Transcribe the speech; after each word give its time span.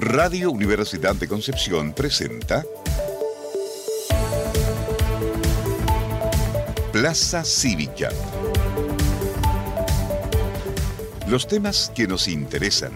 Radio 0.00 0.50
Universidad 0.50 1.14
de 1.14 1.26
Concepción 1.26 1.94
presenta 1.94 2.66
Plaza 6.92 7.42
Cívica. 7.42 8.10
Los 11.26 11.48
temas 11.48 11.90
que 11.94 12.06
nos 12.06 12.28
interesan. 12.28 12.92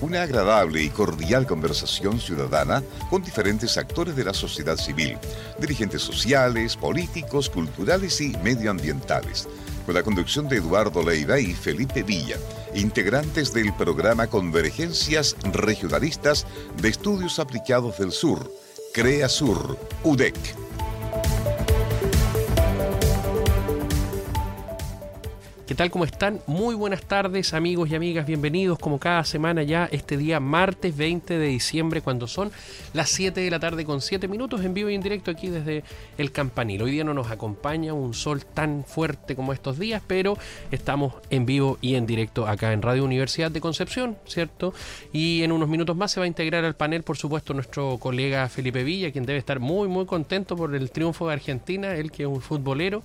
Una 0.00 0.22
agradable 0.22 0.82
y 0.82 0.88
cordial 0.88 1.46
conversación 1.46 2.18
ciudadana 2.18 2.82
con 3.08 3.22
diferentes 3.22 3.78
actores 3.78 4.16
de 4.16 4.24
la 4.24 4.34
sociedad 4.34 4.76
civil, 4.76 5.16
dirigentes 5.60 6.02
sociales, 6.02 6.76
políticos, 6.76 7.48
culturales 7.48 8.20
y 8.20 8.36
medioambientales 8.38 9.46
con 9.86 9.94
la 9.94 10.02
conducción 10.02 10.48
de 10.48 10.56
Eduardo 10.56 11.02
Leiva 11.02 11.38
y 11.38 11.54
Felipe 11.54 12.02
Villa, 12.02 12.36
integrantes 12.74 13.52
del 13.52 13.72
programa 13.74 14.26
Convergencias 14.26 15.36
Regionalistas 15.52 16.46
de 16.80 16.88
Estudios 16.88 17.38
Aplicados 17.38 17.98
del 17.98 18.12
Sur, 18.12 18.50
CREA 18.92 19.28
Sur, 19.28 19.78
UDEC. 20.04 20.61
¿Qué 25.72 25.76
tal? 25.76 25.90
¿Cómo 25.90 26.04
están? 26.04 26.38
Muy 26.46 26.74
buenas 26.74 27.00
tardes 27.00 27.54
amigos 27.54 27.88
y 27.88 27.94
amigas, 27.94 28.26
bienvenidos 28.26 28.78
como 28.78 29.00
cada 29.00 29.24
semana 29.24 29.62
ya 29.62 29.88
este 29.90 30.18
día 30.18 30.38
martes 30.38 30.94
20 30.94 31.38
de 31.38 31.46
diciembre 31.46 32.02
cuando 32.02 32.26
son 32.26 32.52
las 32.92 33.08
7 33.08 33.40
de 33.40 33.50
la 33.50 33.58
tarde 33.58 33.86
con 33.86 34.02
7 34.02 34.28
minutos 34.28 34.62
en 34.66 34.74
vivo 34.74 34.90
y 34.90 34.94
en 34.96 35.00
directo 35.00 35.30
aquí 35.30 35.48
desde 35.48 35.82
el 36.18 36.30
campanil. 36.30 36.82
Hoy 36.82 36.90
día 36.90 37.04
no 37.04 37.14
nos 37.14 37.30
acompaña 37.30 37.94
un 37.94 38.12
sol 38.12 38.44
tan 38.44 38.84
fuerte 38.84 39.34
como 39.34 39.54
estos 39.54 39.78
días, 39.78 40.02
pero 40.06 40.36
estamos 40.70 41.14
en 41.30 41.46
vivo 41.46 41.78
y 41.80 41.94
en 41.94 42.04
directo 42.04 42.46
acá 42.46 42.74
en 42.74 42.82
Radio 42.82 43.02
Universidad 43.02 43.50
de 43.50 43.62
Concepción, 43.62 44.18
¿cierto? 44.26 44.74
Y 45.10 45.42
en 45.42 45.52
unos 45.52 45.70
minutos 45.70 45.96
más 45.96 46.12
se 46.12 46.20
va 46.20 46.24
a 46.24 46.28
integrar 46.28 46.66
al 46.66 46.76
panel, 46.76 47.02
por 47.02 47.16
supuesto, 47.16 47.54
nuestro 47.54 47.96
colega 47.96 48.46
Felipe 48.50 48.84
Villa, 48.84 49.10
quien 49.10 49.24
debe 49.24 49.38
estar 49.38 49.58
muy, 49.58 49.88
muy 49.88 50.04
contento 50.04 50.54
por 50.54 50.74
el 50.74 50.90
triunfo 50.90 51.28
de 51.28 51.32
Argentina, 51.32 51.94
él 51.94 52.12
que 52.12 52.24
es 52.24 52.28
un 52.28 52.42
futbolero 52.42 53.02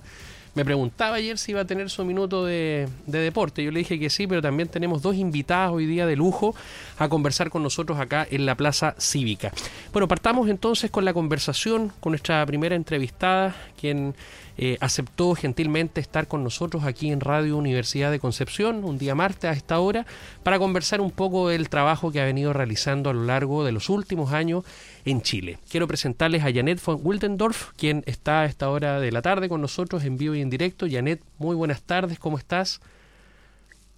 me 0.58 0.64
preguntaba 0.64 1.14
ayer 1.14 1.38
si 1.38 1.52
iba 1.52 1.60
a 1.60 1.64
tener 1.64 1.88
su 1.88 2.04
minuto 2.04 2.44
de, 2.44 2.88
deporte. 3.06 3.62
Yo 3.62 3.70
le 3.70 3.78
dije 3.78 3.96
que 4.00 4.10
sí, 4.10 4.26
pero 4.26 4.42
también 4.42 4.68
tenemos 4.68 5.02
dos 5.02 5.14
invitadas 5.14 5.70
hoy 5.70 5.86
día 5.86 6.04
de 6.04 6.16
lujo 6.16 6.52
a 6.98 7.08
conversar 7.08 7.48
con 7.48 7.62
nosotros 7.62 8.00
acá 8.00 8.26
en 8.28 8.44
la 8.44 8.56
Plaza 8.56 8.96
Cívica. 8.98 9.52
Bueno, 9.92 10.08
partamos 10.08 10.48
entonces 10.48 10.90
con 10.90 11.04
la 11.04 11.14
conversación 11.14 11.92
con 12.00 12.10
nuestra 12.10 12.44
primera 12.44 12.74
entrevistada, 12.74 13.54
quien 13.80 14.16
eh, 14.60 14.76
aceptó 14.80 15.36
gentilmente 15.36 16.00
estar 16.00 16.26
con 16.26 16.42
nosotros 16.42 16.82
aquí 16.82 17.12
en 17.12 17.20
Radio 17.20 17.56
Universidad 17.56 18.10
de 18.10 18.18
Concepción, 18.18 18.84
un 18.84 18.98
día 18.98 19.14
martes 19.14 19.44
a 19.48 19.52
esta 19.52 19.78
hora, 19.78 20.04
para 20.42 20.58
conversar 20.58 21.00
un 21.00 21.12
poco 21.12 21.48
del 21.48 21.68
trabajo 21.68 22.10
que 22.10 22.20
ha 22.20 22.24
venido 22.24 22.52
realizando 22.52 23.08
a 23.08 23.14
lo 23.14 23.24
largo 23.24 23.64
de 23.64 23.70
los 23.70 23.88
últimos 23.88 24.32
años 24.32 24.64
en 25.04 25.22
Chile. 25.22 25.58
Quiero 25.70 25.86
presentarles 25.86 26.42
a 26.42 26.52
Janet 26.52 26.84
von 26.84 26.98
Wildendorf, 27.00 27.70
quien 27.76 28.02
está 28.06 28.40
a 28.40 28.46
esta 28.46 28.68
hora 28.68 28.98
de 28.98 29.12
la 29.12 29.22
tarde 29.22 29.48
con 29.48 29.60
nosotros 29.60 30.02
en 30.02 30.16
vivo 30.16 30.34
y 30.34 30.40
en 30.40 30.50
directo. 30.50 30.86
Janet, 30.90 31.22
muy 31.38 31.54
buenas 31.54 31.82
tardes, 31.82 32.18
¿cómo 32.18 32.36
estás? 32.36 32.80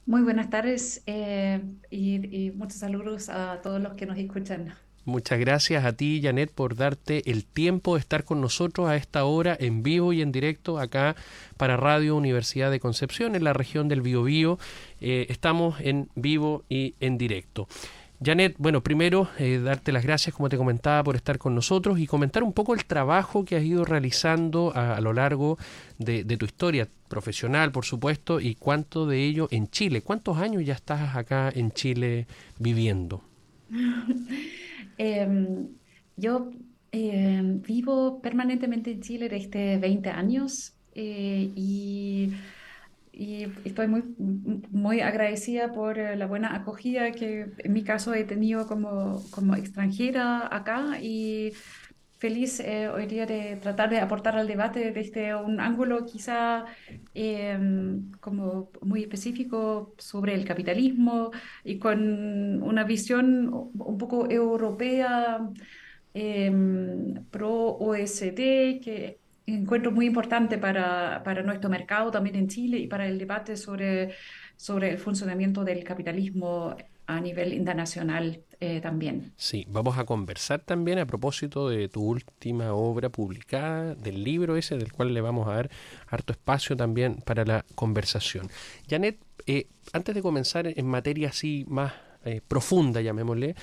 Muy 0.04 0.20
buenas 0.20 0.50
tardes 0.50 1.02
eh, 1.06 1.62
y 1.90 2.50
muchos 2.54 2.80
saludos 2.80 3.30
a 3.30 3.62
todos 3.62 3.80
los 3.80 3.94
que 3.94 4.04
nos 4.04 4.18
escuchan. 4.18 4.74
Muchas 5.06 5.38
gracias 5.40 5.84
a 5.84 5.94
ti, 5.94 6.20
Janet, 6.22 6.52
por 6.52 6.76
darte 6.76 7.30
el 7.30 7.44
tiempo 7.44 7.94
de 7.94 8.00
estar 8.00 8.24
con 8.24 8.40
nosotros 8.40 8.88
a 8.88 8.96
esta 8.96 9.24
hora 9.24 9.56
en 9.58 9.82
vivo 9.82 10.12
y 10.12 10.20
en 10.20 10.30
directo 10.30 10.78
acá 10.78 11.16
para 11.56 11.78
Radio 11.78 12.16
Universidad 12.16 12.70
de 12.70 12.80
Concepción 12.80 13.34
en 13.34 13.44
la 13.44 13.54
región 13.54 13.88
del 13.88 14.02
Biobío. 14.02 14.58
Eh, 15.00 15.26
estamos 15.30 15.80
en 15.80 16.10
vivo 16.14 16.64
y 16.68 16.94
en 17.00 17.16
directo. 17.16 17.66
Janet, 18.22 18.54
bueno, 18.58 18.82
primero 18.82 19.30
eh, 19.38 19.58
darte 19.64 19.92
las 19.92 20.04
gracias, 20.04 20.34
como 20.34 20.50
te 20.50 20.58
comentaba, 20.58 21.02
por 21.02 21.16
estar 21.16 21.38
con 21.38 21.54
nosotros 21.54 21.98
y 21.98 22.06
comentar 22.06 22.42
un 22.42 22.52
poco 22.52 22.74
el 22.74 22.84
trabajo 22.84 23.46
que 23.46 23.56
has 23.56 23.64
ido 23.64 23.86
realizando 23.86 24.72
a, 24.74 25.00
lo 25.00 25.14
largo 25.14 25.56
de, 25.96 26.24
de, 26.24 26.36
tu 26.36 26.44
historia 26.44 26.86
profesional, 27.08 27.72
por 27.72 27.86
supuesto, 27.86 28.38
y 28.38 28.56
cuánto 28.56 29.06
de 29.06 29.24
ello 29.24 29.48
en 29.50 29.70
Chile. 29.70 30.02
¿Cuántos 30.02 30.36
años 30.36 30.62
ya 30.62 30.74
estás 30.74 31.16
acá 31.16 31.50
en 31.54 31.72
Chile 31.72 32.26
viviendo? 32.58 33.22
Em, 35.02 35.66
yo 36.18 36.50
em, 36.92 37.62
vivo 37.62 38.20
permanentemente 38.20 38.90
en 38.90 39.00
Chile 39.00 39.30
desde 39.30 39.78
20 39.78 40.10
años 40.10 40.74
eh, 40.94 41.50
y, 41.56 42.34
estoy 43.64 43.88
muy, 43.88 44.02
muy 44.70 45.00
agradecida 45.00 45.72
por 45.72 45.96
la 45.96 46.26
buena 46.26 46.54
acogida 46.54 47.12
que 47.12 47.46
en 47.58 47.72
mi 47.72 47.82
caso 47.82 48.14
he 48.14 48.24
tenido 48.24 48.66
como, 48.66 49.22
como 49.30 49.56
extranjera 49.56 50.54
acá 50.54 50.98
y 51.02 51.52
feliz 52.20 52.60
eh, 52.60 52.88
hoy 52.88 53.06
día 53.06 53.24
de 53.26 53.56
tratar 53.56 53.88
de 53.90 53.98
aportar 53.98 54.36
al 54.36 54.46
debate 54.46 54.92
desde 54.92 55.34
un 55.34 55.58
ángulo 55.58 56.04
quizá 56.04 56.66
em, 57.14 58.12
como 58.20 58.70
muy 58.82 59.02
específico 59.02 59.94
sobre 59.98 60.34
el 60.34 60.44
capitalismo 60.44 61.30
y 61.64 61.78
con 61.78 62.62
una 62.62 62.84
visión 62.84 63.50
un 63.52 63.98
poco 63.98 64.30
europea 64.30 65.40
em, 66.14 67.24
pro 67.30 67.50
OSD 67.78 68.80
que 68.84 69.18
encuentro 69.46 69.90
muy 69.90 70.06
importante 70.06 70.58
para, 70.58 71.22
para 71.24 71.42
nuestro 71.42 71.70
mercado 71.70 72.10
también 72.10 72.36
en 72.36 72.48
Chile 72.48 72.78
y 72.78 72.86
para 72.86 73.06
el 73.06 73.18
debate 73.18 73.56
sobre, 73.56 74.12
sobre 74.56 74.90
el 74.90 74.98
funcionamiento 74.98 75.64
del 75.64 75.82
capitalismo 75.84 76.76
a 77.06 77.20
nivel 77.20 77.54
internacional 77.54 78.44
eh, 78.62 78.80
también. 78.82 79.32
Sí, 79.36 79.66
vamos 79.70 79.96
a 79.96 80.04
conversar 80.04 80.60
también 80.60 80.98
a 80.98 81.06
propósito 81.06 81.70
de 81.70 81.88
tu 81.88 82.02
última 82.02 82.74
obra 82.74 83.08
publicada, 83.08 83.94
del 83.94 84.22
libro 84.22 84.56
ese, 84.56 84.76
del 84.76 84.92
cual 84.92 85.14
le 85.14 85.22
vamos 85.22 85.48
a 85.48 85.54
dar 85.54 85.70
harto 86.08 86.34
espacio 86.34 86.76
también 86.76 87.22
para 87.24 87.46
la 87.46 87.64
conversación. 87.74 88.50
Janet, 88.86 89.18
eh, 89.46 89.66
antes 89.94 90.14
de 90.14 90.20
comenzar 90.20 90.66
en 90.66 90.86
materia 90.86 91.30
así 91.30 91.64
más 91.68 91.94
eh, 92.26 92.42
profunda, 92.46 93.00
llamémosle, 93.00 93.54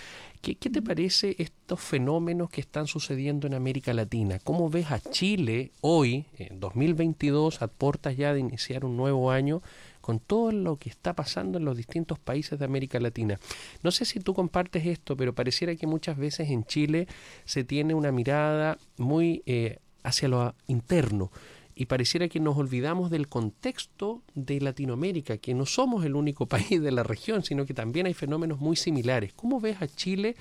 ¿qué, 0.41 0.55
¿qué, 0.55 0.71
te 0.71 0.81
parece 0.81 1.35
estos 1.37 1.79
fenómenos 1.79 2.49
que 2.49 2.61
están 2.61 2.87
sucediendo 2.87 3.45
en 3.45 3.53
América 3.53 3.93
Latina? 3.93 4.39
¿Cómo 4.43 4.67
ves 4.67 4.89
a 4.89 4.99
Chile 4.99 5.69
hoy, 5.81 6.25
en 6.39 6.59
2022, 6.59 7.61
a 7.61 7.67
puertas 7.67 8.17
ya 8.17 8.33
de 8.33 8.39
iniciar 8.39 8.83
un 8.83 8.97
nuevo 8.97 9.29
año? 9.29 9.61
Con 10.07 10.19
todo 10.22 10.53
lo 10.53 10.78
que 10.78 10.88
está 10.90 11.13
pasando 11.18 11.57
en 11.57 11.66
los 11.66 11.75
distintos 11.75 12.18
países 12.18 12.57
de 12.57 12.63
América 12.63 12.97
Latina. 12.97 13.38
No 13.84 13.91
sé 13.91 14.06
si 14.06 14.22
tú 14.22 14.34
compartes 14.34 14.85
esto, 14.85 15.18
pero 15.18 15.35
pareciera 15.35 15.75
que 15.75 15.85
muchas 15.85 16.16
veces 16.16 16.50
en 16.50 16.63
Chile 16.63 17.09
se 17.44 17.66
tiene 17.66 17.94
una 17.94 18.13
mirada 18.13 18.78
muy 18.95 19.44
eh, 19.45 19.79
hacia 20.03 20.29
lo 20.29 20.56
interno 20.68 21.29
y 21.75 21.88
pareciera 21.88 22.29
que 22.29 22.40
nos 22.40 22.56
olvidamos 22.56 23.12
del 23.12 23.28
contexto 23.28 24.22
de 24.34 24.62
Latinoamérica, 24.62 25.40
que 25.40 25.53
no 25.53 25.66
somos 25.66 26.06
el 26.06 26.16
único 26.16 26.45
país 26.56 26.81
de 26.81 26.91
la 26.91 27.03
región, 27.03 27.44
sino 27.44 27.66
que 27.66 27.74
también 27.74 28.06
hay 28.06 28.13
fenómenos 28.13 28.62
muy 28.62 28.78
similares. 28.78 29.34
¿Cómo 29.34 29.59
ves 29.59 29.81
a 29.81 29.89
Chile, 29.89 30.38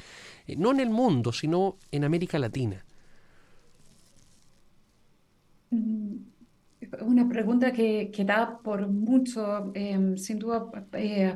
eh, 0.46 0.54
no 0.54 0.70
en 0.70 0.78
el 0.78 0.90
mundo, 0.90 1.32
sino 1.32 1.76
en 1.90 2.04
América 2.04 2.38
Latina? 2.38 2.84
Mm, 5.72 6.35
una 7.02 7.28
pregunta 7.28 7.72
que, 7.72 8.10
que 8.12 8.24
da 8.24 8.58
por 8.62 8.88
mucho. 8.88 9.72
Em, 9.74 10.16
sin 10.16 10.38
duda, 10.38 10.66
eh, 10.92 11.34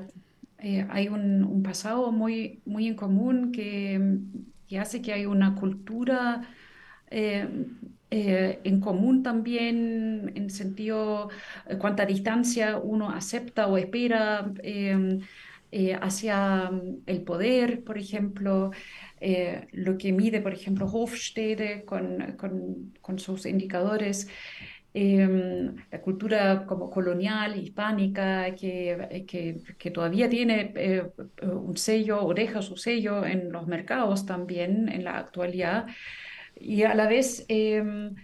eh, 0.59 0.87
hay 0.91 1.09
un, 1.09 1.63
pasado 1.63 2.13
muy, 2.13 2.63
muy 2.65 2.87
en 2.89 2.95
común 2.97 3.53
que, 3.53 4.19
que 4.67 4.79
hace 4.79 5.03
que 5.03 5.13
hay 5.13 5.27
una 5.27 5.55
cultura 5.55 6.49
eh, 7.11 7.49
en 8.11 8.81
común 8.81 9.23
también, 9.23 10.33
en 10.35 10.51
sentido 10.51 11.31
cuánta 11.79 12.05
distancia 12.07 12.79
uno 12.79 13.11
acepta 13.11 13.69
o 13.69 13.79
espera 13.79 14.53
em, 14.63 15.21
hacia 16.01 16.71
el 17.07 17.23
poder, 17.23 17.85
por 17.85 17.99
ejemplo. 17.99 18.71
lo 19.73 19.99
que 19.99 20.13
mide, 20.13 20.41
por 20.41 20.53
ejemplo, 20.55 20.87
Hofstede 20.87 21.85
con, 21.85 22.37
con, 22.37 22.95
con 23.01 23.19
sus 23.19 23.47
indicadores 23.47 24.29
Em, 24.93 25.77
la 25.93 26.01
cultura 26.01 26.67
como 26.67 26.91
colonial, 26.91 27.57
hispánica, 27.57 28.55
que, 28.57 29.25
que, 29.27 29.63
que 29.79 29.91
todavía 29.93 30.29
tiene 30.29 30.73
eh, 30.75 31.05
un 31.43 31.77
sello 31.77 32.25
o 32.25 32.35
deja 32.35 32.61
su 32.61 32.77
sello 32.77 33.25
en 33.25 33.53
los 33.53 33.69
mercados 33.69 34.27
también 34.27 34.89
en 34.89 35.05
la 35.05 35.19
actualidad. 35.19 35.87
Y 36.57 36.83
a 36.83 36.95
la 36.95 37.07
vez, 37.07 37.45
em, 37.49 38.17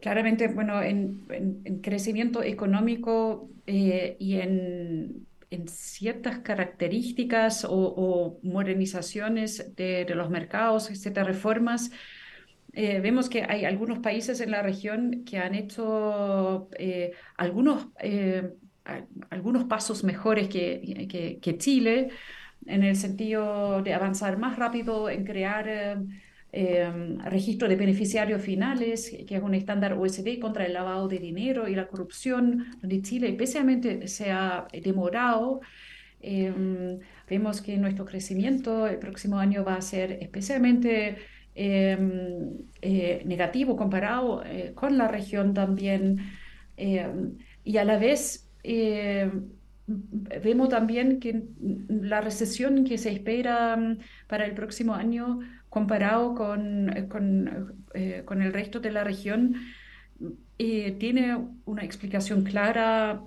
claramente, 0.00 0.46
bueno, 0.48 0.80
en, 0.82 1.26
en, 1.30 1.80
crecimiento 1.80 2.42
económico 2.42 3.50
eh, 3.66 4.16
y 4.20 4.36
en, 4.36 5.26
en, 5.50 5.68
ciertas 5.68 6.38
características 6.40 7.64
o, 7.64 7.70
o 7.72 8.40
modernizaciones 8.42 9.74
de, 9.74 10.04
de, 10.04 10.14
los 10.14 10.30
mercados, 10.30 10.90
etcétera, 10.90 11.26
reformas 11.26 11.90
eh, 12.80 13.00
vemos 13.00 13.28
que 13.28 13.42
hay 13.42 13.64
algunos 13.64 13.98
países 13.98 14.40
en 14.40 14.52
la 14.52 14.62
región 14.62 15.24
que 15.24 15.38
han 15.38 15.56
hecho 15.56 16.68
eh, 16.78 17.10
algunos, 17.36 17.88
eh, 17.98 18.52
algunos 19.30 19.64
pasos 19.64 20.04
mejores 20.04 20.48
que, 20.48 21.40
que, 21.42 21.58
Chile, 21.58 22.10
en 22.66 22.84
el 22.84 22.94
sentido 22.94 23.82
de 23.82 23.94
avanzar 23.94 24.38
más 24.38 24.56
rápido 24.56 25.10
en 25.10 25.24
crear 25.24 25.98
eh, 26.52 26.88
registro 27.24 27.68
de 27.68 27.74
beneficiarios 27.74 28.42
finales, 28.42 29.10
que 29.26 29.34
es 29.34 29.42
un 29.42 29.54
estándar 29.54 29.94
OECD 29.94 30.38
contra 30.38 30.64
el 30.64 30.72
lavado 30.72 31.08
de 31.08 31.18
dinero 31.18 31.66
y 31.66 31.74
la 31.74 31.88
corrupción, 31.88 32.66
donde 32.80 33.02
Chile 33.02 33.28
especialmente 33.28 34.06
se 34.06 34.30
ha 34.30 34.68
demorado. 34.72 35.60
Em, 36.20 37.00
vemos 37.28 37.60
que 37.60 37.76
nuestro 37.76 38.04
crecimiento 38.04 38.86
el 38.86 38.98
próximo 38.98 39.38
año 39.38 39.64
va 39.64 39.74
a 39.74 39.80
ser 39.80 40.12
especialmente 40.20 41.08
em, 41.08 41.16
negativo 43.24 43.76
comparado 43.76 44.44
eh, 44.44 44.72
con 44.74 44.98
la 44.98 45.08
región 45.08 45.54
también. 45.54 46.18
Em, 46.76 47.38
y 47.64 47.76
a 47.78 47.84
la 47.84 47.98
vez 47.98 48.48
vemos 50.42 50.68
también 50.68 51.18
que 51.18 51.42
la 51.88 52.20
recesión 52.20 52.84
que 52.84 52.98
se 52.98 53.10
espera 53.10 53.78
para 54.26 54.44
el 54.44 54.54
próximo 54.54 54.94
año 54.94 55.40
comparado 55.68 56.34
con, 56.34 56.90
eh, 56.96 57.08
eh, 57.94 58.22
con, 58.24 58.42
el 58.42 58.52
resto 58.52 58.80
de 58.80 58.90
la 58.90 59.04
región, 59.04 59.54
eh, 60.58 60.96
tiene 60.98 61.36
una 61.66 61.84
explicación 61.84 62.42
clara 62.42 63.22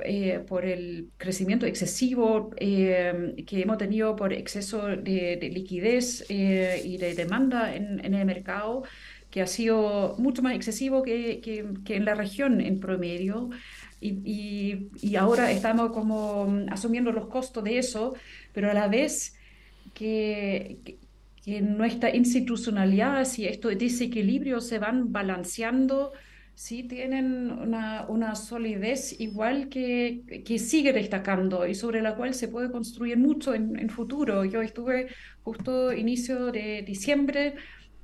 por 0.47 0.65
el 0.65 1.11
crecimiento 1.17 1.65
excesivo 1.65 2.49
que 2.57 3.45
hemos 3.49 3.77
tenido 3.77 4.15
por 4.15 4.33
exceso 4.33 4.87
de, 4.87 5.49
liquidez 5.53 6.25
y 6.29 6.97
de 6.97 7.13
demanda 7.15 7.73
en, 7.73 8.13
el 8.13 8.25
mercado, 8.25 8.83
que 9.29 9.41
ha 9.41 9.47
sido 9.47 10.15
mucho 10.19 10.41
más 10.41 10.55
excesivo 10.55 11.03
que, 11.03 11.39
que, 11.39 11.95
en 11.95 12.05
la 12.05 12.15
región 12.15 12.59
en 12.59 12.79
promedio. 12.81 13.49
Y, 14.01 14.89
y, 14.99 15.15
ahora 15.15 15.51
estamos 15.51 15.91
como 15.91 16.65
asumiendo 16.69 17.11
los 17.11 17.27
costos 17.27 17.63
de 17.63 17.77
eso, 17.77 18.15
pero 18.51 18.69
a 18.71 18.73
la 18.73 18.87
vez 18.87 19.35
que, 19.93 20.97
que 21.43 21.61
nuestra 21.61 22.15
institucionalidad, 22.15 23.25
si 23.25 23.47
estos 23.47 23.77
desequilibrios 23.77 24.67
se 24.67 24.79
van 24.79 25.11
balanceando, 25.11 26.11
sí 26.55 26.83
tienen 26.83 27.51
una, 27.51 28.05
una 28.07 28.35
solidez 28.35 29.19
igual 29.19 29.69
que, 29.69 30.43
que, 30.45 30.59
sigue 30.59 30.93
destacando 30.93 31.65
y 31.65 31.75
sobre 31.75 32.01
la 32.01 32.15
cual 32.15 32.33
se 32.33 32.47
puede 32.47 32.71
construir 32.71 33.17
mucho 33.17 33.53
en, 33.53 33.77
en 33.79 33.89
futuro. 33.89 34.45
Yo 34.45 34.61
estuve 34.61 35.07
justo 35.43 35.91
inicio 35.93 36.51
de 36.51 36.83
diciembre 36.83 37.55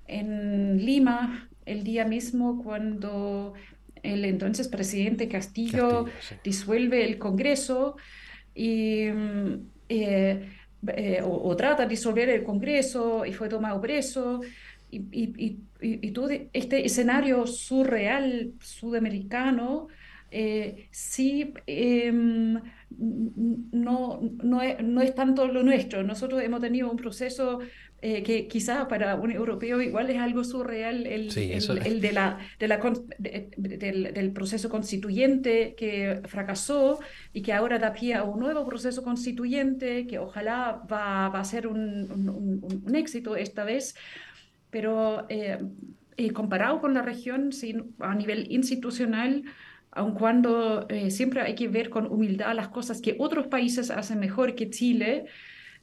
en 0.07 0.83
Lima, 0.83 1.49
el 1.65 1.83
día 1.83 2.05
mismo 2.05 2.63
cuando 2.63 3.53
el 4.03 4.25
entonces 4.25 4.67
presidente 4.67 5.27
Castillo, 5.27 6.05
disuelve 6.43 7.05
el 7.05 7.17
Congreso 7.17 7.97
y 8.55 9.05
mm, 9.05 9.69
eh, 9.89 10.49
eh, 10.87 11.21
o, 11.23 11.55
trata 11.55 11.83
de 11.83 11.89
disolver 11.89 12.29
el 12.29 12.43
Congreso 12.43 13.25
y 13.25 13.33
fue 13.33 13.49
tomado 13.49 13.81
preso. 13.81 14.41
Y, 15.11 15.33
y, 15.81 16.07
y, 16.07 16.11
todo 16.11 16.29
este 16.53 16.85
escenario 16.85 17.45
surreal 17.45 18.53
sudamericano 18.59 19.87
eh, 20.31 20.87
sí 20.91 21.53
em, 21.67 22.59
no, 22.89 24.19
no, 24.43 24.61
es, 24.61 24.83
no, 24.83 25.01
es, 25.01 25.15
tanto 25.15 25.47
lo 25.47 25.63
nuestro. 25.63 26.03
Nosotros 26.03 26.41
hemos 26.41 26.61
tenido 26.61 26.89
un 26.89 26.97
proceso 26.97 27.59
eh, 27.99 28.21
que 28.21 28.47
quizá 28.47 28.87
para 28.87 29.15
un 29.15 29.31
europeo 29.31 29.81
igual 29.81 30.11
es 30.11 30.19
algo 30.19 30.43
surreal 30.43 31.07
el, 31.07 31.35
el, 31.35 31.99
de 31.99 32.11
la, 32.11 32.37
de 32.59 32.67
la 32.67 32.79
del, 33.17 34.13
del, 34.13 34.31
proceso 34.33 34.69
constituyente 34.69 35.73
que 35.75 36.21
fracasó 36.27 36.99
y 37.33 37.41
que 37.41 37.53
ahora 37.53 37.79
da 37.79 37.93
pie 37.93 38.13
a 38.13 38.23
un 38.23 38.39
nuevo 38.39 38.67
proceso 38.67 39.01
constituyente 39.03 40.05
que 40.05 40.19
ojalá 40.19 40.83
va, 40.91 41.29
va 41.29 41.39
a 41.39 41.43
ser 41.43 41.65
un, 41.65 42.11
un, 42.11 42.83
un, 42.85 42.95
éxito 42.95 43.35
esta 43.35 43.63
vez, 43.63 43.95
pero 44.69 45.25
eh, 45.29 45.59
eh, 46.17 46.31
comparado 46.31 46.79
con 46.81 46.93
la 46.93 47.01
región 47.01 47.51
a 47.99 48.15
nivel 48.15 48.51
institucional, 48.51 49.43
aun 49.91 50.13
cuando 50.13 50.87
siempre 51.09 51.41
hay 51.41 51.55
que 51.55 51.67
ver 51.67 51.89
con 51.89 52.05
humildad 52.05 52.53
las 52.53 52.67
cosas 52.67 53.01
que 53.01 53.15
otros 53.17 53.47
países 53.47 53.89
hacen 53.89 54.19
mejor 54.19 54.53
que 54.53 54.69
Chile, 54.69 55.25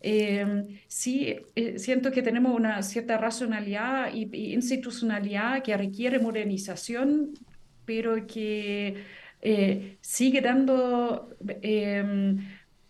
Em, 0.07 0.67
sí 0.87 1.35
eh, 1.57 1.79
siento 1.79 2.13
que 2.13 2.21
tenemos 2.21 2.55
una 2.55 2.83
cierta 2.83 3.17
racionalidad 3.17 4.13
y, 4.13 4.53
institucionalidad 4.53 5.63
que 5.63 5.75
requiere 5.79 6.19
modernización, 6.19 7.33
pero 7.87 8.27
que 8.27 9.03
eh, 9.41 9.97
sigue 10.03 10.43
dando 10.43 11.35
em, 11.63 12.39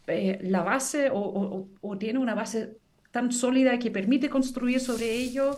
eh, 0.08 0.40
la 0.42 0.64
base 0.64 1.08
o, 1.12 1.68
tiene 2.00 2.18
una 2.18 2.34
base 2.34 2.78
tan 3.12 3.30
sólida 3.30 3.78
que 3.78 3.92
permite 3.92 4.28
construir 4.28 4.80
sobre 4.80 5.12
ello 5.14 5.56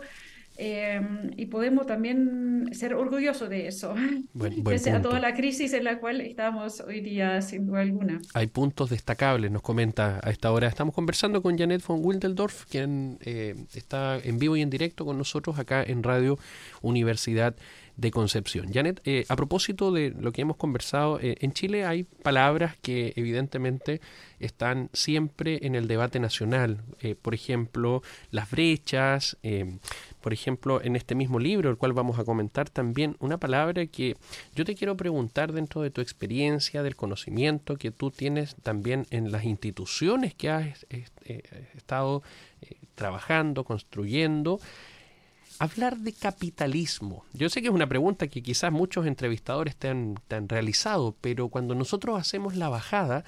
Em, 0.59 1.33
y 1.37 1.47
podemos 1.47 1.87
también 1.87 2.71
ser 2.73 2.95
orgullosos 2.95 3.51
de 3.51 3.67
eso, 3.67 3.95
pese 4.65 4.91
a 4.91 5.03
toda 5.03 5.21
la 5.21 5.35
crisis 5.35 5.75
en 5.75 5.85
la 5.85 5.99
cual 5.99 6.23
estamos 6.23 6.81
hoy 6.81 7.01
día, 7.01 7.43
sin 7.43 7.67
duda 7.67 7.83
alguna. 7.83 8.21
Hay 8.33 8.47
puntos 8.47 8.89
destacables, 8.89 9.51
nos 9.51 9.61
comenta 9.61 10.19
a 10.23 10.31
esta 10.31 10.51
hora. 10.53 10.67
Estamos 10.67 10.95
conversando 10.95 11.43
con 11.43 11.59
Janet 11.59 11.85
von 11.87 12.01
Wildeldorf, 12.03 12.65
quien 12.71 13.19
eh, 13.21 13.55
está 13.75 14.19
en 14.23 14.39
vivo 14.39 14.57
y 14.57 14.63
en 14.63 14.71
directo 14.71 15.05
con 15.05 15.19
nosotros 15.19 15.59
acá 15.59 15.83
en 15.83 16.03
Radio 16.03 16.39
Universidad 16.81 17.55
de 17.97 18.11
Concepción. 18.11 18.73
Janet, 18.73 19.01
eh, 19.05 19.25
a 19.29 19.37
propósito 19.37 19.91
de 19.91 20.11
lo 20.11 20.31
que 20.33 20.43
hemos 20.43 20.57
conversado, 20.57 21.19
eh, 21.21 21.37
en 21.41 21.53
Chile 21.53 21.87
hay 21.87 22.05
palabras 22.05 22.77
que 22.83 23.15
evidentemente 23.17 24.03
están 24.39 24.91
siempre 24.93 25.67
en 25.67 25.75
el 25.75 25.89
debate 25.89 26.21
nacional. 26.21 26.83
por 27.23 27.35
ejemplo, 27.35 28.03
las 28.31 28.51
brechas, 28.51 29.39
por 30.21 30.33
ejemplo, 30.33 30.83
en 30.83 30.97
este 30.97 31.15
mismo 31.15 31.39
libro, 31.39 31.71
el 31.71 31.77
cual 31.77 31.93
vamos 31.93 32.19
a 32.19 32.25
comentar 32.25 32.69
también, 32.69 33.17
una 33.21 33.39
palabra 33.39 33.87
que 33.87 34.17
yo 34.55 34.65
te 34.65 34.75
quiero 34.75 34.97
preguntar 34.97 35.53
dentro 35.53 35.83
de 35.83 35.91
tu 35.91 36.01
experiencia, 36.01 36.83
del 36.83 36.97
conocimiento 36.97 37.77
que 37.77 37.91
tú 37.91 38.11
tienes 38.11 38.57
también 38.63 39.07
en 39.11 39.31
las 39.31 39.45
instituciones 39.45 40.35
que 40.35 40.51
has 40.51 40.87
eh, 40.91 41.05
estado 41.77 42.23
eh, 42.63 42.77
trabajando, 42.95 43.65
construyendo. 43.65 44.61
Hablar 45.59 45.97
de 45.97 46.13
capitalismo. 46.13 47.25
Yo 47.33 47.49
sé 47.49 47.63
que 47.63 47.69
es 47.69 47.75
una 47.75 47.87
pregunta 47.87 48.27
que 48.27 48.43
quizás 48.43 48.71
muchos 48.71 49.07
entrevistadores 49.07 49.75
te 49.77 49.89
han, 49.89 50.17
te 50.29 50.37
han 50.37 50.49
realizado, 50.49 51.17
pero 51.21 51.49
cuando 51.49 51.75
nosotros 51.75 52.19
hacemos 52.21 52.57
la 52.57 52.69
bajada, 52.69 53.25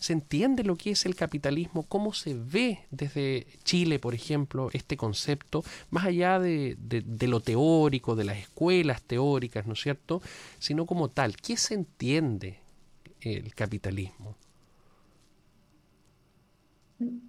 se 0.00 0.14
entiende 0.14 0.64
lo 0.64 0.76
que 0.76 0.90
es 0.92 1.04
el 1.06 1.14
capitalismo, 1.14 1.84
cómo 1.84 2.12
se 2.14 2.34
ve 2.34 2.80
desde 2.90 3.46
Chile, 3.64 3.98
por 3.98 4.14
ejemplo, 4.14 4.70
este 4.72 4.96
concepto, 4.96 5.62
más 5.90 6.06
allá 6.06 6.40
de, 6.40 6.76
lo 7.28 7.40
teórico, 7.40 8.16
de 8.16 8.24
las 8.24 8.38
escuelas 8.38 9.02
teóricas, 9.02 9.66
¿no 9.66 9.74
es 9.74 9.80
cierto?, 9.80 10.22
sino 10.58 10.86
como 10.86 11.10
tal, 11.10 11.36
¿qué 11.36 11.56
se 11.56 11.74
entiende 11.74 12.58
el 13.20 13.54
capitalismo? 13.54 14.36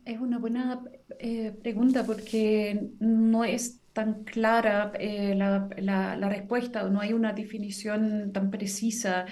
Es 0.05 0.19
una 0.19 0.39
buena 0.39 0.81
eh, 1.19 1.51
pregunta 1.61 2.05
porque 2.05 2.89
no 2.99 3.43
es 3.43 3.79
tan 3.91 4.23
clara 4.23 4.93
eh, 4.97 5.35
la, 5.35 5.67
la, 5.77 6.29
respuesta, 6.29 6.83
no 6.89 7.01
hay 7.01 7.11
una 7.11 7.33
definición 7.33 8.31
tan 8.31 8.49
precisa. 8.49 9.25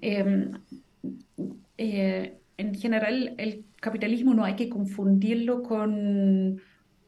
Em, 0.00 0.50
eh, 1.78 2.38
en 2.56 2.74
general 2.74 3.34
el 3.38 3.64
capitalismo 3.80 4.34
no 4.34 4.44
hay 4.44 4.56
que 4.56 4.68
confundirlo 4.68 5.62
con 5.62 6.60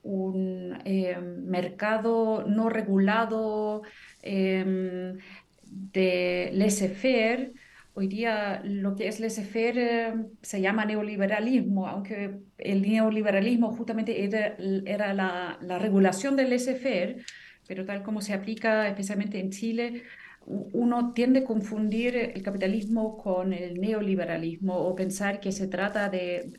un 0.03 0.79
eh, 0.85 1.17
mercado 1.19 2.45
no 2.47 2.69
regulado 2.69 3.83
eh, 4.23 5.15
de 5.63 6.51
laissez-faire. 6.53 7.53
Hoy 7.95 8.09
día 8.09 8.61
lo 8.65 8.95
que 8.95 9.09
es 9.09 9.21
laissez-faire 9.21 9.79
eh, 9.79 10.15
se 10.43 10.61
llama 10.61 10.85
neoliberalismo, 10.85 11.89
aunque 11.89 12.39
el 12.59 12.83
neoliberalismo 12.83 13.75
justamente 13.75 14.25
era, 14.25 14.57
era 14.85 15.15
la, 15.15 15.59
la 15.61 15.79
regulación 15.79 16.37
del 16.37 16.51
laissez-faire, 16.51 17.25
pero 17.67 17.85
tal 17.85 18.03
como 18.03 18.21
se 18.21 18.35
aplica 18.35 18.87
especialmente 18.89 19.41
en 19.41 19.51
Chile, 19.51 20.05
uno 20.47 21.13
tiende 21.13 21.41
a 21.41 21.45
confundir 21.45 22.17
el 22.17 22.43
capitalismo 22.43 23.17
con 23.19 23.53
el 23.53 23.81
neoliberalismo 23.81 24.75
o 24.77 24.95
pensar 24.95 25.41
que 25.41 25.51
se 25.53 25.67
trata 25.67 26.09
de, 26.09 26.53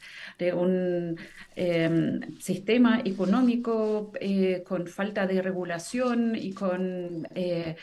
un 0.54 1.18
em, 1.56 2.20
sistema 2.40 3.02
económico 3.06 4.12
eh, 4.20 4.64
con 4.66 4.88
falta 4.88 5.26
de 5.26 5.42
regulación 5.42 6.36
y 6.36 6.54
con, 6.54 7.28
eh, 7.36 7.76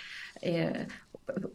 eh, 0.42 0.87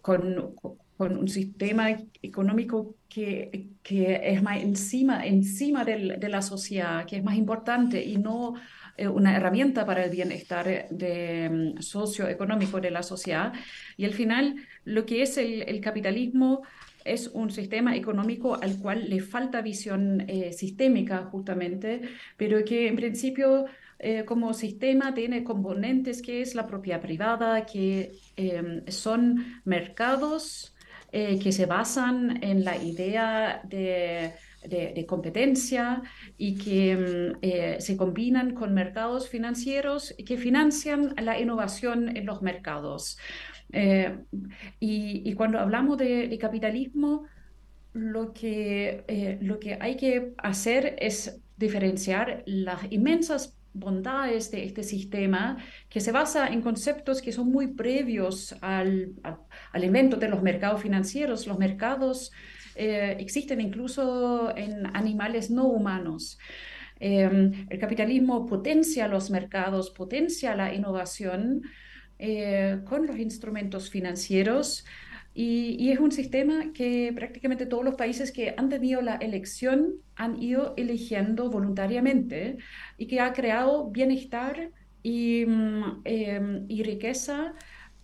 con, 0.02 0.56
un 0.98 1.28
sistema 1.30 1.92
económico 2.22 2.96
que, 3.08 3.70
que, 3.84 4.20
es 4.34 4.44
más 4.44 4.62
encima, 4.62 5.26
encima 5.26 5.86
de 5.86 6.30
la 6.30 6.42
sociedad, 6.42 7.06
que 7.06 7.18
es 7.18 7.24
más 7.24 7.38
importante 7.38 8.04
y 8.04 8.18
no 8.18 8.56
eh, 8.56 8.60
una 9.08 9.36
herramienta 9.36 9.86
para 9.86 10.04
el 10.04 10.10
bienestar 10.10 10.88
de, 10.90 11.50
mm, 11.50 11.82
socioeconómico 11.82 12.80
de 12.82 12.92
la 12.92 13.04
sociedad. 13.04 13.54
Y 13.98 14.06
al 14.06 14.14
final, 14.14 14.56
lo 14.86 15.06
que 15.06 15.22
es 15.22 15.38
el, 15.38 15.80
capitalismo 15.82 16.64
es 17.06 17.28
un 17.28 17.52
sistema 17.52 17.96
económico 17.96 18.62
al 18.62 18.78
cual 18.80 19.10
le 19.10 19.22
falta 19.22 19.62
visión 19.62 20.28
sistémica 20.52 21.24
justamente, 21.32 22.02
pero 22.36 22.64
que 22.66 22.88
en 22.88 22.96
principio 22.96 23.66
como 24.26 24.54
sistema 24.54 25.14
tiene 25.14 25.44
componentes 25.44 26.22
que 26.22 26.42
es 26.42 26.56
la 26.56 26.68
propiedad 26.68 27.02
privada, 27.02 27.66
que 27.66 28.12
son 28.88 29.62
mercados 29.64 30.76
que 31.12 31.52
se 31.52 31.66
basan 31.66 32.44
en 32.44 32.66
la 32.66 32.76
idea 32.78 33.62
de 33.64 34.34
de, 34.68 35.06
competencia 35.06 36.02
y 36.38 36.56
que 36.56 36.96
mm, 36.96 37.38
eh, 37.42 37.78
se 37.80 37.98
combinan 37.98 38.54
con 38.54 38.74
mercados 38.74 39.30
financieros 39.30 40.14
que 40.26 40.38
financian 40.38 41.14
la 41.18 41.40
innovación 41.40 42.16
en 42.16 42.26
los 42.26 42.42
mercados. 42.42 43.18
Eh, 43.72 44.18
y, 44.80 45.34
cuando 45.34 45.60
hablamos 45.60 45.98
de, 45.98 46.38
capitalismo, 46.40 47.26
lo 47.94 48.34
que, 48.34 49.04
eh, 49.08 49.38
lo 49.42 49.60
que 49.60 49.78
hay 49.80 49.96
que 49.96 50.34
hacer 50.38 50.96
es 51.00 51.40
diferenciar 51.58 52.44
las 52.46 52.92
inmensas 52.92 53.56
bondades 53.74 54.52
de 54.52 54.66
este 54.66 54.84
sistema 54.84 55.58
que 55.90 56.00
se 56.00 56.12
basa 56.12 56.48
en 56.48 56.62
conceptos 56.62 57.22
que 57.22 57.32
son 57.32 57.52
muy 57.52 57.68
previos 57.68 58.56
al, 58.62 59.14
al 59.24 60.20
de 60.20 60.28
los 60.28 60.42
mercados 60.42 60.82
financieros. 60.82 61.48
Los 61.48 61.60
mercados 61.60 62.32
eh, 62.80 63.18
existen 63.20 63.60
incluso 63.60 64.56
en 64.56 64.86
animales 64.96 65.52
no 65.52 65.66
humanos. 65.68 66.40
Em, 67.00 67.68
el 67.70 67.78
capitalismo 67.78 68.46
potencia 68.46 69.08
los 69.10 69.30
mercados, 69.32 69.90
potencia 69.92 70.56
la 70.56 70.74
innovación 70.74 71.64
eh, 72.20 72.80
con 72.86 73.06
los 73.06 73.18
instrumentos 73.18 73.90
financieros 73.90 74.86
y, 75.34 75.92
es 75.92 76.00
un 76.00 76.12
sistema 76.12 76.72
que 76.74 77.12
prácticamente 77.14 77.66
todos 77.66 77.84
los 77.84 77.96
países 77.96 78.32
que 78.32 78.54
han 78.58 78.70
tenido 78.70 79.02
la 79.02 79.16
elección 79.16 79.96
han 80.16 80.42
ido 80.42 80.74
eligiendo 80.78 81.50
voluntariamente 81.50 82.58
y 82.98 83.08
que 83.08 83.20
ha 83.20 83.34
creado 83.34 83.90
bienestar 83.90 84.72
y, 85.04 85.46
mm, 85.46 86.02
em, 86.06 86.66
y 86.70 86.84
riqueza 86.84 87.54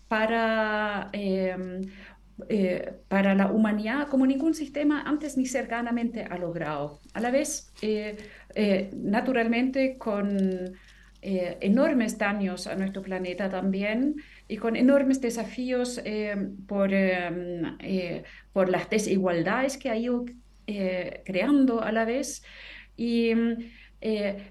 para 0.08 1.10
em, 1.14 1.82
eh, 2.50 2.94
para 3.08 3.34
la 3.34 3.50
humanidad 3.50 4.10
como 4.10 4.26
ningún 4.28 4.54
sistema 4.56 5.04
antes 5.04 5.38
ni 5.38 5.46
cercanamente 5.46 6.26
ha 6.30 6.38
logrado. 6.38 7.00
A 7.14 7.22
la 7.22 7.32
vez, 7.32 7.72
eh, 7.82 8.18
eh, 8.56 8.90
naturalmente, 8.94 9.98
con 9.98 10.76
enormes 11.28 12.20
daños 12.20 12.68
a 12.68 12.76
nuestro 12.76 13.02
planeta 13.02 13.50
también 13.50 14.18
y 14.48 14.58
con 14.58 14.76
enormes 14.76 15.22
desafíos 15.22 16.00
por, 16.68 16.92
por 18.54 18.70
las 18.70 18.90
desigualdades 18.92 19.78
que 19.78 19.90
ha 19.90 19.98
ido 19.98 20.26
creando 21.26 21.82
a 21.82 21.92
la 21.92 22.06
vez. 22.06 22.44
Y, 22.96 23.34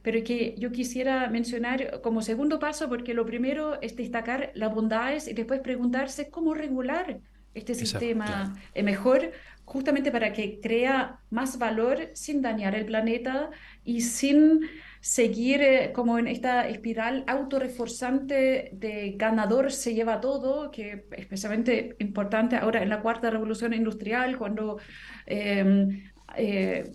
pero 0.03 0.25
que 0.25 0.57
yo 0.59 0.73
quisiera 0.73 1.31
mencionar 1.31 2.01
como 2.01 2.23
segundo 2.23 2.59
paso, 2.59 2.89
porque 2.89 3.15
lo 3.15 3.25
primero 3.25 3.81
es 3.81 3.95
destacar 3.95 4.51
las 4.55 4.75
bondades 4.75 5.29
y 5.29 5.33
después 5.33 5.61
preguntarse 5.61 6.29
cómo 6.29 6.55
regular 6.55 7.21
este 7.55 7.75
sistema 7.75 8.55
es 8.75 8.85
mejor 8.85 9.33
justamente 9.65 10.11
para 10.11 10.33
que 10.33 10.61
crea 10.61 11.21
más 11.31 11.59
valor 11.59 12.11
sin 12.13 12.43
dañar 12.43 12.75
el 12.75 12.85
planeta 12.85 13.51
y 13.83 14.03
sin 14.03 14.61
seguir 15.01 15.63
eh, 15.63 15.93
como 15.93 16.19
en 16.19 16.29
esta 16.29 16.69
espiral 16.69 17.25
autorreforzante 17.27 18.71
de 18.73 19.15
ganador 19.17 19.73
se 19.73 19.95
lleva 19.95 20.21
todo, 20.21 20.71
que 20.71 21.05
es 21.11 21.19
especialmente 21.19 21.97
importante 21.99 22.57
ahora 22.57 22.83
en 22.83 22.89
la 22.89 23.01
cuarta 23.01 23.31
revolución 23.31 23.73
industrial, 23.75 24.39
cuando 24.39 24.79
em, 25.27 26.03
eh, 26.37 26.91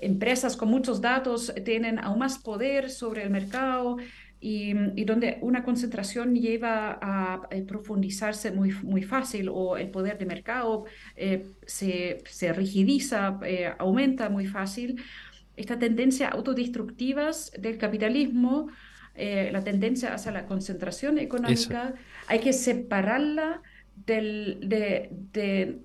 empresas 0.00 0.56
con 0.56 0.70
muchos 0.70 1.00
datos 1.00 1.52
tienen 1.64 1.98
aún 1.98 2.20
más 2.20 2.38
poder 2.38 2.90
sobre 2.90 3.22
el 3.22 3.30
mercado 3.30 3.96
y, 4.40 5.04
donde 5.04 5.38
una 5.40 5.64
concentración 5.64 6.34
lleva 6.34 6.98
a, 7.00 7.48
profundizarse 7.66 8.52
muy, 8.52 8.72
muy 8.82 9.02
fácil 9.02 9.48
o 9.52 9.76
el 9.76 9.90
poder 9.90 10.18
de 10.18 10.26
mercado 10.26 10.84
eh, 11.16 11.46
se, 11.66 12.22
se, 12.28 12.52
rigidiza, 12.52 13.40
eh, 13.44 13.72
aumenta 13.78 14.28
muy 14.28 14.46
fácil. 14.46 15.02
Esta 15.56 15.78
tendencia 15.78 16.28
autodestructiva 16.28 17.30
del 17.58 17.78
capitalismo, 17.78 18.68
eh, 19.16 19.50
la 19.52 19.64
tendencia 19.64 20.14
hacia 20.14 20.30
la 20.30 20.46
concentración 20.46 21.18
económica, 21.18 21.94
hay 22.28 22.38
que 22.38 22.52
separarla 22.52 23.60
del, 24.06 24.60
de, 24.62 25.08
de, 25.32 25.80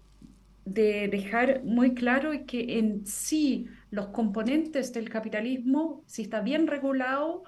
de 0.66 1.08
dejar 1.08 1.64
muy 1.64 1.96
claro 1.96 2.32
que 2.46 2.78
en 2.78 3.08
sí 3.08 3.68
los 3.90 4.10
componentes 4.10 4.94
del 4.94 5.10
capitalismo, 5.10 6.04
si 6.06 6.22
está 6.22 6.42
bien 6.42 6.68
regulado, 6.68 7.44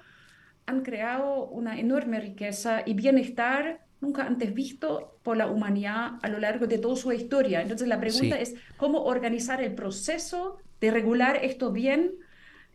han 0.66 0.82
creado 0.82 1.46
una 1.46 1.78
enorme 1.78 2.20
riqueza 2.20 2.82
y 2.84 2.94
bienestar 2.94 3.80
nunca 4.00 4.24
antes 4.24 4.52
visto 4.52 5.18
por 5.22 5.36
la 5.36 5.46
humanidad 5.46 6.18
a 6.22 6.28
lo 6.28 6.38
largo 6.38 6.66
de 6.66 6.78
toda 6.78 6.96
su 6.96 7.12
historia. 7.12 7.62
Entonces 7.62 7.88
la 7.88 8.00
pregunta 8.00 8.38
es 8.38 8.54
cómo 8.76 9.04
organizar 9.04 9.62
el 9.62 9.74
proceso 9.74 10.58
de 10.80 10.90
regular 10.90 11.38
esto 11.42 11.72
bien. 11.72 12.12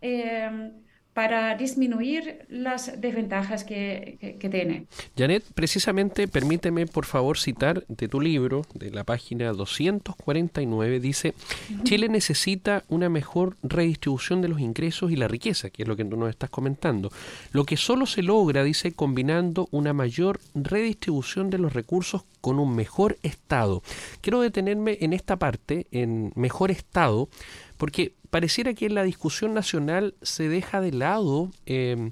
Eh, 0.01 0.71
para 1.13 1.55
disminuir 1.55 2.45
las 2.49 3.01
desventajas 3.01 3.65
que, 3.65 4.37
que, 4.39 4.49
tiene. 4.49 4.85
Janet, 5.17 5.43
precisamente 5.53 6.27
permíteme 6.27 6.85
por 6.87 7.05
favor 7.05 7.37
citar 7.37 7.85
de 7.87 8.07
tu 8.07 8.21
libro, 8.21 8.61
de 8.75 8.91
la 8.91 9.03
página 9.03 9.51
249, 9.51 10.99
dice, 11.01 11.33
Chile 11.83 12.07
necesita 12.07 12.83
una 12.87 13.09
mejor 13.09 13.57
redistribución 13.61 14.41
de 14.41 14.47
los 14.47 14.61
ingresos 14.61 15.11
y 15.11 15.17
la 15.17 15.27
riqueza, 15.27 15.69
que 15.69 15.83
es 15.83 15.87
lo 15.87 15.97
que 15.97 16.05
tú 16.05 16.15
nos 16.15 16.29
estás 16.29 16.49
comentando, 16.49 17.11
lo 17.51 17.65
que 17.65 17.75
solo 17.75 18.05
se 18.05 18.23
logra, 18.23 18.63
dice, 18.63 18.93
combinando 18.93 19.67
una 19.71 19.91
mayor 19.91 20.39
redistribución 20.55 21.49
de 21.49 21.57
los 21.57 21.73
recursos 21.73 22.23
con 22.39 22.57
un 22.57 22.75
mejor 22.75 23.17
Estado. 23.21 23.83
Quiero 24.21 24.41
detenerme 24.41 24.97
en 25.01 25.13
esta 25.13 25.37
parte, 25.37 25.87
en 25.91 26.31
mejor 26.35 26.71
Estado, 26.71 27.29
porque 27.77 28.13
pareciera 28.31 28.73
que 28.73 28.87
en 28.87 28.95
la 28.95 29.03
discusión 29.03 29.53
nacional 29.53 30.15
se 30.21 30.49
deja 30.49 30.81
de 30.81 30.93
lado 30.93 31.51
em, 31.65 32.11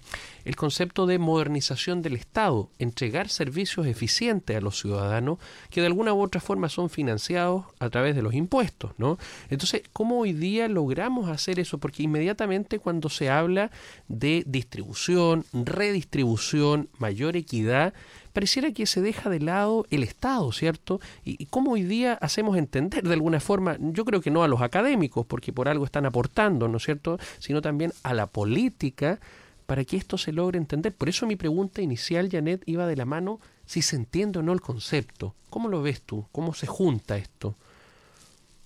el 0.50 0.56
concepto 0.56 1.06
de 1.06 1.20
modernización 1.20 2.02
del 2.02 2.16
Estado, 2.16 2.72
entregar 2.80 3.30
servicios 3.30 3.86
eficientes 3.86 4.58
a 4.58 4.62
los 4.62 4.80
ciudadanos 4.80 5.38
que 5.70 5.80
de 5.80 5.86
alguna 5.86 6.12
u 6.12 6.24
otra 6.24 6.42
forma 6.42 6.70
son 6.70 6.90
financiados 6.90 7.66
a 7.78 7.92
través 7.92 8.16
de 8.16 8.24
los 8.24 8.34
impuestos, 8.34 8.94
¿no? 8.98 9.20
Entonces, 9.52 9.84
¿cómo 9.94 10.18
hoy 10.18 10.34
día 10.34 10.68
logramos 10.68 11.30
hacer 11.30 11.60
eso? 11.60 11.78
Porque 11.78 12.02
inmediatamente 12.02 12.80
cuando 12.80 13.10
se 13.10 13.30
habla 13.30 13.70
de 14.08 14.44
distribución, 14.48 15.46
redistribución, 15.54 16.90
mayor 16.98 17.38
equidad, 17.38 17.94
pareciera 18.34 18.72
que 18.72 18.88
se 18.88 19.02
deja 19.02 19.30
de 19.30 19.42
lado 19.42 19.86
el 19.92 20.02
Estado, 20.02 20.52
¿cierto? 20.52 21.00
Y, 21.24 21.46
cómo 21.46 21.74
hoy 21.74 21.84
día 21.84 22.16
hacemos 22.22 22.58
entender 22.58 23.04
de 23.04 23.14
alguna 23.14 23.40
forma, 23.40 23.78
yo 23.80 24.04
creo 24.04 24.20
que 24.20 24.32
no 24.32 24.42
a 24.42 24.48
los 24.48 24.64
académicos, 24.64 25.28
porque 25.28 25.54
por 25.54 25.70
algo 25.70 25.86
están 25.86 26.08
aportando, 26.08 26.68
¿no 26.68 26.78
es 26.78 26.86
cierto?, 26.86 27.20
sino 27.38 27.62
también 27.62 27.94
a 28.02 28.16
la 28.16 28.26
política 28.26 29.20
para 29.70 29.86
que 29.86 29.98
esto 29.98 30.18
se 30.18 30.32
logre 30.32 30.58
entender. 30.58 30.96
Por 30.96 31.10
eso 31.10 31.28
mi 31.28 31.36
pregunta 31.36 31.80
inicial, 31.84 32.28
Janet, 32.28 32.64
iba 32.66 32.88
de 32.88 32.96
la 32.96 33.06
mano 33.06 33.40
si 33.68 33.84
se 33.84 33.98
entiende 33.98 34.40
o 34.40 34.42
no 34.42 34.52
el 34.52 34.62
concepto. 34.62 35.36
¿Cómo 35.52 35.70
lo 35.70 35.84
ves 35.84 36.02
tú? 36.02 36.26
¿Cómo 36.32 36.56
se 36.56 36.66
junta 36.66 37.18
esto? 37.18 37.56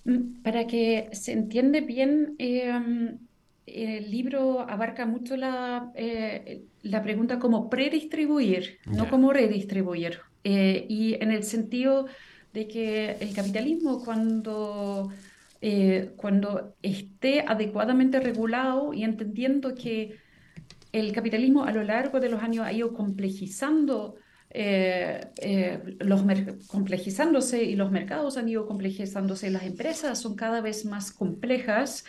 Mm, 0.06 0.42
para 0.42 0.66
que 0.66 1.10
se 1.12 1.32
entiende 1.32 1.82
bien, 1.82 2.36
eh, 2.38 3.18
el 3.66 4.10
libro 4.10 4.60
abarca 4.60 5.04
mucho 5.04 5.36
la, 5.36 5.92
eh, 5.94 6.62
la 6.80 7.02
pregunta 7.02 7.38
como 7.38 7.68
predistribuir, 7.68 8.78
no 8.86 9.10
como 9.10 9.30
redistribuir. 9.30 10.20
Eh, 10.42 10.86
y 10.88 11.22
en 11.22 11.32
el 11.32 11.42
sentido 11.42 12.06
de 12.54 12.66
que 12.66 13.10
el 13.20 13.34
capitalismo 13.34 14.02
cuando, 14.02 15.10
eh, 15.60 16.12
cuando 16.16 16.74
esté 16.80 17.42
adecuadamente 17.46 18.20
regulado 18.20 18.94
y 18.94 19.04
entendiendo 19.04 19.74
que 19.74 20.23
el 20.98 21.12
capitalismo 21.12 21.64
a 21.64 21.72
lo 21.72 21.82
largo 21.82 22.20
de 22.20 22.28
los 22.28 22.42
años 22.42 22.66
ha 22.66 22.72
ido 22.72 22.92
complejizando 22.92 24.16
los 25.98 26.22
complejizándose 26.68 27.64
y 27.64 27.74
los 27.74 27.90
mercados 27.90 28.36
han 28.36 28.48
ido 28.48 28.66
complejizándose, 28.66 29.50
las 29.50 29.64
empresas 29.64 30.20
son 30.20 30.36
cada 30.36 30.60
vez 30.60 30.84
más 30.84 31.10
complejas, 31.10 32.04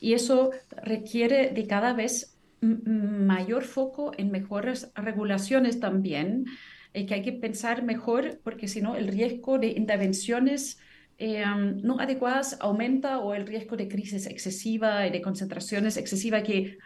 y 0.00 0.14
eso 0.14 0.50
requiere 0.82 1.50
de 1.50 1.66
cada 1.66 1.92
vez 1.92 2.36
mayor 2.60 3.64
foco 3.64 4.12
en 4.16 4.30
mejores 4.30 4.90
regulaciones 4.94 5.80
también, 5.80 6.46
eh, 6.94 7.06
que 7.06 7.14
hay 7.14 7.22
que 7.22 7.32
pensar 7.32 7.82
mejor 7.82 8.40
porque 8.42 8.68
si 8.68 8.80
no 8.80 8.96
el 8.96 9.08
riesgo 9.08 9.58
de 9.58 9.68
intervenciones 9.68 10.78
eh, 11.18 11.44
no 11.82 11.98
adecuadas 11.98 12.58
aumenta 12.60 13.18
o 13.20 13.34
el 13.34 13.46
riesgo 13.46 13.76
de 13.76 13.88
crisis 13.88 14.26
excesiva 14.26 15.06
y 15.06 15.10
de 15.10 15.22
concentraciones 15.22 15.96
excesivas 15.96 16.42
que 16.42 16.78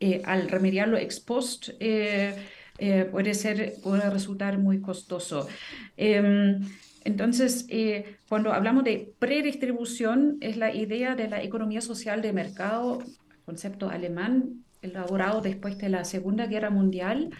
eh, 0.00 0.22
al 0.24 0.48
remediarlo 0.48 0.96
ex 0.96 1.20
post 1.20 1.70
puede, 3.10 3.34
ser, 3.34 3.74
puede 3.82 4.08
resultar 4.10 4.58
muy 4.58 4.80
costoso. 4.80 5.48
Em, 5.96 6.60
entonces, 7.08 7.64
eh, 7.68 8.16
cuando 8.28 8.52
hablamos 8.52 8.84
de 8.84 9.14
predistribución, 9.18 10.36
es 10.40 10.58
la 10.58 10.74
idea 10.74 11.14
de 11.14 11.28
la 11.28 11.42
economía 11.42 11.80
social 11.80 12.20
de 12.20 12.34
mercado, 12.34 13.02
concepto 13.46 13.88
alemán 13.88 14.64
elaborado 14.82 15.40
después 15.40 15.78
de 15.78 15.88
la 15.88 16.04
Segunda 16.04 16.46
Guerra 16.46 16.68
Mundial, 16.68 17.30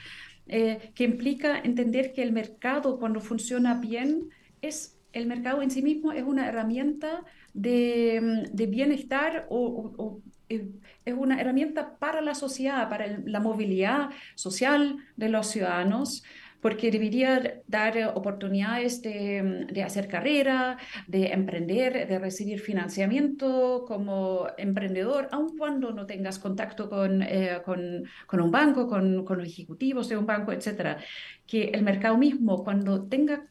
eh, 0.47 0.91
que 0.95 1.05
implica 1.05 1.59
entender 1.59 2.15
que 2.15 2.23
el 2.23 2.33
mercado, 2.33 2.99
cuando 2.99 3.21
funciona 3.21 3.75
bien, 3.75 4.31
es 4.63 4.97
el 5.13 5.27
mercado 5.27 5.61
en 5.61 5.71
sí 5.71 5.83
mismo 5.83 6.13
es 6.13 6.23
una 6.23 6.49
herramienta 6.49 7.25
de, 7.53 8.49
de 8.51 8.67
bienestar 8.67 9.47
o, 9.51 9.93
eh, 9.99 10.31
es 10.49 11.15
una 11.15 11.41
herramienta 11.41 11.99
para 11.99 12.21
la 12.21 12.35
sociedad, 12.35 12.89
para 12.89 13.19
la 13.25 13.41
movilidad 13.41 14.11
social 14.35 14.97
de 15.17 15.29
los 15.29 15.49
ciudadanos 15.49 16.23
porque 16.61 16.91
debería 16.91 17.63
dar 17.67 18.13
oportunidades 18.15 19.01
de, 19.03 19.83
hacer 19.85 20.09
carrera, 20.09 20.77
de 21.07 21.29
emprender, 21.29 22.09
de 22.09 22.19
recibir 22.19 22.61
financiamiento 22.61 23.85
como 23.87 24.49
emprendedor, 24.57 25.29
aun 25.31 25.57
cuando 25.57 25.93
no 25.93 26.07
tengas 26.07 26.39
contacto 26.39 26.91
con, 26.91 27.23
eh, 27.23 27.63
con, 27.65 28.41
un 28.41 28.51
banco, 28.51 28.89
con, 28.89 29.25
con, 29.25 29.39
los 29.39 29.47
ejecutivos 29.47 30.09
de 30.09 30.17
un 30.17 30.27
banco, 30.27 30.53
etcétera. 30.53 30.99
Que 31.47 31.71
el 31.71 31.83
mercado 31.83 32.19
mismo, 32.19 32.65
cuando 32.65 33.05
tenga 33.05 33.47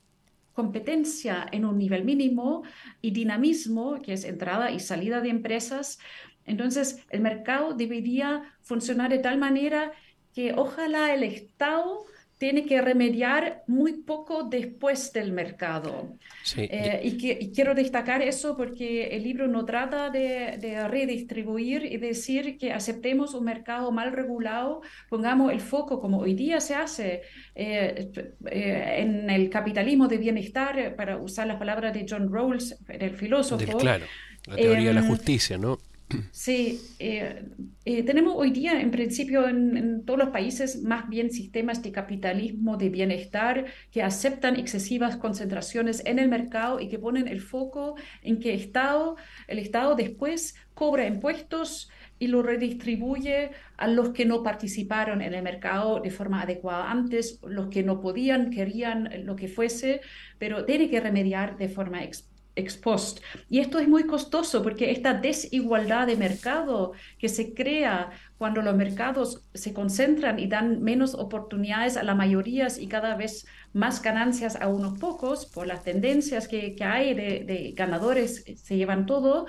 competencia 0.53 1.45
en 1.51 1.65
un 1.65 1.77
nivel 1.77 2.03
mínimo 2.03 2.63
y 3.01 3.11
dinamismo, 3.11 4.01
que 4.01 4.13
es 4.13 4.25
entrada 4.25 4.71
y 4.71 4.79
salida 4.79 5.21
de 5.21 5.29
empresas, 5.29 5.99
entonces 6.47 7.05
el 7.11 7.21
mercado 7.21 7.73
debería 7.73 8.43
funcionar 8.61 9.11
de 9.11 9.19
tal 9.19 9.37
manera 9.37 9.91
que 10.33 10.53
ojalá 10.53 11.13
el 11.13 11.23
Estado 11.23 12.05
tiene 12.37 12.65
que 12.65 12.79
remediar 12.81 13.63
muy 13.65 13.93
poco 13.93 14.43
después 14.43 15.11
del 15.11 15.31
mercado. 15.31 16.17
Eh, 16.55 17.01
y, 17.03 17.17
que, 17.17 17.51
quiero 17.51 17.73
destacar 17.73 18.21
eso 18.21 18.55
porque 18.55 19.07
el 19.07 19.23
libro 19.23 19.47
no 19.47 19.65
trata 19.65 20.11
de, 20.11 20.87
redistribuir 20.87 21.83
y 21.85 21.97
decir 21.97 22.57
que 22.57 22.71
aceptemos 22.71 23.33
un 23.33 23.45
mercado 23.45 23.91
mal 23.91 24.11
regulado, 24.11 24.81
pongamos 25.09 25.51
el 25.51 25.61
foco 25.61 25.99
como 25.99 26.19
hoy 26.19 26.35
día 26.35 26.61
se 26.61 26.75
hace 26.75 27.21
eh, 27.55 28.11
eh, 28.45 28.95
en 28.99 29.29
el 29.29 29.49
capitalismo 29.49 30.07
de 30.07 30.17
bienestar, 30.17 30.95
para 30.95 31.17
usar 31.17 31.47
las 31.47 31.57
palabras 31.57 31.93
de 31.93 32.05
John 32.07 32.31
Rawls, 32.31 32.77
el 32.87 33.15
filósofo. 33.15 33.77
claro, 33.79 34.05
la 34.45 34.55
teoría 34.55 34.89
de 34.89 34.93
la 34.93 34.99
em, 34.99 35.07
justicia, 35.07 35.57
¿no? 35.57 35.79
Sí, 36.31 36.79
eh, 36.99 37.43
eh, 37.83 38.03
tenemos 38.03 38.35
hoy 38.37 38.51
día, 38.51 38.79
en 38.79 38.91
principio, 38.91 39.47
en, 39.47 40.05
todos 40.05 40.17
los 40.17 40.29
países, 40.29 40.81
más 40.81 41.09
bien 41.09 41.31
sistemas 41.31 41.83
de 41.83 41.91
capitalismo 41.91 42.77
de 42.77 42.89
bienestar 42.89 43.65
que 43.91 44.01
aceptan 44.01 44.55
excesivas 44.55 45.17
concentraciones 45.17 46.01
en 46.05 46.19
el 46.19 46.29
mercado 46.29 46.79
y 46.79 46.87
que 46.87 46.97
ponen 46.97 47.27
el 47.27 47.41
foco 47.41 47.95
en 48.21 48.39
que 48.39 48.53
Estado, 48.53 49.17
el 49.47 49.59
Estado 49.59 49.95
después 49.95 50.55
cobra 50.73 51.05
impuestos 51.07 51.89
y 52.19 52.27
lo 52.27 52.41
redistribuye 52.41 53.51
a 53.75 53.87
los 53.87 54.09
que 54.09 54.25
no 54.25 54.43
participaron 54.43 55.21
en 55.21 55.33
el 55.33 55.43
mercado 55.43 55.99
de 55.99 56.09
forma 56.09 56.41
adecuada. 56.41 56.89
Antes, 56.89 57.39
los 57.43 57.67
que 57.67 57.83
no 57.83 57.99
podían, 57.99 58.49
querían 58.49 59.25
lo 59.25 59.35
que 59.35 59.49
fuese, 59.49 60.01
pero 60.39 60.65
tiene 60.65 60.89
que 60.89 61.01
remediar 61.01 61.57
de 61.57 61.69
forma 61.69 62.03
expost. 62.57 63.21
Y 63.49 63.59
esto 63.59 63.79
es 63.79 63.87
muy 63.87 64.03
costoso 64.05 64.61
porque 64.63 64.91
esta 64.91 65.13
desigualdad 65.13 66.07
de 66.07 66.17
mercado 66.17 66.93
que 67.17 67.29
se 67.29 67.53
crea 67.53 68.09
cuando 68.37 68.61
los 68.61 68.75
mercados 68.75 69.47
se 69.53 69.73
concentran 69.73 70.39
y 70.39 70.47
dan 70.47 70.83
menos 70.83 71.13
oportunidades 71.13 71.97
a 71.97 72.03
la 72.03 72.15
mayoría 72.15 72.67
y 72.79 72.87
cada 72.87 73.15
vez 73.15 73.47
más 73.73 74.01
ganancias 74.01 74.55
a 74.59 74.67
unos 74.67 74.99
pocos 74.99 75.45
por 75.45 75.67
las 75.67 75.83
tendencias 75.83 76.47
que, 76.47 76.75
hay 76.81 77.13
de, 77.13 77.73
ganadores, 77.75 78.43
se 78.55 78.77
llevan 78.77 79.05
todo, 79.05 79.45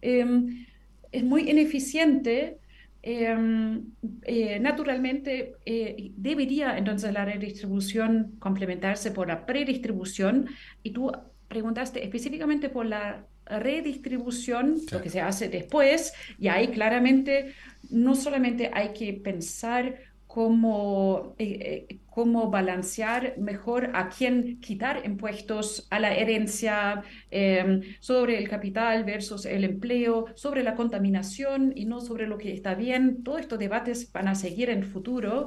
em, 0.00 0.66
es 1.10 1.24
muy 1.24 1.50
ineficiente. 1.50 2.58
Em, 3.06 3.92
eh, 4.22 4.58
naturalmente 4.60 5.56
eh, 5.66 6.12
debería 6.16 6.78
entonces 6.78 7.12
la 7.12 7.26
redistribución 7.26 8.36
complementarse 8.38 9.10
por 9.10 9.28
la 9.28 9.44
predistribución 9.44 10.48
y 10.82 10.92
tú 10.92 11.12
preguntaste 11.48 12.02
específicamente 12.02 12.68
por 12.68 12.86
la 12.86 13.26
redistribución, 13.46 14.80
lo 14.90 15.02
que 15.02 15.10
se 15.10 15.20
hace 15.20 15.48
después, 15.48 16.12
y 16.38 16.48
ahí 16.48 16.68
claramente 16.68 17.54
no 17.90 18.14
solamente 18.14 18.70
hay 18.72 18.92
que 18.92 19.12
pensar 19.12 19.96
cómo, 20.26 21.36
eh, 21.38 21.86
eh, 21.88 21.98
cómo 22.10 22.50
balancear 22.50 23.38
mejor 23.38 23.90
a 23.94 24.08
quién 24.08 24.60
quitar 24.60 25.02
impuestos 25.04 25.86
a 25.90 26.00
la 26.00 26.12
herencia, 26.12 27.04
em, 27.30 27.82
sobre 28.00 28.38
el 28.38 28.48
capital 28.48 29.04
versus 29.04 29.46
el 29.46 29.62
empleo, 29.62 30.26
sobre 30.34 30.64
la 30.64 30.74
contaminación 30.74 31.72
y 31.76 31.84
no 31.84 32.00
sobre 32.00 32.26
lo 32.26 32.36
que 32.36 32.52
está 32.52 32.74
bien. 32.74 33.22
Todos 33.22 33.42
estos 33.42 33.60
debates 33.60 34.10
van 34.12 34.26
a 34.26 34.34
seguir 34.34 34.70
en 34.70 34.78
el 34.78 34.84
futuro. 34.84 35.46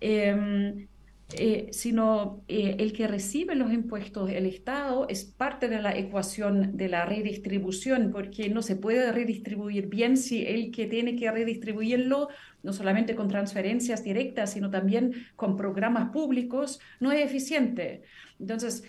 Em, 0.00 0.88
eh, 1.34 1.68
sino 1.72 2.44
eh, 2.48 2.76
el 2.78 2.92
que 2.92 3.06
recibe 3.06 3.54
los 3.54 3.72
impuestos, 3.72 4.30
el 4.30 4.46
Estado, 4.46 5.06
es 5.08 5.24
parte 5.24 5.68
de 5.68 5.80
la 5.80 5.96
ecuación 5.96 6.76
de 6.76 6.88
la 6.88 7.04
redistribución, 7.04 8.10
porque 8.12 8.48
no 8.48 8.62
se 8.62 8.76
puede 8.76 9.12
redistribuir 9.12 9.88
bien 9.88 10.16
si 10.16 10.46
el 10.46 10.70
que 10.70 10.86
tiene 10.86 11.16
que 11.16 11.30
redistribuirlo, 11.30 12.28
no 12.62 12.72
solamente 12.72 13.14
con 13.14 13.28
transferencias 13.28 14.04
directas, 14.04 14.52
sino 14.52 14.70
también 14.70 15.26
con 15.36 15.56
programas 15.56 16.10
públicos, 16.10 16.80
no 17.00 17.12
es 17.12 17.24
eficiente. 17.24 18.02
Entonces, 18.38 18.84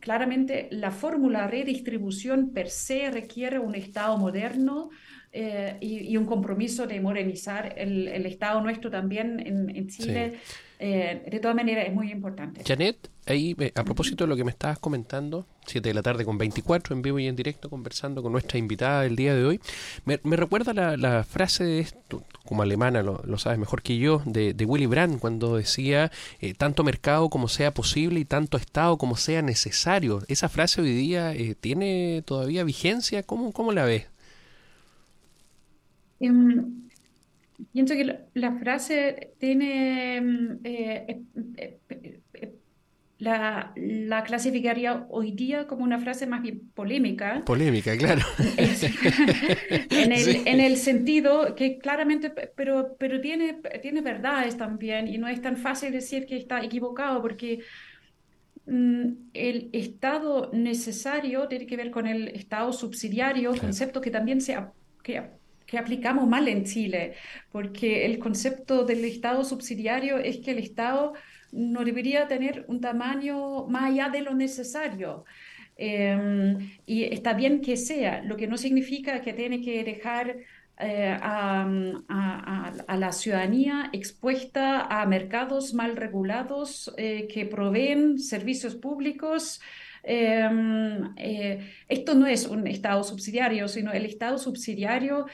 claramente 0.00 0.68
la 0.70 0.90
fórmula 0.90 1.46
redistribución 1.46 2.50
per 2.50 2.70
se 2.70 3.10
requiere 3.10 3.58
un 3.58 3.74
Estado 3.74 4.16
moderno, 4.18 4.90
eh, 5.40 5.76
y, 5.80 6.16
un 6.16 6.26
compromiso 6.26 6.88
de 6.88 7.00
modernizar 7.00 7.72
el, 7.78 8.26
Estado 8.26 8.60
nuestro 8.60 8.90
también 8.90 9.38
en, 9.38 9.88
Chile. 9.88 10.40
Eh, 10.80 11.22
de 11.30 11.38
todas 11.38 11.54
maneras, 11.54 11.86
es 11.86 11.94
muy 11.94 12.10
importante. 12.10 12.64
Janet, 12.66 13.08
ahí 13.24 13.54
eh, 13.60 13.70
a 13.76 13.84
propósito 13.84 14.24
de 14.24 14.28
lo 14.28 14.34
que 14.34 14.42
me 14.42 14.50
estabas 14.50 14.80
comentando, 14.80 15.46
7 15.66 15.90
de 15.90 15.94
la 15.94 16.02
tarde 16.02 16.24
con 16.24 16.38
24, 16.38 16.92
en 16.92 17.02
vivo 17.02 17.20
y 17.20 17.28
en 17.28 17.36
directo, 17.36 17.70
conversando 17.70 18.20
con 18.20 18.32
nuestra 18.32 18.58
invitada 18.58 19.02
del 19.02 19.14
día 19.14 19.32
de 19.32 19.44
hoy, 19.44 19.60
me, 20.04 20.18
recuerda 20.36 20.96
la, 20.96 21.22
frase 21.22 21.62
de 21.62 21.78
esto, 21.78 22.24
como 22.44 22.62
alemana 22.62 23.04
lo, 23.04 23.38
sabes 23.38 23.60
mejor 23.60 23.82
que 23.82 23.96
yo, 23.96 24.22
de, 24.26 24.52
Willy 24.64 24.86
Brandt, 24.86 25.20
cuando 25.20 25.56
decía 25.56 26.10
tanto 26.56 26.82
mercado 26.82 27.30
como 27.30 27.46
sea 27.46 27.72
posible 27.72 28.18
y 28.18 28.24
tanto 28.24 28.56
Estado 28.56 28.98
como 28.98 29.16
sea 29.16 29.40
necesario. 29.42 30.20
¿Esa 30.26 30.48
frase 30.48 30.80
hoy 30.80 30.92
día 30.92 31.32
tiene 31.60 32.24
todavía 32.26 32.64
vigencia? 32.64 33.22
¿Cómo, 33.22 33.52
cómo 33.52 33.70
la 33.70 33.84
ves? 33.84 34.08
Em, 36.20 36.88
pienso 37.72 37.94
que 37.94 38.18
la, 38.34 38.52
frase 38.58 39.32
tiene, 39.38 40.16
em, 40.16 40.58
eh, 40.64 41.20
eh, 41.56 41.78
eh, 42.34 42.54
la, 43.18 43.72
la, 43.76 44.22
clasificaría 44.22 45.06
hoy 45.10 45.32
día 45.32 45.66
como 45.66 45.82
una 45.82 45.98
frase 45.98 46.26
más 46.26 46.42
bien 46.42 46.70
polémica. 46.74 47.42
Polémica, 47.44 47.96
claro. 47.96 48.22
en, 49.90 50.12
el, 50.12 50.46
en, 50.46 50.60
el, 50.60 50.76
sentido 50.76 51.54
que 51.56 51.78
claramente, 51.78 52.30
pero, 52.30 52.96
pero 52.98 53.20
tiene, 53.20 53.60
tiene 53.82 54.02
verdades 54.02 54.56
también 54.56 55.08
y 55.08 55.18
no 55.18 55.26
es 55.26 55.42
tan 55.42 55.56
fácil 55.56 55.92
decir 55.92 56.26
que 56.26 56.36
está 56.36 56.62
equivocado 56.62 57.20
porque 57.20 57.60
mm, 58.66 59.06
el 59.34 59.70
Estado 59.72 60.50
necesario 60.52 61.48
tiene 61.48 61.66
que 61.66 61.76
ver 61.76 61.90
con 61.90 62.06
el 62.06 62.28
Estado 62.28 62.72
subsidiario, 62.72 63.52
concepto 63.56 64.00
que 64.00 64.12
también 64.12 64.40
se, 64.40 64.56
que 65.02 65.37
que 65.68 65.78
aplicamos 65.78 66.26
mal 66.26 66.48
en 66.48 66.64
Chile, 66.64 67.14
porque 67.52 68.06
el 68.06 68.18
concepto 68.18 68.84
del 68.84 69.04
Estado 69.04 69.44
subsidiario 69.44 70.16
es 70.18 70.38
que 70.38 70.52
el 70.52 70.58
Estado 70.58 71.12
no 71.52 71.84
debería 71.84 72.26
tener 72.26 72.64
un 72.68 72.80
tamaño 72.80 73.66
más 73.66 73.90
allá 73.90 74.08
de 74.08 74.22
lo 74.22 74.34
necesario. 74.34 75.24
Em, 75.76 76.70
y 76.86 77.04
está 77.04 77.34
bien 77.34 77.60
que 77.60 77.76
sea, 77.76 78.22
lo 78.22 78.36
que 78.36 78.48
no 78.48 78.56
significa 78.56 79.20
que 79.20 79.32
tiene 79.32 79.60
que 79.60 79.84
dejar 79.84 80.38
eh, 80.80 81.16
a, 81.20 81.66
la 82.96 83.12
ciudadanía 83.12 83.90
expuesta 83.92 84.82
a 84.82 85.04
mercados 85.06 85.74
mal 85.74 85.96
regulados 85.96 86.92
eh, 86.96 87.28
que 87.32 87.46
proveen 87.46 88.18
servicios 88.18 88.74
públicos. 88.74 89.60
Eh, 90.04 91.58
esto 91.88 92.14
no 92.14 92.26
es 92.26 92.46
un 92.46 92.66
Estado 92.66 93.02
subsidiario, 93.04 93.68
sino 93.68 93.92
el 93.92 94.06
Estado 94.06 94.38
subsidiario 94.38 95.26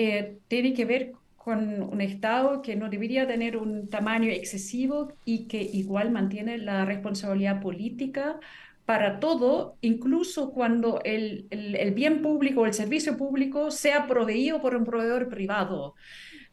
eh, 0.00 0.38
tiene 0.46 0.74
que 0.74 0.84
ver 0.84 1.12
con 1.36 1.82
un 1.82 2.00
Estado 2.00 2.62
que 2.62 2.76
no 2.76 2.88
debería 2.88 3.26
tener 3.26 3.56
un 3.56 3.88
tamaño 3.88 4.30
excesivo 4.30 5.12
y 5.24 5.48
que 5.48 5.60
igual 5.60 6.12
mantiene 6.12 6.56
la 6.56 6.84
responsabilidad 6.84 7.60
política 7.60 8.38
para 8.84 9.18
todo, 9.18 9.76
incluso 9.80 10.52
cuando 10.52 11.00
el, 11.04 11.48
el, 11.50 11.90
bien 11.94 12.22
público 12.22 12.60
o 12.60 12.66
el 12.66 12.74
servicio 12.74 13.16
público 13.16 13.72
sea 13.72 14.06
proveído 14.06 14.62
por 14.62 14.76
un 14.76 14.84
proveedor 14.84 15.28
privado. 15.28 15.96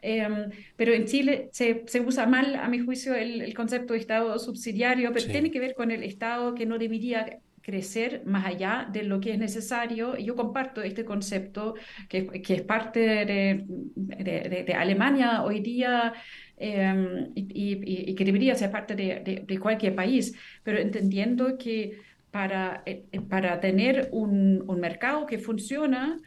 Em, 0.01 0.49
pero 0.75 0.93
en 0.93 1.05
Chile 1.05 1.49
se, 1.51 1.84
se, 1.86 1.99
usa 2.01 2.25
mal, 2.25 2.55
a 2.55 2.67
mi 2.67 2.79
juicio, 2.79 3.13
el, 3.13 3.41
el 3.41 3.53
concepto 3.53 3.93
de 3.93 3.99
Estado 3.99 4.39
subsidiario, 4.39 5.13
pero 5.13 5.27
tiene 5.27 5.51
que 5.51 5.60
ver 5.60 5.75
con 5.75 5.91
el 5.91 6.01
Estado 6.01 6.55
que 6.55 6.65
no 6.65 6.79
debería 6.79 7.39
crecer 7.65 8.21
más 8.25 8.45
allá 8.45 8.88
de 8.91 9.04
lo 9.04 9.19
que 9.19 9.32
es 9.32 9.39
necesario. 9.39 10.15
Yo 10.17 10.36
comparto 10.36 10.84
este 10.84 11.04
concepto 11.04 11.73
que, 12.08 12.28
que 12.43 12.54
es 12.54 12.62
parte 12.62 12.99
de, 13.25 13.65
de, 13.65 14.73
Alemania 14.75 15.43
hoy 15.43 15.62
día 15.62 16.13
em, 16.58 17.32
y, 17.34 18.12
y, 18.12 18.13
que 18.13 18.23
debería 18.23 18.54
ser 18.54 18.69
parte 18.69 18.95
de, 18.95 19.60
cualquier 19.60 19.95
país, 19.95 20.38
pero 20.63 20.78
entendiendo 20.78 21.58
que 21.58 21.97
para, 22.30 22.84
eh, 22.86 23.06
para 23.28 23.60
tener 23.60 24.10
un, 24.12 24.63
un 24.67 24.80
mercado 24.80 25.25
que 25.25 25.39
funciona, 25.39 26.17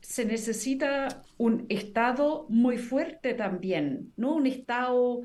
se 0.00 0.26
necesita 0.26 1.22
un 1.38 1.64
Estado 1.70 2.44
muy 2.50 2.76
fuerte 2.76 3.32
también, 3.32 4.12
no 4.18 4.34
un 4.34 4.46
Estado 4.46 5.22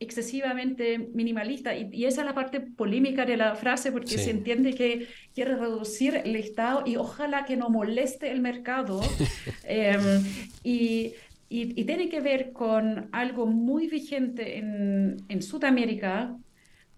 excesivamente 0.00 0.98
minimalista. 0.98 1.76
Y, 1.76 2.06
esa 2.06 2.22
es 2.22 2.26
la 2.26 2.34
parte 2.34 2.60
polémica 2.60 3.26
de 3.26 3.36
la 3.36 3.54
frase, 3.54 3.92
porque 3.92 4.16
se 4.18 4.30
entiende 4.30 4.74
que 4.74 5.06
quiere 5.34 5.54
reducir 5.56 6.22
el 6.24 6.34
Estado 6.36 6.82
y 6.86 6.96
ojalá 6.96 7.44
que 7.44 7.56
no 7.56 7.68
moleste 7.68 8.30
el 8.30 8.40
mercado. 8.40 9.00
Em, 9.64 10.24
y, 10.64 11.14
y, 11.48 11.84
tiene 11.84 12.08
que 12.08 12.20
ver 12.20 12.52
con 12.52 13.08
algo 13.12 13.46
muy 13.46 13.86
vigente 13.86 14.58
en, 14.58 15.18
en 15.28 15.42
Sudamérica, 15.42 16.36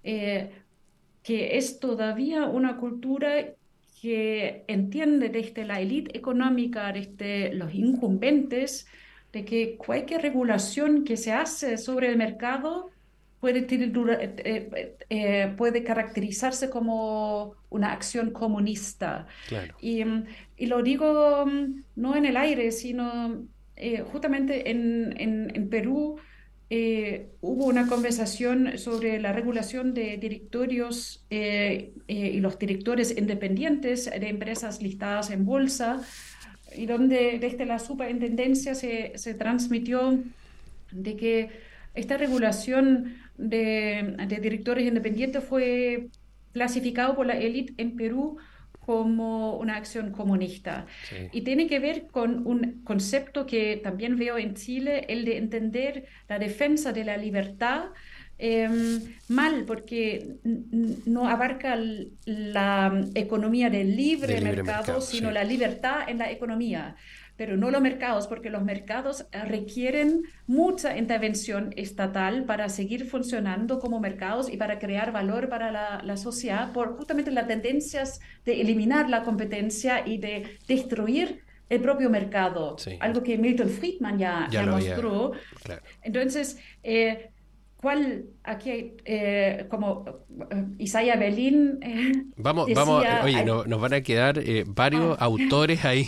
eh, 0.04 0.50
que 1.22 1.58
es 1.58 1.80
todavía 1.80 2.46
una 2.46 2.76
cultura 2.76 3.54
que 4.00 4.64
entiende 4.68 5.28
desde 5.28 5.64
la 5.64 5.80
élite 5.80 6.16
económica, 6.16 6.92
desde 6.92 7.52
los 7.54 7.74
incumbentes, 7.74 8.86
de 9.32 9.44
que 9.44 9.76
cualquier 9.76 10.22
regulación 10.22 11.04
que 11.04 11.16
se 11.16 11.32
hace 11.32 11.76
sobre 11.78 12.08
el 12.08 12.16
mercado 12.16 12.91
puede, 13.42 13.66
eh, 13.68 14.34
eh, 14.44 14.96
eh, 15.10 15.54
puede 15.56 15.82
caracterizarse 15.82 16.70
como 16.70 17.56
una 17.70 17.92
acción 17.92 18.30
comunista. 18.30 19.26
Y, 19.80 20.04
y, 20.56 20.66
lo 20.66 20.80
digo 20.80 21.44
mm, 21.44 21.82
no 21.96 22.14
en 22.14 22.24
el 22.24 22.36
aire, 22.36 22.70
sino 22.70 23.44
justamente 24.12 24.70
en, 24.70 25.12
en, 25.18 25.50
en 25.56 25.68
Perú. 25.68 26.20
hubo 27.40 27.64
una 27.66 27.88
conversación 27.88 28.78
sobre 28.78 29.18
la 29.18 29.32
regulación 29.32 29.92
de 29.92 30.18
directorios 30.18 31.26
y 31.28 32.40
los 32.40 32.58
directores 32.60 33.18
independientes 33.18 34.04
de 34.04 34.28
empresas 34.28 34.80
listadas 34.80 35.30
en 35.30 35.44
bolsa, 35.44 36.00
y 36.76 36.86
donde 36.86 37.38
desde 37.40 37.66
la 37.66 37.80
superintendencia 37.80 38.76
se, 38.76 39.12
se 39.16 39.34
transmitió 39.34 40.22
de 40.92 41.16
que 41.16 41.50
esta 41.94 42.16
regulación 42.16 43.16
de, 43.36 44.16
directores 44.40 44.86
independientes 44.86 45.44
fue 45.44 46.08
clasificado 46.52 47.14
por 47.14 47.26
la 47.26 47.34
élite 47.34 47.74
en 47.78 47.96
Perú 47.96 48.36
como 48.80 49.58
una 49.58 49.76
acción 49.76 50.10
comunista. 50.10 50.86
Y 51.30 51.42
tiene 51.42 51.68
que 51.68 51.78
ver 51.78 52.08
con 52.08 52.46
un 52.46 52.82
concepto 52.82 53.46
que 53.46 53.76
también 53.76 54.16
veo 54.16 54.38
en 54.38 54.54
Chile, 54.54 55.06
el 55.08 55.24
de 55.24 55.36
entender 55.38 56.06
la 56.28 56.38
defensa 56.38 56.92
de 56.92 57.04
la 57.04 57.16
libertad 57.16 57.84
em, 58.38 59.00
mal, 59.28 59.64
porque 59.66 60.34
no 61.06 61.28
abarca 61.28 61.78
la 62.26 63.04
economía 63.14 63.70
del 63.70 63.94
libre, 63.96 64.40
mercado, 64.40 65.00
sino 65.00 65.30
la 65.30 65.44
libertad 65.44 66.08
en 66.08 66.18
la 66.18 66.32
economía 66.32 66.96
pero 67.36 67.56
no 67.56 67.70
los 67.70 67.80
mercados, 67.80 68.26
porque 68.26 68.50
los 68.50 68.62
mercados 68.62 69.26
eh, 69.32 69.44
requieren 69.44 70.22
mucha 70.46 70.96
intervención 70.96 71.72
estatal 71.76 72.44
para 72.44 72.68
seguir 72.68 73.08
funcionando 73.08 73.78
como 73.78 74.00
mercados 74.00 74.50
y 74.50 74.56
para 74.56 74.78
crear 74.78 75.12
valor 75.12 75.48
para 75.48 75.70
la, 75.70 76.16
sociedad 76.16 76.72
por 76.72 76.96
justamente 76.96 77.30
las 77.30 77.46
tendencias 77.46 78.20
de 78.44 78.60
eliminar 78.60 79.08
la 79.08 79.22
competencia 79.22 80.06
y 80.06 80.18
de 80.18 80.58
destruir 80.68 81.42
el 81.68 81.80
propio 81.80 82.10
mercado, 82.10 82.76
algo 83.00 83.22
que 83.22 83.38
Milton 83.38 83.70
Friedman 83.70 84.18
ya, 84.18 84.48
mostró. 84.66 85.32
Entonces, 86.02 86.58
eh, 86.82 87.30
¿Cuál 87.82 88.26
aquí 88.44 88.70
hay, 88.70 88.96
eh, 89.04 89.66
como 89.68 90.04
eh, 90.52 90.64
Isaiah 90.78 91.16
Belín? 91.16 91.80
Eh, 91.82 92.12
vamos, 92.36 92.68
vamos, 92.72 93.04
oye, 93.24 93.44
nos 93.44 93.80
van 93.80 93.94
a 93.94 94.02
quedar 94.02 94.40
varios 94.66 95.16
ah. 95.18 95.24
autores 95.24 95.84
ahí 95.84 96.06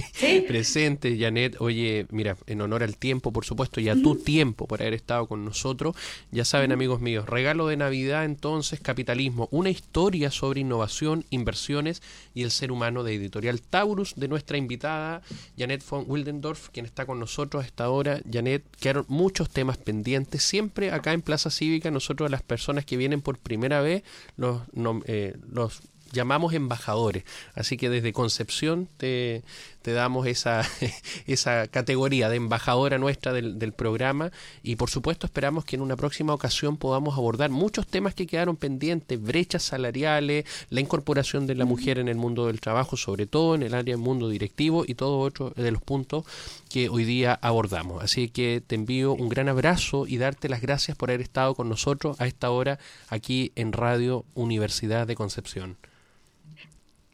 presentes, 0.46 1.18
Janet. 1.18 1.56
Oye, 1.58 2.06
mira, 2.10 2.36
en 2.46 2.60
honor 2.60 2.84
al 2.84 2.96
tiempo, 2.96 3.32
por 3.32 3.44
supuesto, 3.44 3.80
y 3.80 3.88
a 3.88 4.00
tu 4.00 4.14
tiempo 4.14 4.68
por 4.68 4.80
haber 4.80 4.94
estado 4.94 5.26
con 5.26 5.44
nosotros. 5.44 5.96
Ya 6.30 6.44
saben, 6.44 6.70
amigos 6.70 7.00
míos, 7.00 7.28
regalo 7.28 7.66
de 7.66 7.76
Navidad 7.76 8.24
entonces, 8.24 8.78
Capitalismo, 8.78 9.48
una 9.50 9.70
historia 9.70 10.30
sobre 10.30 10.60
innovación, 10.60 11.24
inversiones 11.30 12.02
y 12.34 12.44
el 12.44 12.52
ser 12.52 12.70
humano 12.70 13.02
de 13.02 13.16
Editorial 13.16 13.62
Taurus, 13.62 14.14
de 14.14 14.28
nuestra 14.28 14.58
invitada, 14.58 15.22
Janet 15.58 15.82
von 15.90 16.04
Wildendorf, 16.06 16.68
quien 16.68 16.86
está 16.86 17.04
con 17.04 17.18
nosotros 17.18 17.64
a 17.64 17.66
esta 17.66 17.90
hora. 17.90 18.20
Janet, 18.30 18.62
quedaron 18.78 19.06
muchos 19.08 19.50
temas 19.50 19.76
pendientes, 19.76 20.44
siempre 20.44 20.92
acá 20.92 21.15
en 21.15 21.15
Plaza 21.22 21.50
Cívica, 21.50 21.90
nosotros 21.90 22.28
a 22.28 22.30
las 22.30 22.42
personas 22.42 22.84
que 22.84 22.96
vienen 22.96 23.20
por 23.20 23.38
primera 23.38 23.80
vez 23.80 24.02
los, 24.36 24.62
eh, 25.06 25.36
los 25.50 25.82
llamamos 26.12 26.54
embajadores. 26.54 27.24
Así 27.54 27.76
que 27.76 27.90
desde 27.90 28.12
Concepción 28.12 28.88
te, 28.96 29.42
te 29.86 29.92
damos 29.92 30.26
esa, 30.26 30.68
esa 31.28 31.68
categoría 31.68 32.28
de 32.28 32.34
embajadora 32.34 32.98
nuestra 32.98 33.32
del, 33.32 33.60
del, 33.60 33.72
programa 33.72 34.32
y 34.64 34.74
por 34.74 34.90
supuesto 34.90 35.26
esperamos 35.26 35.64
que 35.64 35.76
en 35.76 35.82
una 35.82 35.94
próxima 35.94 36.34
ocasión 36.34 36.76
podamos 36.76 37.16
abordar 37.16 37.50
muchos 37.50 37.86
temas 37.86 38.12
que 38.12 38.26
quedaron 38.26 38.56
pendientes, 38.56 39.22
brechas 39.22 39.62
salariales, 39.62 40.44
la 40.70 40.80
incorporación 40.80 41.46
de 41.46 41.54
la 41.54 41.66
mujer 41.66 42.00
en 42.00 42.08
el 42.08 42.16
mundo 42.16 42.48
del 42.48 42.60
trabajo, 42.60 42.96
sobre 42.96 43.28
todo 43.28 43.54
en 43.54 43.62
el 43.62 43.74
área 43.74 43.94
del 43.94 44.02
mundo 44.02 44.28
directivo 44.28 44.82
y 44.84 44.94
todo 44.94 45.20
otro 45.20 45.50
de 45.50 45.70
los 45.70 45.82
puntos 45.82 46.24
que 46.68 46.88
hoy 46.88 47.04
día 47.04 47.38
abordamos. 47.40 48.02
Así 48.02 48.28
que 48.28 48.60
te 48.66 48.74
envío 48.74 49.12
un 49.12 49.28
gran 49.28 49.48
abrazo 49.48 50.08
y 50.08 50.16
darte 50.16 50.48
las 50.48 50.62
gracias 50.62 50.96
por 50.96 51.10
haber 51.10 51.20
estado 51.20 51.54
con 51.54 51.68
nosotros 51.68 52.20
a 52.20 52.26
esta 52.26 52.50
hora 52.50 52.80
aquí 53.08 53.52
en 53.54 53.70
Radio 53.70 54.24
Universidad 54.34 55.06
de 55.06 55.14
Concepción. 55.14 55.76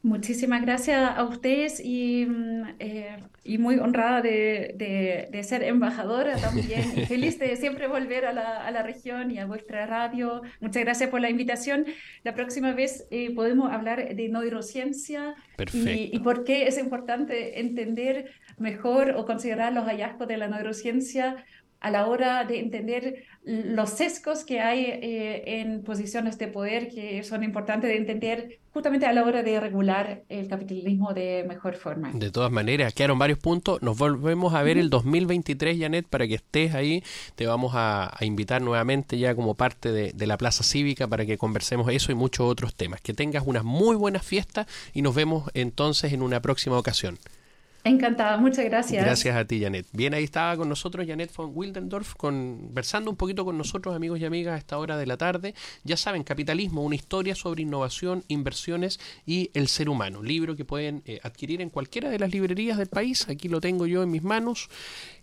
Muchísimas 0.03 0.61
gracias 0.61 1.17
a 1.17 1.23
ustedes 1.23 1.79
y, 1.79 2.25
mm, 2.25 2.63
eh, 2.79 3.19
y 3.45 3.57
muy 3.57 3.79
honrada 3.79 4.21
de, 4.21 4.75
de, 5.31 5.43
ser 5.43 5.63
embajadora 5.63 6.35
también. 6.41 6.83
Y 6.97 7.05
feliz 7.05 7.39
de 7.39 7.55
siempre 7.55 7.87
volver 7.87 8.25
a 8.25 8.33
la, 8.33 8.67
a 8.67 8.71
la, 8.71 8.83
región 8.83 9.31
y 9.31 9.39
a 9.39 9.45
vuestra 9.45 9.85
radio. 9.85 10.41
Muchas 10.59 10.83
gracias 10.83 11.09
por 11.09 11.21
la 11.21 11.29
invitación. 11.29 11.85
La 12.25 12.35
próxima 12.35 12.73
vez 12.73 13.07
eh, 13.11 13.33
podemos 13.33 13.71
hablar 13.71 14.13
de 14.13 14.27
neurociencia 14.27 15.35
y, 15.71 16.09
y, 16.13 16.19
por 16.19 16.43
qué 16.43 16.67
es 16.67 16.77
importante 16.77 17.61
entender 17.61 18.29
mejor 18.57 19.11
o 19.15 19.25
considerar 19.25 19.71
los 19.71 19.85
hallazgos 19.85 20.27
de 20.27 20.35
la 20.35 20.49
neurociencia 20.49 21.45
a 21.83 21.91
la 21.91 22.07
hora 22.07 22.45
de 22.45 22.59
entender 22.59 23.25
los 23.43 23.89
sesgos 23.89 24.45
que 24.45 24.61
hay 24.61 24.85
eh, 24.85 25.59
en 25.59 25.83
posiciones 25.83 26.37
de 26.37 26.47
poder 26.47 26.87
que 26.87 27.21
son 27.23 27.43
importantes 27.43 27.89
de 27.89 27.97
entender 27.97 28.59
justamente 28.71 29.05
a 29.05 29.11
la 29.11 29.23
hora 29.23 29.43
de 29.43 29.59
regular 29.59 30.23
el 30.29 30.47
capitalismo 30.47 31.13
de 31.13 31.43
mejor 31.45 31.75
forma. 31.75 32.09
De 32.13 32.31
todas 32.31 32.51
maneras, 32.51 32.93
quedaron 32.93 33.19
varios 33.19 33.37
puntos. 33.37 33.81
Nos 33.81 33.97
volvemos 33.97 34.53
a 34.53 34.63
ver 34.63 34.77
el 34.77 34.89
2023, 34.89 35.77
Janet, 35.77 36.07
para 36.07 36.25
que 36.25 36.35
estés 36.35 36.73
ahí. 36.73 37.03
Te 37.35 37.47
vamos 37.47 37.73
a, 37.75 38.15
invitar 38.21 38.61
nuevamente 38.61 39.17
ya 39.17 39.35
como 39.35 39.53
parte 39.53 39.91
de, 39.91 40.13
de, 40.13 40.27
la 40.27 40.37
Plaza 40.37 40.63
Cívica 40.63 41.07
para 41.07 41.25
que 41.25 41.37
conversemos 41.37 41.91
eso 41.91 42.13
y 42.13 42.15
muchos 42.15 42.49
otros 42.49 42.73
temas. 42.73 43.01
Que 43.01 43.13
tengas 43.13 43.43
unas 43.45 43.65
muy 43.65 43.97
buenas 43.97 44.25
fiestas 44.25 44.67
y 44.93 45.01
nos 45.01 45.13
vemos 45.13 45.51
entonces 45.53 46.13
en 46.13 46.21
una 46.21 46.41
próxima 46.41 46.77
ocasión. 46.77 47.19
Encantada, 47.85 48.37
muchas 48.37 48.63
gracias. 48.63 49.03
Gracias 49.03 49.35
a 49.35 49.43
ti, 49.43 49.61
Janet. 49.61 49.85
Bien, 49.91 50.13
ahí 50.13 50.23
estaba 50.23 50.55
con 50.55 50.69
nosotros 50.69 51.05
Janet 51.05 51.35
von 51.35 51.51
Wildendorf, 51.53 52.15
conversando 52.15 53.11
un 53.11 53.17
poquito 53.17 53.43
con 53.43 53.57
nosotros, 53.57 53.93
amigos 53.93 54.21
y 54.21 54.25
amigas, 54.25 54.53
a 54.53 54.57
esta 54.57 54.77
hora 54.77 54.95
de 54.95 55.05
la 55.05 55.17
tarde. 55.17 55.53
Ya 55.83 55.97
saben, 55.97 56.23
Capitalismo, 56.23 56.81
una 56.81 56.95
historia 56.95 57.35
sobre 57.35 57.63
innovación, 57.63 58.23
inversiones 58.29 59.01
y 59.25 59.51
el 59.53 59.67
ser 59.67 59.89
humano. 59.89 60.23
Libro 60.23 60.55
que 60.55 60.63
pueden 60.63 61.03
eh, 61.05 61.19
adquirir 61.23 61.59
en 61.59 61.69
cualquiera 61.69 62.09
de 62.09 62.19
las 62.19 62.31
librerías 62.31 62.77
del 62.77 62.87
país. 62.87 63.27
Aquí 63.27 63.49
lo 63.49 63.59
tengo 63.59 63.85
yo 63.85 64.01
en 64.01 64.11
mis 64.11 64.23
manos. 64.23 64.69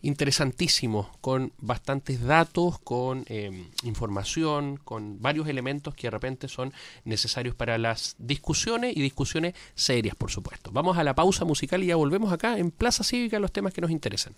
Interesantísimo, 0.02 1.10
con 1.22 1.54
bastantes 1.56 2.22
datos, 2.22 2.78
con 2.80 3.24
em, 3.28 3.68
información, 3.84 4.76
con 4.76 5.22
varios 5.22 5.48
elementos 5.48 5.94
que 5.94 6.08
de 6.08 6.10
repente 6.10 6.46
son 6.46 6.74
necesarios 7.04 7.54
para 7.54 7.78
las 7.78 8.16
discusiones 8.18 8.94
y 8.94 9.00
discusiones 9.00 9.54
serias, 9.74 10.14
por 10.14 10.30
supuesto. 10.30 10.70
Vamos 10.72 10.98
a 10.98 11.04
la 11.04 11.14
pausa 11.14 11.46
musical 11.46 11.82
y 11.82 11.86
ya 11.86 11.96
volvemos 11.96 12.30
acá 12.30 12.49
en 12.58 12.70
Plaza 12.70 13.04
Cívica 13.04 13.38
los 13.38 13.52
temas 13.52 13.72
que 13.72 13.80
nos 13.80 13.90
interesan. 13.90 14.34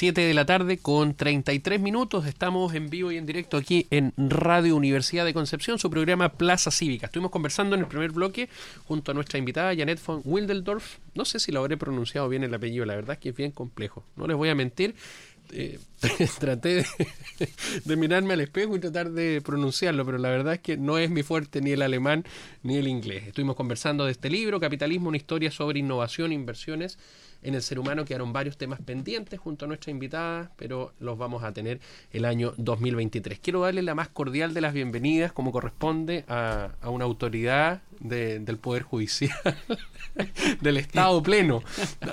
7 0.00 0.18
de 0.18 0.32
la 0.32 0.46
tarde 0.46 0.78
con 0.78 1.12
33 1.12 1.78
minutos. 1.78 2.24
Estamos 2.24 2.72
en 2.72 2.88
vivo 2.88 3.12
y 3.12 3.18
en 3.18 3.26
directo 3.26 3.58
aquí 3.58 3.86
en 3.90 4.14
Radio 4.16 4.74
Universidad 4.74 5.26
de 5.26 5.34
Concepción, 5.34 5.78
su 5.78 5.90
programa 5.90 6.30
Plaza 6.30 6.70
Cívica. 6.70 7.04
Estuvimos 7.04 7.30
conversando 7.30 7.76
en 7.76 7.82
el 7.82 7.86
primer 7.86 8.10
bloque 8.10 8.48
junto 8.86 9.10
a 9.10 9.14
nuestra 9.14 9.38
invitada 9.38 9.76
Janet 9.76 10.02
von 10.02 10.22
Wildeldorf. 10.24 11.00
No 11.14 11.26
sé 11.26 11.38
si 11.38 11.52
lo 11.52 11.60
habré 11.60 11.76
pronunciado 11.76 12.30
bien 12.30 12.42
el 12.44 12.54
apellido, 12.54 12.86
la 12.86 12.94
verdad 12.94 13.12
es 13.12 13.18
que 13.18 13.28
es 13.28 13.36
bien 13.36 13.50
complejo. 13.50 14.02
No 14.16 14.26
les 14.26 14.38
voy 14.38 14.48
a 14.48 14.54
mentir. 14.54 14.94
Eh, 15.52 15.78
traté 16.40 16.76
de, 16.76 16.86
de, 17.84 17.96
mirarme 17.96 18.32
al 18.32 18.40
espejo 18.40 18.76
y 18.76 18.80
tratar 18.80 19.10
de 19.10 19.42
pronunciarlo, 19.42 20.06
pero 20.06 20.16
la 20.16 20.30
verdad 20.30 20.54
es 20.54 20.60
que 20.60 20.78
no 20.78 20.96
es 20.96 21.10
mi 21.10 21.22
fuerte 21.22 21.60
ni 21.60 21.72
el 21.72 21.82
alemán 21.82 22.24
ni 22.62 22.78
el 22.78 22.88
inglés. 22.88 23.26
Estuvimos 23.26 23.54
conversando 23.54 24.06
de 24.06 24.12
este 24.12 24.30
libro, 24.30 24.60
Capitalismo, 24.60 25.08
una 25.08 25.18
historia 25.18 25.50
sobre 25.50 25.80
innovación, 25.80 26.32
inversiones 26.32 26.96
en 27.42 27.54
el 27.54 27.62
ser 27.62 27.78
humano. 27.78 28.04
Quedaron 28.04 28.32
varios 28.32 28.56
temas 28.56 28.80
pendientes 28.80 29.38
junto 29.40 29.64
a 29.64 29.68
nuestra 29.68 29.90
invitada, 29.90 30.50
pero 30.56 30.92
los 31.00 31.16
vamos 31.18 31.42
a 31.42 31.52
tener 31.52 31.80
el 32.12 32.24
año 32.24 32.52
2023. 32.56 33.38
Quiero 33.38 33.60
darle 33.60 33.82
la 33.82 33.94
más 33.94 34.08
cordial 34.08 34.54
de 34.54 34.60
las 34.60 34.72
bienvenidas, 34.74 35.32
como 35.32 35.52
corresponde, 35.52 36.24
a, 36.28 36.70
una 36.84 37.04
autoridad 37.04 37.82
de- 38.00 38.38
del 38.40 38.58
Poder 38.58 38.82
Judicial, 38.82 39.32
del 40.60 40.76
Estado 40.76 41.22
pleno, 41.22 41.62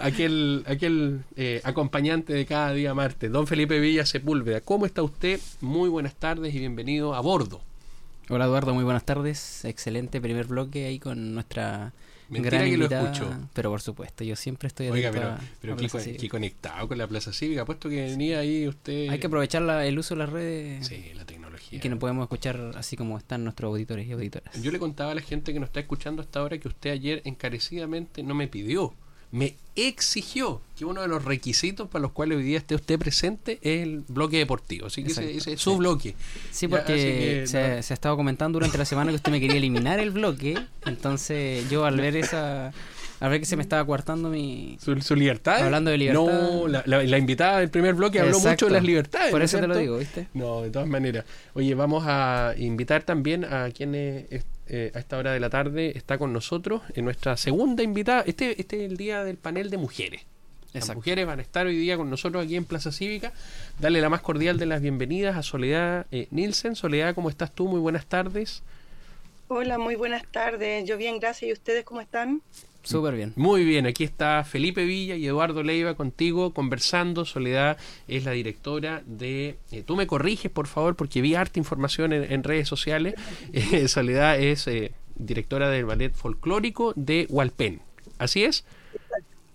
aquel, 0.01 0.63
aquel 0.67 1.21
eh, 1.35 1.61
acompañante 1.63 2.33
de 2.33 2.45
cada 2.45 2.73
día 2.73 2.93
martes, 2.93 3.31
don 3.31 3.47
Felipe 3.47 3.79
Villa 3.79 4.05
Sepúlveda. 4.05 4.61
¿Cómo 4.61 4.85
está 4.85 5.03
usted? 5.03 5.39
Muy 5.61 5.89
buenas 5.89 6.15
tardes 6.15 6.53
y 6.53 6.59
bienvenido 6.59 7.15
a 7.15 7.21
bordo. 7.21 7.61
Hola 8.29 8.45
Eduardo, 8.45 8.73
muy 8.73 8.83
buenas 8.83 9.05
tardes. 9.05 9.63
Excelente 9.65 10.19
primer 10.19 10.47
bloque 10.47 10.85
ahí 10.85 10.99
con 10.99 11.33
nuestra 11.33 11.93
Mentira 12.29 12.57
gran 12.57 12.69
que 12.69 12.77
lo 12.77 12.85
escucho. 12.85 13.37
Pero 13.53 13.69
por 13.69 13.81
supuesto, 13.81 14.23
yo 14.23 14.35
siempre 14.35 14.67
estoy 14.67 14.89
Oiga, 14.89 15.11
pero, 15.11 15.27
a- 15.29 15.39
pero 15.61 15.73
a 15.73 15.77
qué 15.77 16.27
conectado 16.29 16.87
con 16.87 16.97
la 16.97 17.07
Plaza 17.07 17.31
Cívica, 17.33 17.63
puesto 17.65 17.89
que 17.89 17.95
venía 18.05 18.39
ahí 18.39 18.67
usted... 18.67 19.09
Hay 19.09 19.19
que 19.19 19.27
aprovechar 19.27 19.61
la- 19.61 19.85
el 19.85 19.97
uso 19.97 20.15
de 20.15 20.19
las 20.19 20.29
redes 20.29 20.87
Sí, 20.87 21.11
la 21.15 21.25
tecnología. 21.25 21.79
que 21.79 21.89
nos 21.89 21.99
podemos 21.99 22.23
escuchar 22.23 22.73
así 22.75 22.95
como 22.97 23.17
están 23.17 23.43
nuestros 23.43 23.69
auditores 23.69 24.07
y 24.07 24.11
auditoras. 24.11 24.61
Yo 24.61 24.71
le 24.71 24.79
contaba 24.79 25.11
a 25.11 25.15
la 25.15 25.21
gente 25.21 25.53
que 25.53 25.59
nos 25.59 25.67
está 25.69 25.79
escuchando 25.79 26.21
hasta 26.21 26.39
ahora 26.39 26.57
que 26.57 26.67
usted 26.67 26.91
ayer 26.91 27.21
encarecidamente 27.25 28.23
no 28.23 28.33
me 28.35 28.47
pidió, 28.47 28.93
me 29.37 29.55
exigió 29.75 30.59
que 30.75 30.85
uno 30.85 31.01
de 31.01 31.07
los 31.07 31.23
requisitos 31.23 31.87
para 31.87 32.01
los 32.01 32.11
cuales 32.11 32.39
hoy 32.39 32.43
día 32.43 32.57
esté 32.57 32.75
usted 32.75 32.97
presente 32.97 33.59
es 33.61 33.83
el 33.83 34.03
bloque 34.07 34.37
deportivo. 34.37 34.87
Así 34.87 35.03
que 35.03 35.11
ese, 35.11 35.21
Exacto, 35.21 35.37
ese 35.37 35.53
es 35.53 35.59
sí. 35.59 35.63
su 35.63 35.77
bloque. 35.77 36.15
Sí, 36.51 36.67
porque 36.67 36.93
así 36.93 37.03
que, 37.03 37.47
se, 37.47 37.75
no. 37.75 37.83
se 37.83 37.93
ha 37.93 37.95
estado 37.95 38.17
comentando 38.17 38.57
durante 38.57 38.77
la 38.77 38.85
semana 38.85 39.11
que 39.11 39.17
usted 39.17 39.31
me 39.31 39.39
quería 39.39 39.57
eliminar 39.57 39.99
el 39.99 40.11
bloque. 40.11 40.57
Entonces 40.85 41.69
yo 41.69 41.85
al 41.85 41.97
ver 41.97 42.15
esa... 42.15 42.73
Al 43.19 43.29
ver 43.31 43.39
que 43.39 43.45
se 43.45 43.55
me 43.55 43.63
estaba 43.63 43.83
coartando 43.85 44.29
mi... 44.29 44.77
¿Su, 44.79 44.99
su 45.01 45.15
libertad? 45.15 45.63
Hablando 45.63 45.89
de 45.91 45.97
libertad. 45.97 46.21
No, 46.23 46.67
la, 46.67 46.83
la- 46.85 47.01
la 47.03 47.17
invitada 47.17 47.59
del 47.59 47.69
primer 47.69 47.95
bloque 47.95 48.19
habló 48.19 48.37
Exacto. 48.37 48.49
mucho 48.51 48.65
de 48.67 48.71
las 48.73 48.83
libertades. 48.83 49.31
Por 49.31 49.39
¿no 49.39 49.45
es 49.45 49.53
eso 49.53 49.61
te 49.61 49.67
lo 49.67 49.75
digo, 49.77 49.97
¿viste? 49.97 50.27
No, 50.35 50.61
de 50.61 50.69
todas 50.69 50.87
maneras. 50.87 51.25
Oye, 51.53 51.73
vamos 51.73 52.03
a 52.05 52.53
invitar 52.57 53.03
también 53.03 53.43
a 53.45 53.71
quienes 53.71 54.31
es- 54.31 54.45
eh, 54.69 54.91
a 54.93 54.99
esta 54.99 55.17
hora 55.17 55.31
de 55.31 55.39
la 55.39 55.49
tarde 55.49 55.93
está 55.97 56.17
con 56.17 56.31
nosotros 56.33 56.81
en 56.93 57.05
nuestra 57.05 57.37
segunda 57.37 57.83
invitada. 57.83 58.23
Este, 58.27 58.59
este 58.61 58.83
es 58.85 58.91
el 58.91 58.97
día 58.97 59.23
del 59.23 59.37
panel 59.37 59.69
de 59.69 59.77
mujeres. 59.77 60.21
Las 60.73 60.83
Exacto. 60.83 60.99
mujeres 60.99 61.25
van 61.25 61.39
a 61.39 61.41
estar 61.41 61.65
hoy 61.65 61.77
día 61.77 61.95
con 61.97 62.09
nosotros 62.09 62.43
aquí 62.43 62.55
en 62.57 62.65
Plaza 62.65 62.91
Cívica. 62.91 63.31
Dale 63.79 63.99
la 64.01 64.09
más 64.09 64.21
cordial 64.21 64.59
de 64.59 64.65
las 64.67 64.81
bienvenidas 64.81 65.37
a 65.37 65.41
Soledad 65.41 66.05
eh, 66.11 66.27
Nielsen. 66.31 66.75
Soledad, 66.75 67.15
¿cómo 67.15 67.29
estás 67.29 67.51
tú? 67.55 67.67
Muy 67.67 67.79
buenas 67.79 68.05
tardes. 68.05 68.61
Hola, 69.47 69.77
muy 69.79 69.95
buenas 69.95 70.23
tardes. 70.29 70.83
Yo 70.85 70.97
bien, 70.97 71.19
gracias. 71.21 71.47
¿Y 71.49 71.53
ustedes 71.53 71.85
cómo 71.85 72.01
están? 72.01 72.41
Súper 72.87 73.15
bien. 73.15 73.33
Muy 73.35 73.65
bien, 73.65 73.85
aquí 73.85 74.03
está 74.03 74.43
Felipe 74.43 74.85
Villa 74.85 75.15
y 75.15 75.25
Eduardo 75.27 75.63
Leiva 75.63 75.95
contigo 75.95 76.53
conversando. 76.53 77.25
Soledad 77.25 77.77
es 78.07 78.23
la 78.25 78.31
directora 78.31 79.03
de... 79.05 79.57
eh, 79.71 79.83
tú 79.85 79.95
me 79.95 80.07
corriges, 80.07 80.51
por 80.51 80.67
favor, 80.67 80.95
porque 80.95 81.21
vi 81.21 81.35
harta 81.35 81.59
información 81.59 82.13
en, 82.13 82.31
en 82.31 82.43
redes 82.43 82.67
sociales. 82.67 83.15
Eh, 83.53 83.87
Soledad 83.87 84.39
es 84.39 84.67
eh, 84.67 84.91
directora 85.15 85.69
del 85.69 85.85
ballet 85.85 86.13
folclórico 86.13 86.93
de 86.95 87.25
Hualpén. 87.29 87.81
¿Así 88.19 88.43
es? 88.43 88.65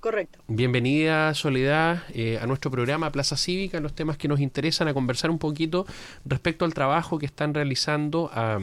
Correcto. 0.03 0.41
Bienvenida, 0.49 1.33
Soledad, 1.33 2.03
eh, 2.13 2.37
a 2.43 2.47
nuestro 2.49 2.73
programa 2.73 3.13
Plaza 3.13 3.37
Cívica, 3.37 3.79
los 3.79 3.95
temas 3.95 4.17
que 4.17 4.27
nos 4.27 4.41
interesan, 4.41 4.89
a 4.89 4.95
conversar 4.95 5.31
un 5.31 5.39
poquito 5.39 5.87
respecto 6.25 6.65
al 6.65 6.75
trabajo 6.75 7.21
que 7.21 7.27
están 7.27 7.55
realizando, 7.55 8.29
a, 8.35 8.59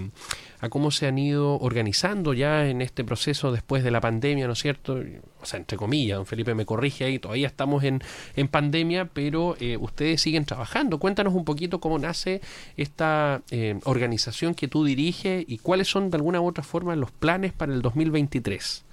a 0.59 0.67
cómo 0.67 0.91
se 0.91 1.07
han 1.07 1.17
ido 1.17 1.57
organizando 1.61 2.33
ya 2.33 2.67
en 2.67 2.81
este 2.81 3.05
proceso 3.05 3.53
después 3.53 3.85
de 3.85 3.91
la 3.91 4.01
pandemia, 4.01 4.47
¿no 4.47 4.51
es 4.51 4.59
cierto? 4.59 5.01
O 5.41 5.45
sea, 5.45 5.61
entre 5.61 5.77
comillas, 5.77 6.17
don 6.17 6.25
Felipe 6.25 6.53
me 6.55 6.65
corrige 6.65 7.05
ahí, 7.05 7.19
todavía 7.19 7.47
estamos 7.47 7.85
en, 7.85 8.01
en 8.35 8.49
pandemia, 8.49 9.05
pero 9.05 9.55
eh, 9.61 9.77
ustedes 9.77 10.19
siguen 10.21 10.43
trabajando. 10.43 10.99
Cuéntanos 10.99 11.33
un 11.33 11.45
poquito 11.45 11.79
cómo 11.79 11.99
nace 11.99 12.41
esta 12.75 13.43
eh, 13.49 13.79
organización 13.85 14.55
que 14.55 14.67
tú 14.67 14.83
diriges 14.83 15.45
y 15.47 15.59
cuáles 15.59 15.87
son 15.87 16.09
de 16.09 16.17
alguna 16.17 16.41
u 16.41 16.47
otra 16.47 16.65
forma 16.65 16.97
los 16.97 17.11
planes 17.11 17.53
para 17.53 17.73
el 17.73 17.81
2023. 17.81 18.88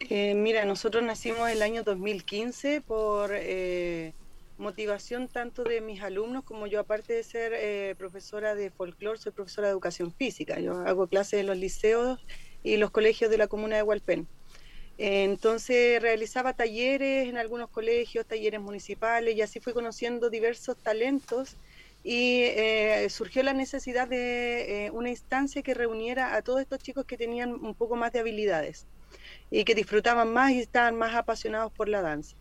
Eh, 0.00 0.34
mira, 0.34 0.64
nosotros 0.64 1.02
nacimos 1.02 1.50
el 1.50 1.60
año 1.60 1.82
2015 1.82 2.80
por 2.82 3.30
eh, 3.34 4.14
motivación 4.56 5.28
tanto 5.28 5.64
de 5.64 5.80
mis 5.80 6.02
alumnos 6.02 6.44
como 6.44 6.66
yo, 6.66 6.80
aparte 6.80 7.12
de 7.12 7.22
ser 7.24 7.52
eh, 7.54 7.94
profesora 7.98 8.54
de 8.54 8.70
folclore, 8.70 9.18
soy 9.18 9.32
profesora 9.32 9.68
de 9.68 9.72
educación 9.72 10.12
física. 10.12 10.60
Yo 10.60 10.74
hago 10.86 11.08
clases 11.08 11.40
en 11.40 11.46
los 11.46 11.56
liceos 11.56 12.20
y 12.62 12.76
los 12.76 12.90
colegios 12.90 13.30
de 13.30 13.38
la 13.38 13.48
comuna 13.48 13.76
de 13.76 13.82
Hualpén. 13.82 14.28
Entonces 14.98 16.02
realizaba 16.02 16.54
talleres 16.54 17.28
en 17.28 17.36
algunos 17.36 17.68
colegios, 17.70 18.26
talleres 18.26 18.60
municipales 18.60 19.36
y 19.36 19.42
así 19.42 19.60
fui 19.60 19.72
conociendo 19.72 20.28
diversos 20.30 20.76
talentos 20.76 21.56
y 22.02 22.42
eh, 22.42 23.06
surgió 23.10 23.42
la 23.42 23.52
necesidad 23.52 24.08
de 24.08 24.86
eh, 24.86 24.90
una 24.90 25.10
instancia 25.10 25.62
que 25.62 25.74
reuniera 25.74 26.34
a 26.34 26.42
todos 26.42 26.60
estos 26.60 26.78
chicos 26.80 27.04
que 27.04 27.16
tenían 27.16 27.52
un 27.52 27.74
poco 27.74 27.96
más 27.96 28.12
de 28.12 28.20
habilidades 28.20 28.86
y 29.50 29.64
que 29.64 29.74
disfrutaban 29.74 30.32
más 30.32 30.52
y 30.52 30.60
estaban 30.60 30.96
más 30.96 31.14
apasionados 31.14 31.72
por 31.72 31.88
la 31.88 32.02
danza. 32.02 32.36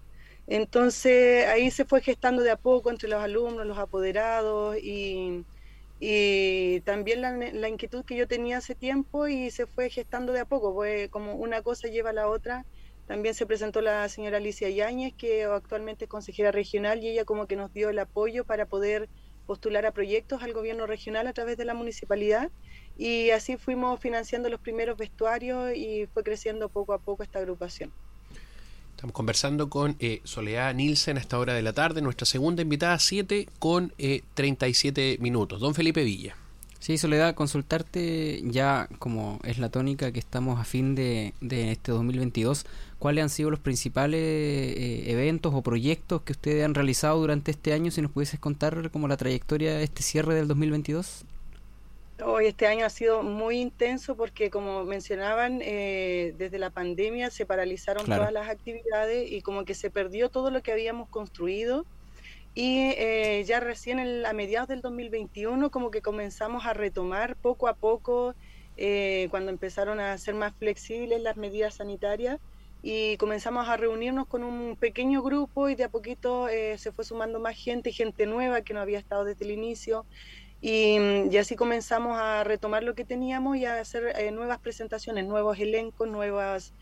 Entonces 0.48 1.46
ahí 1.48 1.72
se 1.72 1.86
fue 1.86 2.02
gestando 2.02 2.43
de 2.43 2.52
a 2.52 2.58
poco 2.58 2.89
entre 2.89 3.10
los 3.10 3.22
alumnos, 3.22 3.65
los 3.65 3.78
apoderados 3.78 4.78
y, 4.82 5.46
y 6.00 6.82
también 6.82 7.22
la, 7.22 7.32
la 7.34 7.70
inquietud 7.70 8.06
que 8.06 8.15
yo 8.15 8.28
tenía 8.28 8.58
hace 8.60 8.76
tiempo 8.76 9.28
y 9.28 9.52
se 9.52 9.67
fue 9.67 9.89
gestando 9.89 10.34
de 10.34 10.41
a 10.41 10.46
poco, 10.46 10.74
pues 10.74 11.10
como 11.10 11.36
una 11.36 11.62
cosa 11.63 11.88
lleva 11.89 12.12
a 12.12 12.13
la 12.13 12.30
otra. 12.30 12.65
También 13.06 13.36
se 13.36 13.46
presentó 13.46 13.82
la 13.82 14.08
señora 14.10 14.38
Alicia 14.38 14.70
Yáñez, 14.70 15.13
que 15.17 15.46
actualmente 15.46 16.06
es 16.06 16.10
consejera 16.10 16.52
regional 16.52 17.02
y 17.04 17.10
ella 17.10 17.26
como 17.26 17.48
que 17.48 17.56
nos 17.56 17.72
dio 17.74 17.89
el 17.89 18.00
apoyo 18.00 18.46
para 18.46 18.65
poder 18.67 19.10
postular 19.46 19.86
a 19.86 19.93
proyectos 19.93 20.43
al 20.43 20.54
gobierno 20.54 20.86
regional 20.88 21.26
a 21.28 21.34
través 21.34 21.58
de 21.58 21.65
la 21.65 21.74
municipalidad 21.74 22.52
y 22.98 23.30
así 23.32 23.58
fuimos 23.58 24.00
financiando 24.00 24.50
los 24.50 24.60
primeros 24.60 24.98
vestuarios 24.98 25.76
y 25.76 26.08
fue 26.14 26.24
creciendo 26.24 26.70
poco 26.70 26.94
a 26.94 26.98
poco 26.98 27.24
esta 27.24 27.40
agrupación. 27.40 27.92
Estamos 28.98 29.14
conversando 29.14 29.70
con 29.70 29.96
eh, 30.00 30.22
Soledad 30.24 30.74
Nielsen 30.74 31.18
a 31.18 31.20
esta 31.20 31.38
hora 31.38 31.54
de 31.54 31.62
la 31.62 31.72
tarde, 31.74 32.02
nuestra 32.02 32.26
segunda 32.26 32.64
invitada, 32.64 32.98
7 32.98 33.48
con 33.60 33.94
eh, 34.00 34.24
37 34.34 35.18
minutos. 35.20 35.60
Don 35.60 35.76
Felipe 35.76 36.04
Villa. 36.04 36.36
Sí, 36.80 36.98
Soledad, 36.98 37.36
consultarte 37.36 38.42
ya 38.44 38.88
como 38.98 39.40
es 39.44 39.60
la 39.60 39.70
tónica 39.70 40.12
que 40.12 40.20
estamos 40.20 40.60
a 40.60 40.64
fin 40.64 40.96
de, 40.96 41.36
de 41.42 41.72
este 41.72 41.92
2022, 41.92 42.66
¿cuáles 42.98 43.24
han 43.24 43.30
sido 43.30 43.52
los 43.52 43.60
principales 43.60 44.22
eh, 44.22 45.12
eventos 45.12 45.54
o 45.54 45.62
proyectos 45.62 46.24
que 46.24 46.32
ustedes 46.32 46.66
han 46.66 46.74
realizado 46.74 47.20
durante 47.20 47.52
este 47.52 47.74
año? 47.74 47.92
Si 47.92 48.02
nos 48.02 48.12
pudieses 48.12 48.40
contar 48.40 48.90
como 48.90 49.08
la 49.08 49.18
trayectoria 49.18 49.76
de 49.76 49.84
este 49.84 50.02
cierre 50.02 50.34
del 50.34 50.48
2022. 50.48 51.26
Hoy 52.23 52.47
este 52.47 52.65
año 52.65 52.86
ha 52.86 52.89
sido 52.89 53.21
muy 53.21 53.60
intenso 53.60 54.15
porque, 54.15 54.49
como 54.49 54.84
mencionaban, 54.86 55.60
eh, 55.62 56.34
desde 56.38 56.58
la 56.58 56.71
pandemia 56.71 57.30
se 57.30 57.45
paralizaron 57.45 58.06
Claro. 58.06 58.21
todas 58.21 58.34
las 58.34 58.49
actividades 58.49 59.32
y 59.32 59.41
como 59.41 59.65
que 59.65 59.75
se 59.75 59.91
perdió 59.91 60.30
todo 60.30 60.49
lo 60.49 60.62
que 60.63 60.71
habíamos 60.71 61.10
construido. 61.10 61.86
Y 62.56 62.91
eh, 62.97 63.43
ya 63.45 63.60
recién 63.60 63.99
a 64.25 64.34
mediados 64.34 64.67
del 64.67 64.82
2021 64.82 65.69
como 65.69 65.91
que 65.91 66.01
comenzamos 66.01 66.65
a 66.65 66.73
retomar 66.73 67.36
poco 67.36 67.67
a 67.67 67.75
poco 67.75 68.34
eh, 68.77 69.27
cuando 69.30 69.51
empezaron 69.51 69.99
a 69.99 70.17
ser 70.17 70.34
más 70.34 70.56
flexibles 70.56 71.21
las 71.21 71.38
medidas 71.38 71.75
sanitarias 71.75 72.39
y 72.82 73.17
comenzamos 73.17 73.67
a 73.69 73.77
reunirnos 73.77 74.27
con 74.27 74.43
un 74.43 74.75
pequeño 74.75 75.21
grupo 75.21 75.69
y 75.69 75.75
de 75.75 75.84
a 75.84 75.89
poquito 75.89 76.47
eh, 76.47 76.77
se 76.80 76.91
fue 76.91 77.06
sumando 77.06 77.39
más 77.39 77.56
gente, 77.56 77.91
gente 77.91 78.25
nueva 78.25 78.62
que 78.62 78.73
no 78.73 78.80
había 78.80 78.97
estado 78.99 79.23
desde 79.23 79.45
el 79.45 79.51
inicio. 79.51 80.06
Y, 80.60 81.00
mm, 81.00 81.32
y 81.32 81.38
así 81.38 81.56
comenzamos 81.56 82.17
a 82.20 82.43
retomar 82.43 82.84
lo 82.84 82.96
que 82.96 83.06
teníamos 83.06 83.58
y 83.58 83.65
a 83.65 83.80
hacer 83.80 84.13
eh, 84.17 84.32
nuevas 84.32 84.60
presentaciones, 84.60 85.26
nuevos 85.26 85.60
elencos, 85.60 86.08
nuevos 86.08 86.74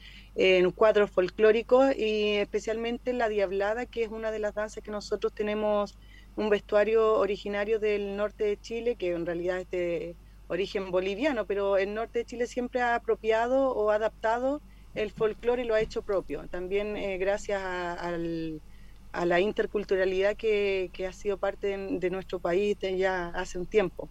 cuadros 0.75 1.11
folclóricos 1.11 1.95
y 1.95 2.33
especialmente 2.37 3.13
la 3.13 3.29
Diablada, 3.29 3.85
que 3.85 4.03
es 4.03 4.09
una 4.09 4.31
de 4.31 4.39
las 4.39 4.53
danzas 4.53 4.83
que 4.83 4.91
nosotros 4.91 5.33
tenemos 5.33 5.97
un 6.35 6.49
vestuario 6.49 7.15
originario 7.19 7.79
del 7.79 8.15
norte 8.17 8.43
de 8.45 8.57
Chile, 8.57 8.95
que 8.97 9.11
en 9.11 9.25
realidad 9.25 9.59
es 9.61 9.69
de 9.69 10.17
origen 10.47 10.91
boliviano, 10.91 11.45
pero 11.45 11.77
el 11.77 11.93
norte 11.93 12.19
de 12.19 12.25
Chile 12.25 12.47
siempre 12.47 12.81
ha 12.81 12.95
apropiado 12.95 13.71
o 13.73 13.89
adaptado 13.91 14.61
el 14.93 15.11
folclore 15.11 15.63
y 15.63 15.65
lo 15.65 15.75
ha 15.75 15.81
hecho 15.81 16.03
propio. 16.03 16.47
También 16.49 16.95
eh, 16.97 17.17
gracias 17.17 17.61
a, 17.61 17.93
al- 17.93 18.61
a 19.15 19.25
la 19.25 19.39
interculturalidad 19.39 20.35
que, 20.35 20.89
que 20.93 21.07
ha 21.07 21.13
sido 21.13 21.37
parte 21.37 21.77
de, 21.77 22.09
nuestro 22.09 22.39
país 22.39 22.77
de 22.79 22.97
ya 22.97 23.29
hace 23.29 23.57
un 23.57 23.65
tiempo. 23.65 24.09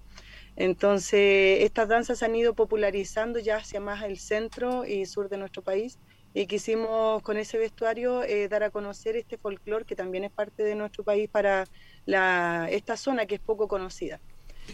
Entonces, 0.57 1.63
estas 1.63 1.89
danzas 1.89 2.23
han 2.23 2.35
ido 2.35 2.55
popularizando 2.55 3.39
ya 3.39 3.57
hacia 3.57 3.81
más 3.81 4.03
el 4.03 4.19
centro 4.19 4.85
y 4.85 5.07
sur 5.07 5.29
de 5.29 5.37
nuestro 5.37 5.63
país 5.63 5.99
y 6.33 6.47
quisimos 6.47 7.23
con 7.23 7.37
ese 7.37 7.59
vestuario 7.59 8.23
eh, 8.25 8.49
dar 8.49 8.65
a 8.65 8.71
conocer 8.71 9.17
este 9.17 9.39
folclore 9.39 9.85
que 9.85 9.95
también 9.95 10.25
es 10.25 10.33
parte 10.33 10.65
de 10.65 10.75
nuestro 10.75 11.05
país 11.05 11.29
para 11.31 11.65
la, 12.07 12.69
esta 12.71 12.97
zona 12.97 13.27
que 13.27 13.37
es 13.37 13.41
poco 13.41 13.69
conocida. 13.69 14.21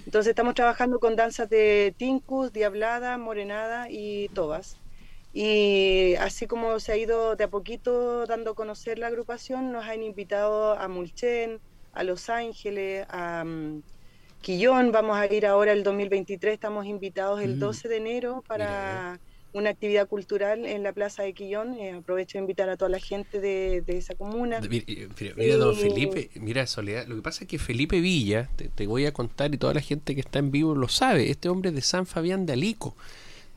Entonces 0.07 0.31
estamos 0.31 0.55
trabajando 0.55 0.99
con 1.01 1.17
danzas 1.17 1.49
de 1.49 1.95
tincus, 1.99 2.53
diablada, 2.53 3.19
morenada 3.19 3.87
y 3.91 4.29
tobas. 4.29 4.80
Y 5.33 6.15
así 6.17 6.47
como 6.47 6.81
se 6.81 6.93
ha 6.93 6.97
ido 6.97 7.37
de 7.37 7.45
a 7.45 7.51
poquito 7.51 8.27
dando 8.27 8.51
a 8.53 8.55
conocer 8.55 8.99
la 8.99 9.07
agrupación, 9.09 9.71
nos 9.73 9.85
han 9.87 10.03
invitado 10.03 10.73
a 10.79 10.89
Mulchen, 10.89 11.61
a 11.93 12.03
Los 12.05 12.29
Ángeles, 12.31 13.07
a 13.11 13.45
mm, 13.45 13.83
Quillón. 14.41 14.93
Vamos 14.93 15.17
a 15.19 15.33
ir 15.33 15.47
ahora 15.47 15.73
el 15.73 15.83
2023, 15.85 16.55
estamos 16.55 16.87
invitados 16.87 17.41
el 17.43 17.57
Mm. 17.57 17.59
12 17.59 17.89
de 17.89 17.97
enero 17.99 18.43
para 18.49 19.21
una 19.53 19.71
actividad 19.71 20.09
cultural 20.09 20.65
en 20.67 20.83
la 20.83 20.93
plaza 20.93 21.23
de 21.23 21.33
Quillón. 21.35 21.75
Eh, 21.75 21.93
aprovecho 21.93 22.39
de 22.39 22.43
invitar 22.43 22.69
a 22.69 22.77
toda 22.77 22.89
la 22.91 23.01
gente 23.01 23.41
de, 23.41 23.83
de 23.83 23.99
esa 23.99 24.15
comuna. 24.17 24.61
Mira, 24.61 24.85
mira, 25.21 25.35
mira, 25.37 25.57
don 25.57 25.75
Eh, 25.75 25.77
Felipe, 25.77 26.31
mira 26.37 26.67
Soledad, 26.67 27.07
lo 27.07 27.17
que 27.17 27.23
pasa 27.23 27.45
es 27.45 27.49
que 27.49 27.59
Felipe 27.59 28.01
Villa, 28.01 28.49
te, 28.57 28.69
te 28.69 28.87
voy 28.87 29.07
a 29.07 29.13
contar 29.13 29.55
y 29.55 29.59
toda 29.59 29.75
la 29.75 29.81
gente 29.81 30.15
que 30.15 30.21
está 30.23 30.39
en 30.41 30.51
vivo 30.51 30.75
lo 30.75 30.89
sabe, 30.89 31.31
este 31.31 31.49
hombre 31.49 31.71
es 31.71 31.75
de 31.77 31.83
San 31.83 32.07
Fabián 32.07 32.47
de 32.47 32.53
Alico, 32.55 32.97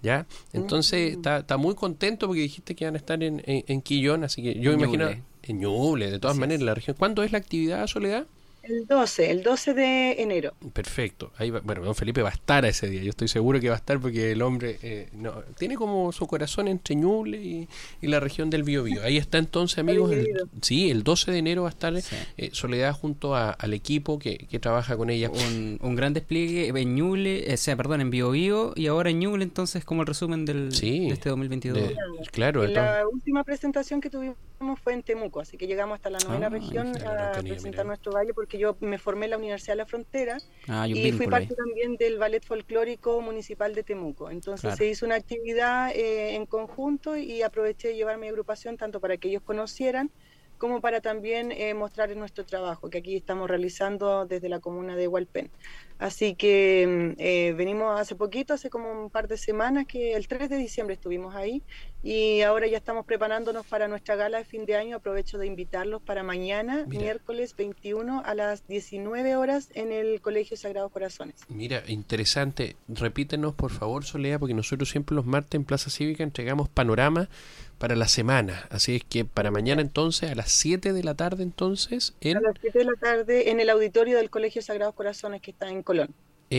¿ya? 0.04 0.28
Entonces 0.52 1.14
Mm. 1.14 1.16
está, 1.18 1.38
está 1.40 1.58
muy 1.58 1.74
contento 1.74 2.28
porque 2.28 2.42
dijiste 2.42 2.76
que 2.76 2.86
van 2.86 2.94
a 2.94 2.98
estar 2.98 3.24
en, 3.24 3.42
en, 3.46 3.64
en 3.68 3.82
Quillón, 3.82 4.24
así 4.24 4.44
que 4.44 4.54
yo 4.60 4.70
me 4.78 4.84
imagino 4.84 5.06
Ñuble. 5.10 5.24
en 5.42 5.60
Ñuble, 5.60 6.12
de 6.12 6.20
todas 6.20 6.34
Así 6.36 6.40
maneras, 6.42 6.58
es. 6.58 6.62
en 6.62 6.66
la 6.68 6.76
región. 6.76 6.96
¿Cuándo 7.00 7.24
es 7.24 7.32
la 7.32 7.40
actividad, 7.40 7.88
Soledad? 7.88 8.28
El 8.64 8.88
12, 8.88 9.30
el 9.30 9.44
12 9.44 9.74
de 9.74 10.22
enero. 10.22 10.54
Perfecto. 10.72 11.32
Ahí 11.38 11.50
va- 11.50 11.60
bueno, 11.60 11.82
don 11.84 11.94
Felipe 11.96 12.22
va 12.22 12.30
a 12.30 12.32
estar 12.32 12.64
a 12.64 12.70
ese 12.70 12.88
día. 12.90 13.04
Yo 13.04 13.10
estoy 13.10 13.28
seguro 13.28 13.60
que 13.60 13.68
va 13.68 13.76
a 13.76 13.78
estar 13.78 14.00
porque 14.00 14.32
el 14.32 14.42
hombre 14.42 14.80
eh, 14.82 15.10
no, 15.12 15.34
tiene 15.58 15.76
como 15.76 16.12
su 16.14 16.26
corazón 16.28 16.70
entre 16.70 16.96
Ñuble 16.96 17.42
y, 17.42 17.68
y 18.02 18.08
la 18.08 18.22
región 18.22 18.50
del 18.50 18.64
Biobío. 18.64 19.04
Ahí 19.04 19.18
está 19.18 19.38
entonces, 19.38 19.80
amigos. 19.80 20.12
el- 20.14 20.28
sí, 20.62 20.90
el 20.90 21.04
12 21.04 21.32
de 21.32 21.38
enero 21.40 21.64
va 21.64 21.68
a 21.68 21.72
estar 21.72 22.02
Sí. 22.02 22.16
eh, 22.38 22.50
Soledad 22.54 22.94
junto 22.94 23.36
a- 23.36 23.52
al 23.52 23.74
equipo 23.74 24.18
que, 24.18 24.38
que 24.38 24.60
trabaja 24.60 24.96
con 24.96 25.10
ella. 25.10 25.30
Un, 25.30 25.78
un 25.82 25.96
gran 25.96 26.14
despliegue 26.14 26.70
en 26.70 26.96
Ñuble, 26.96 27.52
eh, 27.52 27.56
o 27.56 27.58
sea, 27.58 27.76
perdón, 27.76 28.00
en 28.00 28.10
Bio 28.12 28.32
Bio 28.32 28.72
y 28.78 28.88
ahora 28.88 29.10
en 29.10 29.20
Ñuble, 29.20 29.44
entonces, 29.44 29.84
como 29.84 30.02
el 30.04 30.08
resumen 30.08 30.46
del, 30.46 30.72
Sí, 30.74 31.08
de 31.08 31.14
este 31.16 31.28
2022. 31.30 31.78
De- 31.90 31.96
claro, 32.32 32.64
Y 32.68 32.74
la 32.74 33.04
última 33.12 33.44
presentación 33.44 34.00
que 34.00 34.10
tuvimos 34.10 34.38
fue 34.82 34.94
en 34.94 35.04
Temuco, 35.04 35.42
así 35.42 35.58
que 35.58 35.68
llegamos 35.68 35.96
hasta 35.96 36.10
la 36.10 36.20
novena 36.20 36.48
Ah, 36.48 36.50
región 36.50 36.88
a 37.06 37.32
presentar 37.42 37.72
mira. 37.72 37.84
nuestro 37.84 38.14
baile 38.14 38.34
porque 38.34 38.53
yo 38.58 38.78
me 38.80 38.98
formé 38.98 39.26
en 39.26 39.32
la 39.32 39.38
Universidad 39.38 39.74
de 39.74 39.78
la 39.78 39.86
Frontera 39.86 40.38
Ah, 40.68 40.88
y 40.88 41.12
fui 41.12 41.28
parte 41.28 41.54
también 41.56 41.98
del 41.98 42.18
Ballet 42.18 42.44
Folclórico 42.46 43.20
Municipal 43.22 43.74
de 43.76 43.84
Temuco. 43.84 44.30
Entonces 44.30 44.62
Claro. 44.62 44.78
se 44.78 44.86
hizo 44.88 45.06
una 45.06 45.16
actividad 45.16 45.92
eh, 45.92 46.36
en 46.36 46.46
conjunto 46.46 47.18
y 47.18 47.42
aproveché 47.42 47.90
de 47.90 47.96
llevar 47.96 48.18
mi 48.18 48.28
agrupación 48.28 48.78
tanto 48.78 49.00
para 49.00 49.18
que 49.18 49.30
ellos 49.30 49.44
conocieran 49.44 50.12
como 50.58 50.82
para 50.82 51.02
también 51.02 51.52
eh, 51.52 51.74
mostrar 51.74 52.16
nuestro 52.16 52.46
trabajo 52.46 52.90
que 52.90 53.00
aquí 53.00 53.16
estamos 53.16 53.50
realizando 53.50 54.26
desde 54.26 54.50
la 54.50 54.60
comuna 54.60 54.96
de 54.96 55.08
Hualpén. 55.08 55.50
Así 56.00 56.36
que 56.36 57.14
mm, 57.16 57.22
eh, 57.22 57.54
venimos 57.56 58.00
hace 58.00 58.16
poquito, 58.16 58.54
hace 58.54 58.70
como 58.70 58.92
un 58.92 59.10
par 59.10 59.28
de 59.28 59.38
semanas, 59.38 59.86
que 59.88 60.16
el 60.16 60.28
3 60.28 60.50
de 60.50 60.58
diciembre 60.58 60.96
estuvimos 60.96 61.36
ahí 61.36 61.64
y 62.02 62.42
ahora 62.42 62.68
ya 62.68 62.78
estamos 62.78 63.06
preparándonos 63.06 63.66
para 63.66 63.88
nuestra 63.88 64.16
gala 64.16 64.40
de 64.40 64.44
fin 64.44 64.66
de 64.66 64.76
año. 64.76 64.98
Aprovecho 64.98 65.38
de 65.38 65.48
invitarlos 65.48 66.02
para 66.02 66.24
mañana, 66.24 66.86
Mira. 66.88 67.02
miércoles 67.02 67.56
21 67.56 68.22
a 68.26 68.36
las 68.36 68.68
19 68.68 69.38
horas 69.38 69.70
en 69.76 69.92
el 69.92 70.20
Colegio 70.20 70.58
Sagrados 70.58 70.92
Corazones. 70.92 71.36
Mira, 71.48 71.84
interesante. 71.88 72.76
Repítenos, 72.90 73.54
por 73.54 73.72
favor, 73.72 74.04
Soledad, 74.04 74.40
porque 74.40 74.54
nosotros 74.54 74.90
siempre 74.90 75.16
los 75.16 75.26
martes 75.26 75.56
en 75.56 75.64
Plaza 75.64 75.90
Cívica 75.90 76.24
entregamos 76.24 76.68
panorama 76.68 77.30
para 77.78 77.96
la 77.96 78.08
semana. 78.08 78.68
Así 78.70 78.96
es 78.96 79.04
que 79.04 79.26
para 79.26 79.52
mañana 79.52 79.82
entonces, 79.82 80.32
a 80.32 80.36
las 80.36 80.52
7 80.52 80.94
de 80.94 81.04
la 81.04 81.16
tarde 81.16 81.44
entonces, 81.44 82.14
en... 82.22 82.38
A 82.38 82.42
las 82.42 82.56
7 82.60 82.80
de 82.80 82.86
la 82.86 82.96
tarde 83.00 83.52
en 83.52 83.60
el 83.60 83.70
auditorio 83.70 84.18
del 84.18 84.30
Colegio 84.30 84.62
Sagrados 84.62 84.96
Corazones 84.96 85.42
que 85.42 85.52
está 85.52 85.70
en 85.70 85.84
Colón. 85.84 86.10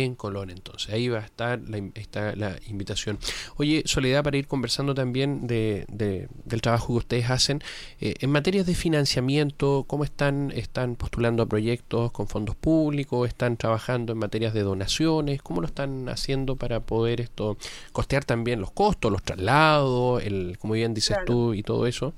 En 0.02 0.14
Colón 0.14 0.50
entonces. 0.50 0.92
Ahí 0.92 1.08
va 1.08 1.18
a 1.18 1.24
estar 1.24 1.60
la, 1.68 1.78
in- 1.78 1.92
está 1.94 2.34
la 2.36 2.56
invitación. 2.68 3.18
Oye 3.56 3.82
Soledad 3.86 4.22
para 4.24 4.36
ir 4.36 4.46
conversando 4.46 4.94
también 4.94 5.46
de, 5.46 5.84
de- 5.88 6.28
del 6.44 6.60
trabajo 6.60 6.88
que 6.94 6.98
ustedes 6.98 7.30
hacen 7.30 7.62
eh, 8.00 8.14
en 8.20 8.30
materias 8.30 8.66
de 8.66 8.74
financiamiento 8.74 9.84
cómo 9.86 10.04
están 10.04 10.50
están 10.54 10.96
postulando 10.96 11.42
a 11.42 11.46
proyectos 11.46 12.10
con 12.12 12.26
fondos 12.28 12.56
públicos 12.56 13.28
están 13.28 13.56
trabajando 13.56 14.12
en 14.12 14.18
materias 14.18 14.52
de 14.54 14.62
donaciones 14.62 15.42
cómo 15.42 15.60
lo 15.60 15.66
están 15.66 16.08
haciendo 16.08 16.56
para 16.56 16.80
poder 16.80 17.20
esto 17.20 17.56
costear 17.92 18.24
también 18.24 18.60
los 18.60 18.70
costos 18.72 19.12
los 19.12 19.22
traslados 19.22 20.22
el 20.24 20.56
como 20.58 20.74
bien 20.74 20.94
dices 20.94 21.16
Claro. 21.16 21.24
tú 21.26 21.54
y 21.54 21.62
todo 21.62 21.86
eso 21.86 22.14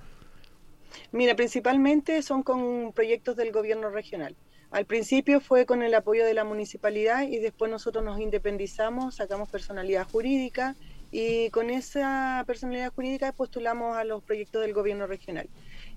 Mira, 1.12 1.34
principalmente 1.36 2.22
son 2.22 2.42
con 2.42 2.92
proyectos 2.94 3.36
del 3.36 3.52
gobierno 3.52 3.90
regional. 3.90 4.34
Al 4.76 4.84
principio 4.84 5.40
fue 5.40 5.64
con 5.64 5.82
el 5.82 5.94
apoyo 5.94 6.26
de 6.26 6.34
la 6.34 6.44
municipalidad 6.44 7.22
y 7.22 7.38
después 7.38 7.70
nosotros 7.70 8.04
nos 8.04 8.20
independizamos, 8.20 9.14
sacamos 9.14 9.48
personalidad 9.48 10.06
jurídica 10.06 10.76
y 11.10 11.48
con 11.48 11.70
esa 11.70 12.44
personalidad 12.46 12.92
jurídica 12.92 13.32
postulamos 13.32 13.96
a 13.96 14.04
los 14.04 14.22
proyectos 14.22 14.60
del 14.60 14.74
gobierno 14.74 15.06
regional. 15.06 15.48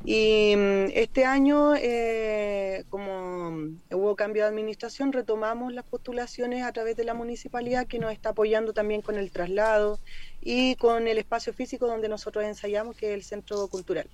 Y 0.06 0.54
mm, 0.56 0.92
este 0.94 1.26
año, 1.26 1.76
eh, 1.76 2.86
como 2.90 3.50
hubo 3.92 4.16
cambio 4.16 4.44
de 4.44 4.50
administración, 4.50 5.12
retomamos 5.12 5.74
las 5.74 5.84
postulaciones 5.84 6.64
a 6.64 6.72
través 6.72 6.96
de 6.96 7.04
la 7.04 7.14
municipalidad 7.14 7.86
que 7.86 8.00
nos 8.00 8.14
está 8.14 8.30
apoyando 8.30 8.72
también 8.72 9.02
con 9.02 9.18
el 9.18 9.30
traslado 9.30 10.00
y 10.40 10.78
con 10.78 11.06
el 11.10 11.18
espacio 11.18 11.52
físico 11.52 11.86
donde 11.86 12.08
nosotros 12.08 12.46
ensayamos, 12.46 12.96
que 12.96 13.08
es 13.08 13.14
el 13.14 13.24
Centro 13.24 13.68
Cultural. 13.68 14.10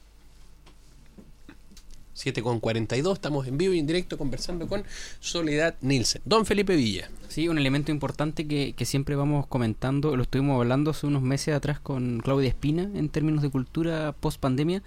7 2.16 2.42
con 2.42 2.60
42 2.60 3.14
estamos 3.14 3.46
en 3.46 3.60
vivo 3.60 3.74
y 3.74 3.80
en 3.80 3.86
directo 3.86 4.18
conversando 4.18 4.68
con 4.68 4.84
Soledad 5.20 5.76
Nielsen 5.82 6.24
Don 6.26 6.46
Felipe 6.48 6.76
Villa 6.76 7.10
Sí, 7.36 7.50
un 7.50 7.58
elemento 7.58 7.92
importante 7.92 8.48
que, 8.48 8.72
que 8.78 8.86
siempre 8.86 9.18
vamos 9.18 9.46
comentando, 9.48 10.16
lo 10.16 10.24
estuvimos 10.24 10.58
hablando 10.58 10.92
hace 10.92 11.06
unos 11.06 11.22
meses 11.22 11.54
atrás 11.54 11.82
con 11.82 12.22
Claudia 12.22 12.48
Espina 12.48 12.84
en 12.84 13.10
términos 13.10 13.42
de 13.42 13.50
cultura 13.50 14.16
post 14.18 14.40
pandemia, 14.40 14.82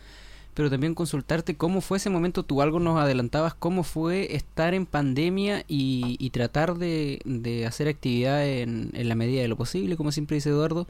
pero 0.54 0.70
también 0.70 0.94
consultarte 0.94 1.56
cómo 1.56 1.82
fue 1.82 1.98
ese 1.98 2.08
momento, 2.08 2.44
tú 2.44 2.62
algo 2.62 2.80
nos 2.80 2.98
adelantabas, 2.98 3.52
cómo 3.52 3.82
fue 3.82 4.34
estar 4.34 4.72
en 4.72 4.86
pandemia 4.86 5.64
y, 5.68 6.16
y 6.18 6.30
tratar 6.30 6.76
de, 6.78 7.20
de 7.26 7.66
hacer 7.66 7.86
actividad 7.86 8.46
en, 8.48 8.92
en 8.94 9.08
la 9.10 9.14
medida 9.14 9.42
de 9.42 9.48
lo 9.48 9.56
posible, 9.56 9.98
como 9.98 10.10
siempre 10.10 10.36
dice 10.36 10.48
Eduardo. 10.48 10.88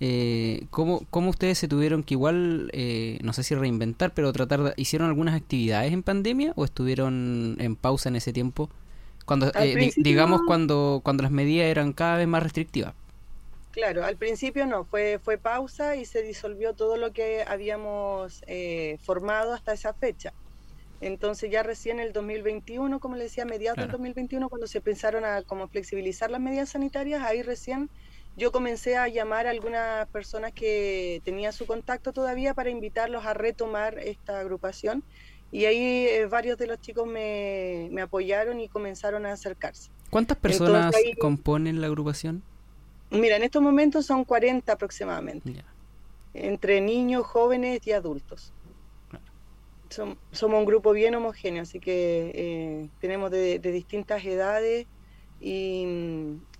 Eh, 0.00 0.66
¿cómo, 0.70 1.02
¿Cómo 1.10 1.30
ustedes 1.30 1.58
se 1.58 1.68
tuvieron 1.68 2.02
que 2.02 2.14
igual, 2.14 2.70
eh, 2.74 3.18
no 3.22 3.32
sé 3.32 3.42
si 3.42 3.54
reinventar, 3.54 4.12
pero 4.14 4.32
tratar 4.32 4.62
de, 4.62 4.74
¿hicieron 4.76 5.08
algunas 5.08 5.34
actividades 5.34 5.92
en 5.92 6.02
pandemia 6.02 6.52
o 6.56 6.64
estuvieron 6.64 7.56
en 7.60 7.76
pausa 7.76 8.08
en 8.10 8.16
ese 8.16 8.32
tiempo? 8.32 8.68
Cuando, 9.26 9.52
eh, 9.56 9.76
di- 9.78 9.94
digamos 9.98 10.42
cuando, 10.42 11.00
cuando 11.04 11.22
las 11.22 11.32
medidas 11.32 11.66
eran 11.68 11.92
cada 11.92 12.16
vez 12.18 12.28
más 12.28 12.42
restrictivas. 12.42 12.94
Claro, 13.70 14.04
al 14.04 14.16
principio 14.16 14.64
no, 14.66 14.86
fue, 14.86 15.18
fue 15.22 15.36
pausa 15.38 15.96
y 15.96 16.06
se 16.06 16.22
disolvió 16.22 16.74
todo 16.74 16.96
lo 16.96 17.12
que 17.12 17.44
habíamos 17.46 18.40
eh, 18.46 18.96
formado 19.04 19.52
hasta 19.52 19.74
esa 19.74 19.92
fecha. 19.92 20.34
Entonces 21.00 21.50
ya 21.50 21.62
recién 21.62 22.00
el 22.00 22.12
2021, 22.12 23.00
como 23.00 23.16
le 23.16 23.24
decía, 23.24 23.46
mediados 23.46 23.76
Claro. 23.76 23.88
del 23.88 23.90
2021, 23.90 24.48
cuando 24.50 24.66
se 24.68 24.80
pensaron 24.82 25.24
a 25.24 25.42
como 25.44 25.68
flexibilizar 25.68 26.30
las 26.30 26.40
medidas 26.40 26.70
sanitarias, 26.70 27.22
ahí 27.22 27.42
recién 27.42 27.90
yo 28.36 28.52
comencé 28.52 28.96
a 28.96 29.08
llamar 29.08 29.46
a 29.46 29.50
algunas 29.50 30.06
personas 30.08 30.52
que 30.52 31.20
tenían 31.24 31.52
su 31.52 31.66
contacto 31.66 32.12
todavía 32.12 32.52
para 32.54 32.70
invitarlos 32.70 33.24
a 33.24 33.32
retomar 33.34 33.98
esta 33.98 34.40
agrupación. 34.40 35.02
Y 35.52 35.64
ahí 35.64 36.06
eh, 36.08 36.26
varios 36.26 36.58
de 36.58 36.66
los 36.66 36.78
chicos 36.80 37.06
me, 37.06 37.88
me 37.92 38.02
apoyaron 38.02 38.60
y 38.60 38.68
comenzaron 38.68 39.24
a 39.26 39.32
acercarse. 39.32 39.90
¿Cuántas 40.10 40.36
Entonces, 40.36 40.58
personas 40.60 40.94
ahí- 40.94 41.14
componen 41.14 41.80
la 41.80 41.86
agrupación? 41.86 42.42
Mira, 43.10 43.36
en 43.36 43.44
estos 43.44 43.62
momentos 43.62 44.04
son 44.04 44.24
40 44.24 44.72
aproximadamente. 44.72 45.64
Entre 46.34 46.80
niños, 46.80 47.24
jóvenes 47.24 47.86
y 47.86 47.92
adultos. 47.92 48.52
Som- 49.88 50.18
somos 50.32 50.58
un 50.58 50.64
grupo 50.66 50.92
bien 50.92 51.14
homogéneo, 51.14 51.62
así 51.62 51.78
que 51.78 52.32
eh, 52.34 52.88
tenemos 53.00 53.30
de, 53.30 53.60
de 53.60 53.70
distintas 53.72 54.24
edades 54.24 54.86
y 55.40 55.86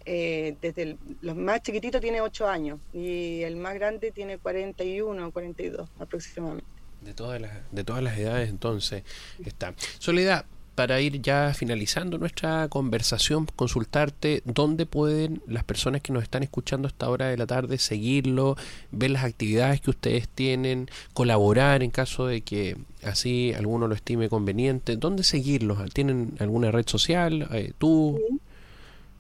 eh, 0.07 0.57
desde 0.63 0.83
el 0.83 0.99
los 1.21 1.37
más 1.37 1.63
chiquititos 1.63 2.01
tiene 2.01 2.21
8 2.21 2.49
años 2.49 2.79
y 2.93 3.43
el 3.43 3.57
más 3.57 3.75
grande 3.75 4.13
tiene 4.13 4.39
41 4.39 5.27
o 5.27 5.31
42 5.33 5.89
aproximadamente. 5.99 6.71
De 7.01 7.13
todas 7.13 7.41
las, 7.41 7.53
de 7.73 7.85
todas 7.85 8.03
las 8.03 8.17
edades 8.17 8.49
entonces 8.49 9.03
está. 9.45 9.75
Soledad, 9.99 10.47
para 10.77 11.01
ir 11.01 11.21
ya 11.23 11.53
finalizando 11.55 12.19
nuestra 12.19 12.69
conversación, 12.69 13.47
consultarte 13.57 14.43
dónde 14.45 14.87
pueden 14.87 15.43
las 15.49 15.65
personas 15.65 16.03
que 16.03 16.13
nos 16.13 16.23
están 16.23 16.43
escuchando 16.43 16.87
a 16.87 16.91
esta 16.91 17.09
hora 17.09 17.27
de 17.29 17.37
la 17.37 17.47
tarde 17.47 17.79
seguirlo, 17.79 18.57
ver 18.93 19.11
las 19.11 19.25
actividades 19.25 19.81
que 19.81 19.91
ustedes 19.91 20.29
tienen, 20.29 20.89
colaborar 21.15 21.83
en 21.83 21.91
caso 21.91 22.27
de 22.27 22.43
que 22.43 22.77
así 23.03 23.55
alguno 23.55 23.89
lo 23.89 23.95
estime 23.95 24.29
conveniente. 24.29 24.97
¿Dónde 24.97 25.25
seguirlos? 25.25 25.91
¿Tienen 25.93 26.35
alguna 26.39 26.71
red 26.71 26.87
social? 26.87 27.49
Eh, 27.53 27.73
¿Tú? 27.79 28.21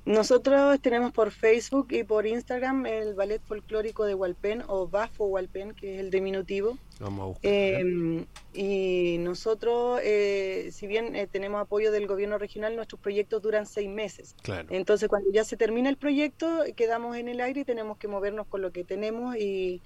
Nosotros 0.06 0.80
tenemos 0.80 1.10
por 1.10 1.32
Facebook 1.32 1.88
y 1.90 2.04
por 2.04 2.28
Instagram 2.28 2.86
el 2.86 3.14
Ballet 3.14 3.42
Folclórico 3.42 4.04
de 4.04 4.14
Hualpén 4.14 4.62
o 4.68 4.86
Bafo 4.86 5.26
Hualpén, 5.26 5.74
que 5.74 5.96
es 5.96 6.00
el 6.00 6.10
diminutivo. 6.10 6.78
Vamos 7.00 7.22
a 7.22 7.26
buscar. 7.26 7.50
Eh, 7.52 8.26
y 8.54 9.18
nosotros, 9.18 9.98
eh, 10.04 10.70
si 10.70 10.86
bien 10.86 11.16
eh, 11.16 11.26
tenemos 11.26 11.60
apoyo 11.60 11.90
del 11.90 12.06
gobierno 12.06 12.38
regional, 12.38 12.76
nuestros 12.76 13.00
proyectos 13.00 13.42
duran 13.42 13.66
seis 13.66 13.88
meses. 13.88 14.36
claro. 14.42 14.68
Entonces, 14.70 15.08
cuando 15.08 15.28
ya 15.32 15.42
se 15.42 15.56
termina 15.56 15.88
el 15.88 15.96
proyecto, 15.96 16.62
quedamos 16.76 17.16
en 17.16 17.28
el 17.28 17.40
aire 17.40 17.62
y 17.62 17.64
tenemos 17.64 17.98
que 17.98 18.06
movernos 18.06 18.46
con 18.46 18.62
lo 18.62 18.70
que 18.70 18.84
tenemos 18.84 19.36
y, 19.36 19.82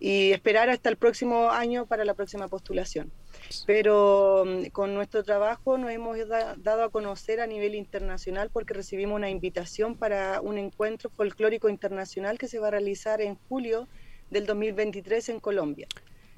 y 0.00 0.32
esperar 0.32 0.70
hasta 0.70 0.88
el 0.88 0.96
próximo 0.96 1.50
año 1.50 1.86
para 1.86 2.04
la 2.04 2.14
próxima 2.14 2.46
postulación. 2.48 3.10
Pero 3.66 4.44
mm, 4.46 4.66
con 4.66 4.94
nuestro 4.94 5.24
trabajo 5.24 5.76
nos 5.78 5.90
hemos 5.90 6.16
da- 6.28 6.54
dado 6.56 6.84
a 6.84 6.90
conocer 6.90 7.40
a 7.40 7.46
nivel 7.46 7.74
internacional 7.74 8.50
porque 8.52 8.74
recibimos 8.74 9.16
una 9.16 9.30
invitación 9.30 9.96
para 9.96 10.40
un 10.40 10.58
encuentro 10.58 11.10
folclórico 11.10 11.68
internacional 11.68 12.38
que 12.38 12.48
se 12.48 12.58
va 12.58 12.68
a 12.68 12.72
realizar 12.72 13.20
en 13.20 13.36
julio 13.48 13.88
del 14.30 14.46
2023 14.46 15.28
en 15.30 15.40
Colombia. 15.40 15.88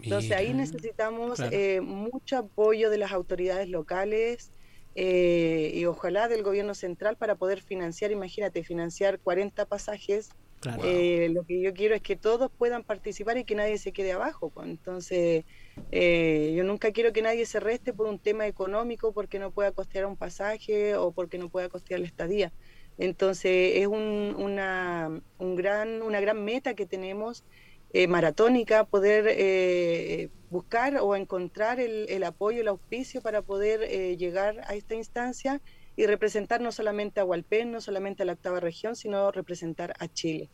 Entonces 0.02 0.32
ahí 0.32 0.54
necesitamos 0.54 1.36
Claro. 1.36 1.50
eh, 1.54 1.80
mucho 1.82 2.38
apoyo 2.38 2.88
de 2.88 2.96
las 2.96 3.12
autoridades 3.12 3.68
locales 3.68 4.50
eh, 4.94 5.72
y 5.74 5.84
ojalá 5.84 6.26
del 6.28 6.42
gobierno 6.42 6.74
central 6.74 7.16
para 7.16 7.34
poder 7.36 7.60
financiar, 7.62 8.10
imagínate, 8.10 8.64
financiar 8.64 9.20
40 9.20 9.66
pasajes. 9.66 10.30
Claro. 10.60 10.82
Eh, 10.84 11.28
lo 11.32 11.44
que 11.44 11.60
yo 11.62 11.72
quiero 11.74 11.94
es 11.94 12.02
que 12.02 12.16
todos 12.16 12.50
puedan 12.56 12.84
participar 12.84 13.36
y 13.38 13.44
que 13.44 13.54
nadie 13.54 13.78
se 13.78 13.92
quede 13.92 14.12
abajo. 14.12 14.50
pues. 14.50 14.68
Entonces, 14.68 15.44
eh, 15.90 16.54
yo 16.56 16.64
nunca 16.64 16.92
quiero 16.92 17.12
que 17.12 17.22
nadie 17.22 17.46
se 17.46 17.60
reste 17.60 17.92
por 17.94 18.06
un 18.06 18.20
tema 18.20 18.46
económico 18.46 19.12
porque 19.14 19.38
no 19.38 19.52
pueda 19.52 19.72
costear 19.72 20.06
un 20.06 20.16
pasaje 20.16 20.96
o 20.96 21.12
porque 21.12 21.38
no 21.38 21.50
pueda 21.50 21.68
costear 21.68 22.00
la 22.00 22.06
estadía. 22.06 22.52
Entonces, 22.96 23.76
es 23.76 23.86
un- 23.86 24.34
una, 24.38 25.08
un 25.38 25.56
gran, 25.56 26.02
una 26.02 26.20
gran 26.20 26.44
meta 26.44 26.74
que 26.74 26.86
tenemos 26.86 27.44
eh, 27.92 28.06
maratónica, 28.06 28.84
poder 28.84 29.26
eh, 29.28 30.30
buscar 30.48 30.98
o 31.00 31.16
encontrar 31.16 31.80
el, 31.80 32.06
el 32.08 32.22
apoyo, 32.24 32.60
el 32.60 32.68
auspicio 32.68 33.20
para 33.22 33.42
poder 33.42 33.82
eh, 33.82 34.16
llegar 34.16 34.60
a 34.66 34.74
esta 34.76 34.94
instancia 34.94 35.60
y 36.00 36.06
representar 36.06 36.62
no 36.62 36.72
solamente 36.72 37.20
a 37.20 37.24
Hualpén, 37.26 37.70
no 37.70 37.82
solamente 37.82 38.22
a 38.22 38.26
la 38.26 38.32
octava 38.32 38.58
región, 38.58 38.96
sino 38.96 39.30
representar 39.30 39.92
a 39.98 40.08
Chile. 40.08 40.48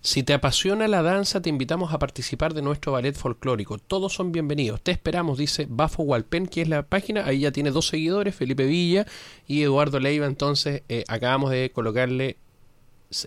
Si 0.00 0.22
te 0.22 0.32
apasiona 0.32 0.86
la 0.86 1.02
danza, 1.02 1.42
te 1.42 1.48
invitamos 1.48 1.92
a 1.92 1.98
participar 1.98 2.54
de 2.54 2.62
nuestro 2.62 2.92
ballet 2.92 3.12
folclórico. 3.12 3.78
Todos 3.78 4.12
son 4.12 4.30
bienvenidos. 4.30 4.80
Te 4.80 4.92
esperamos, 4.92 5.38
dice 5.38 5.66
Bafo 5.68 6.04
Hualpén, 6.04 6.46
que 6.46 6.62
es 6.62 6.68
la 6.68 6.84
página. 6.84 7.26
Ahí 7.26 7.40
ya 7.40 7.50
tiene 7.50 7.72
dos 7.72 7.88
seguidores, 7.88 8.36
Felipe 8.36 8.64
Villa 8.64 9.06
y 9.48 9.64
Eduardo 9.64 9.98
Leiva. 9.98 10.26
Entonces, 10.26 10.84
eh, 10.88 11.02
acabamos 11.08 11.50
de 11.50 11.72
colocarle. 11.72 12.36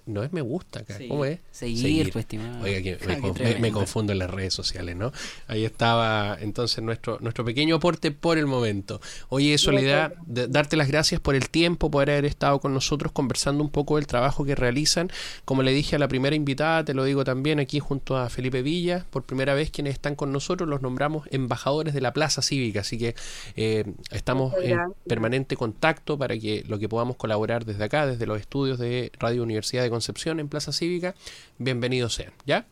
No 0.05 0.23
es 0.23 0.33
me 0.33 0.41
gusta 0.41 0.81
acá. 0.81 0.97
¿Cómo 1.07 1.23
es? 1.25 1.39
Seguir, 1.51 2.11
pues, 2.11 2.23
estimado. 2.23 2.63
Oiga, 2.63 2.81
que 2.81 2.97
Ah, 3.07 3.59
me, 3.59 3.71
confundo 3.71 4.11
en 4.13 4.19
las 4.19 4.29
redes 4.29 4.53
sociales, 4.53 4.95
¿no? 4.95 5.11
Ahí 5.47 5.63
estaba 5.63 6.37
entonces 6.39 6.83
nuestro, 6.83 7.17
nuestro 7.21 7.45
pequeño 7.45 7.75
aporte 7.77 8.11
por 8.11 8.37
el 8.37 8.45
momento. 8.45 8.99
Oye, 9.29 9.57
Soledad, 9.57 10.13
de- 10.25 10.47
darte 10.47 10.75
las 10.75 10.89
gracias 10.89 11.21
por 11.21 11.33
el 11.35 11.49
tiempo, 11.49 11.89
por 11.89 12.09
haber 12.09 12.25
estado 12.25 12.59
con 12.59 12.73
nosotros 12.73 13.11
conversando 13.13 13.63
un 13.63 13.69
poco 13.69 13.95
del 13.95 14.05
trabajo 14.05 14.43
que 14.43 14.53
realizan. 14.55 15.09
Como 15.45 15.63
le 15.63 15.71
dije 15.71 15.95
a 15.95 15.99
la 15.99 16.07
primera 16.09 16.35
invitada, 16.35 16.83
te 16.83 16.93
lo 16.93 17.05
digo 17.05 17.23
también 17.23 17.59
aquí 17.59 17.79
junto 17.79 18.17
a 18.17 18.29
Felipe 18.29 18.61
Villa, 18.61 19.05
por 19.09 19.23
primera 19.23 19.53
vez 19.53 19.71
quienes 19.71 19.93
están 19.93 20.15
con 20.15 20.31
nosotros 20.33 20.67
los 20.67 20.81
nombramos 20.81 21.27
embajadores 21.31 21.93
de 21.93 22.01
la 22.01 22.11
Plaza 22.13 22.41
Cívica, 22.41 22.81
así 22.81 22.97
que 22.97 23.15
eh, 23.55 23.85
estamos 24.11 24.53
en 24.61 24.77
permanente 25.07 25.55
contacto 25.55 26.17
para 26.17 26.37
que 26.37 26.63
lo 26.67 26.79
que 26.79 26.89
podamos 26.89 27.15
colaborar 27.15 27.63
desde 27.65 27.83
acá, 27.85 28.05
desde 28.05 28.25
los 28.25 28.39
estudios 28.39 28.77
de 28.77 29.11
Radio 29.19 29.41
Universidad 29.43 29.68
de 29.77 29.89
Concepción 29.89 30.39
en 30.39 30.49
Plaza 30.49 30.73
Cívica, 30.73 31.15
bienvenidos 31.57 32.15
sean, 32.15 32.33
¿ya? 32.45 32.65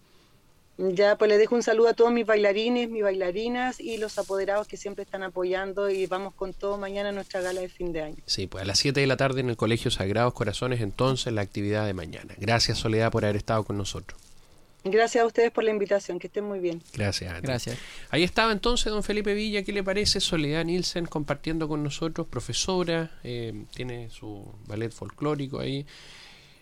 Ya, 0.78 1.18
pues 1.18 1.30
le 1.30 1.38
dejo 1.40 1.56
un 1.56 1.64
saludo 1.64 1.88
a 1.88 1.94
todos 1.94 2.12
mis 2.12 2.26
bailarines, 2.26 2.90
mis 2.90 3.02
bailarinas 3.02 3.80
y 3.80 3.98
los 3.98 4.18
apoderados 4.20 4.68
que 4.68 4.78
siempre 4.78 5.04
están 5.04 5.24
apoyando 5.24 5.90
y 5.90 6.06
vamos 6.06 6.36
con 6.36 6.54
todo 6.54 6.78
mañana 6.78 7.10
a 7.10 7.12
nuestra 7.12 7.42
gala 7.42 7.62
de 7.62 7.70
fin 7.70 7.94
de 7.94 8.04
año. 8.04 8.18
Sí, 8.28 8.46
pues 8.46 8.64
a 8.64 8.66
las 8.66 8.78
7 8.78 9.00
de 9.00 9.08
la 9.08 9.18
tarde 9.18 9.42
en 9.42 9.50
el 9.50 9.58
Colegio 9.58 9.90
Sagrados 9.90 10.34
Corazones, 10.34 10.82
entonces 10.82 11.34
la 11.34 11.42
actividad 11.42 11.88
de 11.88 11.94
mañana. 11.94 12.36
Gracias 12.38 12.78
Soledad 12.78 13.12
por 13.12 13.26
haber 13.26 13.38
estado 13.38 13.64
con 13.64 13.78
nosotros. 13.78 14.20
Gracias 14.84 15.24
a 15.24 15.26
ustedes 15.26 15.52
por 15.52 15.64
la 15.64 15.72
invitación, 15.72 16.20
que 16.20 16.28
estén 16.28 16.46
muy 16.46 16.60
bien. 16.60 16.82
Gracias. 16.94 17.42
Gracias. 17.42 17.78
Ahí 18.10 18.24
estaba 18.24 18.52
entonces 18.52 18.92
don 18.92 19.04
Felipe 19.04 19.34
Villa, 19.34 19.64
¿qué 19.64 19.74
le 19.74 19.84
parece? 19.84 20.20
Soledad 20.20 20.64
Nielsen 20.64 21.08
compartiendo 21.08 21.68
con 21.68 21.84
nosotros, 21.84 22.28
profesora, 22.28 23.12
eh, 23.24 23.66
tiene 23.74 24.10
su 24.10 24.46
ballet 24.68 24.92
folclórico 24.92 25.60
ahí. 25.60 25.86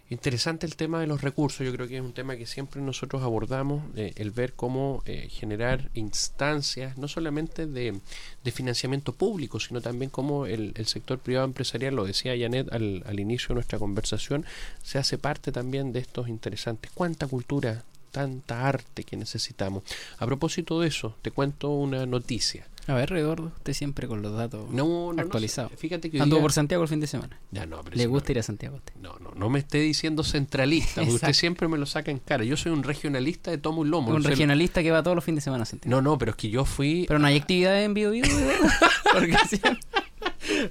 Interesante 0.08 0.68
el 0.68 0.76
tema 0.76 1.00
de 1.00 1.08
los 1.08 1.24
recursos, 1.24 1.66
yo 1.66 1.74
creo 1.74 1.88
que 1.88 1.98
es 1.98 2.04
un 2.04 2.14
tema 2.14 2.38
que 2.38 2.46
siempre 2.46 2.80
nosotros 2.80 3.24
abordamos, 3.24 3.84
eh, 3.96 4.14
el 4.18 4.30
ver 4.30 4.54
cómo 4.54 5.02
eh, 5.08 5.30
generar 5.32 5.90
instancias, 5.96 6.96
no 7.00 7.08
solamente 7.08 7.66
de, 7.66 8.00
de 8.44 8.52
financiamiento 8.52 9.14
público, 9.14 9.60
sino 9.60 9.82
también 9.82 10.12
cómo 10.12 10.46
el, 10.46 10.74
el 10.76 10.86
sector 10.86 11.18
privado 11.18 11.48
empresarial, 11.48 11.96
lo 11.96 12.06
decía 12.06 12.38
Janet 12.38 12.72
al, 12.72 13.04
al 13.08 13.20
inicio 13.20 13.48
de 13.50 13.54
nuestra 13.56 13.80
conversación, 13.80 14.46
se 14.84 15.00
hace 15.00 15.18
parte 15.18 15.52
también 15.52 15.92
de 15.92 16.02
estos 16.02 16.30
interesantes. 16.30 16.92
¿Cuánta 16.94 17.26
cultura, 17.26 17.84
tanta 18.12 18.68
arte 18.68 19.06
que 19.06 19.18
necesitamos? 19.18 19.84
A 20.20 20.28
propósito 20.28 20.82
de 20.82 20.88
eso, 20.88 21.16
te 21.24 21.32
cuento 21.32 21.72
una 21.72 22.06
noticia. 22.06 22.68
A 22.88 22.94
ver, 22.94 23.12
Eduardo, 23.14 23.52
usted 23.56 23.74
siempre 23.74 24.08
con 24.08 24.22
los 24.22 24.34
datos 24.38 24.70
No, 24.70 24.86
no, 24.86 25.14
no, 25.14 25.22
actualizados. 25.22 25.72
fíjate 25.78 26.12
que 26.12 26.22
Anduvo 26.22 26.38
día- 26.38 26.44
por 26.44 26.52
Santiago 26.54 26.84
el 26.84 26.90
fin 26.90 27.00
de 27.00 27.08
semana. 27.08 27.40
Ya, 27.52 27.66
no, 27.66 27.82
pero 27.84 27.96
Le 27.98 28.06
gusta 28.06 28.30
no- 28.30 28.32
ir 28.34 28.40
a 28.40 28.44
Santiago. 28.44 28.76
a 28.76 28.78
usted. 28.78 28.94
No, 28.96 29.16
no, 29.20 29.32
no 29.36 29.50
me 29.50 29.58
esté 29.60 29.80
diciendo 29.80 30.24
centralista, 30.24 31.02
porque 31.02 31.16
usted 31.16 31.34
siempre 31.34 31.68
me 31.68 31.78
lo 31.80 31.86
saca 31.88 32.12
en 32.12 32.20
cara. 32.20 32.44
Yo 32.44 32.56
soy 32.58 32.72
un 32.72 32.84
regionalista 32.84 33.50
de 33.52 33.58
tomo 33.58 33.86
y 33.86 33.90
lomo. 33.90 34.10
Un 34.12 34.22
no 34.22 34.30
regionalista 34.30 34.84
que 34.84 34.92
va 34.92 35.02
todos 35.02 35.16
los 35.16 35.24
fines 35.24 35.38
de 35.38 35.46
semana 35.46 35.64
a 35.64 35.66
Santiago. 35.66 35.96
No, 35.96 36.02
no, 36.02 36.18
pero 36.18 36.32
es 36.32 36.38
que 36.38 36.50
yo 36.50 36.64
fui. 36.64 37.06
Pero 37.08 37.20
no 37.20 37.26
hay 37.28 37.38
actividades 37.38 37.86
en 37.86 37.94
Bio 37.96 38.12
Bio? 38.12 38.24
Porque 39.14 39.36
siempre- 39.50 39.80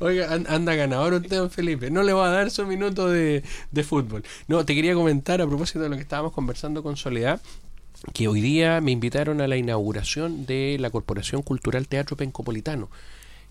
Oiga, 0.00 0.32
an- 0.32 0.46
anda 0.48 0.74
ganador 0.74 1.14
usted, 1.14 1.36
don 1.36 1.50
Felipe. 1.50 1.90
No 1.90 2.02
le 2.04 2.12
va 2.12 2.28
a 2.28 2.30
dar 2.30 2.50
su 2.50 2.64
minuto 2.66 3.08
de, 3.08 3.42
de 3.72 3.82
fútbol. 3.84 4.22
No, 4.46 4.64
te 4.64 4.74
quería 4.74 4.94
comentar 4.94 5.40
a 5.40 5.46
propósito 5.46 5.80
de 5.80 5.88
lo 5.88 5.96
que 5.96 6.02
estábamos 6.02 6.32
conversando 6.32 6.82
con 6.82 6.96
Soledad. 6.96 7.40
Que 8.12 8.28
hoy 8.28 8.40
día 8.40 8.80
me 8.80 8.92
invitaron 8.92 9.40
a 9.40 9.48
la 9.48 9.56
inauguración 9.56 10.46
de 10.46 10.76
la 10.80 10.90
Corporación 10.90 11.42
Cultural 11.42 11.88
Teatro 11.88 12.16
Pencopolitano. 12.16 12.88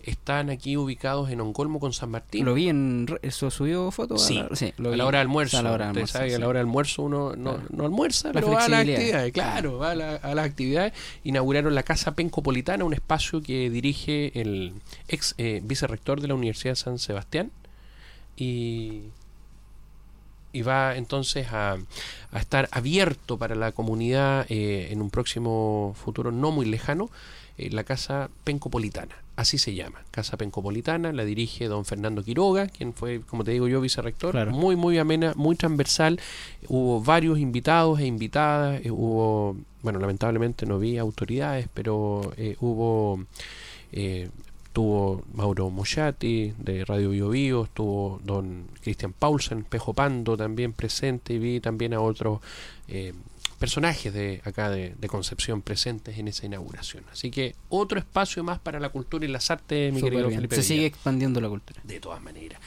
Están 0.02 0.50
aquí 0.50 0.76
ubicados 0.76 1.30
en 1.30 1.40
Oncolmo 1.40 1.80
con 1.80 1.94
San 1.94 2.10
Martín. 2.10 2.44
Lo 2.44 2.52
vi 2.52 2.68
en. 2.68 3.06
¿Eso 3.22 3.50
subió 3.50 3.90
foto? 3.90 4.18
Sí, 4.18 4.38
a 4.38 4.42
la, 4.50 4.72
lo 4.76 4.92
a 4.92 4.96
la 4.98 5.06
hora 5.06 5.18
de 5.18 5.22
almuerzo. 5.22 5.56
A 5.58 5.62
la 5.62 5.72
hora 5.72 5.84
de 5.86 5.88
almuerzo, 5.92 6.12
sabe 6.12 6.28
que 6.28 6.34
a 6.34 6.38
la 6.38 6.44
sí. 6.44 6.48
hora 6.50 6.58
de 6.58 6.60
almuerzo 6.60 7.02
uno 7.04 7.34
no, 7.36 7.52
Claro. 7.54 7.68
no 7.70 7.84
almuerza, 7.86 8.28
La 8.28 8.34
pero 8.34 8.50
va 8.50 8.64
a 8.64 8.68
las 8.68 8.80
actividades. 8.80 9.32
Claro, 9.32 9.78
va 9.78 9.92
a, 9.92 9.94
la- 9.94 10.16
a 10.16 10.34
las 10.34 10.44
actividades. 10.44 10.92
Inauguraron 11.24 11.74
la 11.74 11.84
Casa 11.84 12.14
Pencopolitana, 12.14 12.84
un 12.84 12.92
espacio 12.92 13.40
que 13.40 13.70
dirige 13.70 14.38
el 14.38 14.74
ex 15.08 15.34
eh, 15.38 15.62
vicerrector 15.64 16.20
de 16.20 16.28
la 16.28 16.34
Universidad 16.34 16.72
de 16.72 16.76
San 16.76 16.98
Sebastián. 16.98 17.50
Y, 18.36 19.04
y 20.54 20.62
va 20.62 20.96
entonces 20.96 21.48
a, 21.52 21.72
a 22.32 22.38
estar 22.38 22.68
abierto 22.72 23.36
para 23.36 23.54
la 23.54 23.72
comunidad 23.72 24.46
eh, 24.48 24.88
en 24.90 25.02
un 25.02 25.10
próximo 25.10 25.94
futuro 26.02 26.30
no 26.32 26.50
muy 26.50 26.64
lejano. 26.66 27.10
eh, 27.58 27.70
la 27.70 27.84
Casa 27.84 28.30
Pencopolitana, 28.42 29.14
así 29.36 29.58
se 29.58 29.74
llama, 29.74 30.02
Casa 30.10 30.36
Pencopolitana, 30.36 31.12
la 31.12 31.24
dirige 31.24 31.68
don 31.68 31.84
Fernando 31.84 32.24
Quiroga, 32.24 32.66
quien 32.66 32.92
fue, 32.94 33.20
como 33.20 33.44
te 33.44 33.52
digo 33.52 33.68
yo, 33.68 33.80
vicerrector, 33.80 34.32
Claro. 34.32 34.50
muy, 34.50 34.74
muy 34.74 34.98
amena, 34.98 35.34
muy 35.36 35.54
transversal, 35.54 36.18
hubo 36.66 37.00
varios 37.00 37.38
invitados 37.38 38.00
e 38.00 38.06
invitadas, 38.06 38.80
eh, 38.84 38.90
hubo, 38.90 39.56
bueno, 39.82 40.00
lamentablemente 40.00 40.66
no 40.66 40.80
vi 40.80 40.98
autoridades, 40.98 41.68
pero 41.72 42.32
eh, 42.36 42.56
hubo, 42.60 43.24
eh, 43.92 44.30
tuvo 44.74 45.22
Mauro 45.32 45.70
Moyati 45.70 46.52
de 46.58 46.84
Radio 46.84 47.10
Bio 47.10 47.28
Bio, 47.30 47.64
estuvo 47.64 48.20
don 48.24 48.66
Cristian 48.82 49.12
Paulsen, 49.12 49.62
Pejo 49.62 49.94
Pando 49.94 50.36
también 50.36 50.72
presente, 50.72 51.34
y 51.34 51.38
vi 51.38 51.60
también 51.60 51.94
a 51.94 52.00
otros 52.00 52.40
eh, 52.88 53.14
personajes 53.60 54.12
de 54.12 54.42
acá 54.44 54.70
de, 54.70 54.96
de 54.98 55.08
Concepción 55.08 55.62
presentes 55.62 56.18
en 56.18 56.26
esa 56.26 56.44
inauguración. 56.46 57.04
Así 57.12 57.30
que 57.30 57.54
otro 57.68 58.00
espacio 58.00 58.42
más 58.42 58.58
para 58.58 58.80
la 58.80 58.88
cultura 58.88 59.24
y 59.24 59.28
las 59.28 59.48
artes, 59.48 59.94
mi 59.94 60.02
querido 60.02 60.26
bien. 60.26 60.38
Felipe 60.40 60.56
Se 60.56 60.62
Villa. 60.62 60.74
sigue 60.74 60.86
expandiendo 60.86 61.40
la 61.40 61.48
cultura. 61.48 61.80
De 61.84 62.00
todas 62.00 62.20
maneras. 62.20 62.60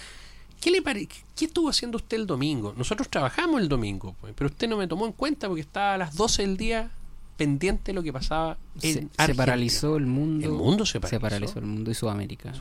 ¿Qué 0.62 0.72
le 0.72 0.82
pare... 0.82 1.08
¿Qué 1.36 1.46
estuvo 1.46 1.70
haciendo 1.70 1.98
usted 1.98 2.18
el 2.18 2.26
domingo? 2.26 2.74
Nosotros 2.78 3.10
trabajamos 3.10 3.62
el 3.62 3.68
domingo, 3.68 4.16
pues, 4.22 4.34
pero 4.36 4.50
usted 4.50 4.70
no 4.70 4.78
me 4.78 4.88
tomó 4.88 5.06
en 5.06 5.12
cuenta 5.12 5.48
porque 5.50 5.62
estaba 5.62 5.96
a 5.96 5.98
las 5.98 6.16
12 6.16 6.42
del 6.42 6.56
día 6.56 6.90
pendiente 7.38 7.92
de 7.92 7.94
lo 7.94 8.04
que 8.04 8.12
pasaba 8.12 8.58
en 8.82 9.10
Se, 9.18 9.26
se 9.28 9.36
paralizó 9.36 9.96
el 9.96 10.06
mundo. 10.06 10.46
El 10.46 10.52
mundo 10.52 10.86
se 10.86 11.00
paralizó. 11.00 11.16
Se 11.16 11.20
paralizó 11.22 11.60
el 11.60 11.66
mundo 11.66 11.92
y 11.92 11.94
Sudamérica. 11.94 12.52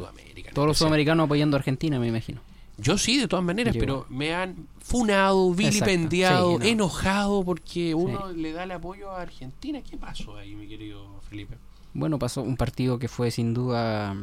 Todos 0.55 0.69
los 0.69 0.79
sudamericanos 0.79 1.25
apoyando 1.25 1.57
a 1.57 1.59
Argentina, 1.59 1.99
me 1.99 2.07
imagino. 2.09 2.41
Yo 2.79 2.99
sí, 2.99 3.19
de 3.19 3.27
todas 3.27 3.45
maneras, 3.45 3.75
Yo 3.75 3.81
pero 3.81 4.07
me 4.11 4.35
han 4.35 4.69
funado, 4.81 5.53
vilipendiado, 5.55 6.53
Sí, 6.53 6.59
no. 6.59 6.65
enojado 6.65 7.43
porque 7.43 7.95
uno 7.95 8.31
le 8.33 8.53
da 8.53 8.65
el 8.65 8.71
apoyo 8.71 9.11
a 9.11 9.23
Argentina. 9.23 9.81
¿Qué 9.83 9.97
pasó 9.97 10.37
ahí, 10.37 10.55
mi 10.55 10.69
querido 10.69 11.21
Felipe? 11.29 11.57
Bueno, 11.95 12.19
pasó 12.19 12.43
un 12.43 12.59
partido 12.59 12.99
que 12.99 13.09
fue 13.09 13.31
sin 13.31 13.55
duda. 13.55 14.15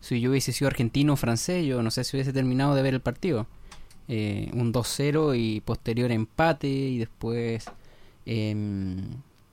Si 0.00 0.20
yo 0.20 0.30
hubiese 0.30 0.52
sido 0.52 0.68
argentino 0.68 1.14
o 1.14 1.16
francés, 1.16 1.66
yo 1.66 1.82
no 1.82 1.90
sé 1.90 2.04
si 2.04 2.16
hubiese 2.16 2.32
terminado 2.32 2.76
de 2.76 2.82
ver 2.82 2.94
el 2.94 3.00
partido. 3.00 3.46
Eh, 4.06 4.50
un 4.52 4.72
2-0 4.72 5.34
y 5.36 5.60
posterior 5.60 6.12
empate 6.12 6.68
y 6.68 6.98
después 6.98 7.64
em, 8.26 8.98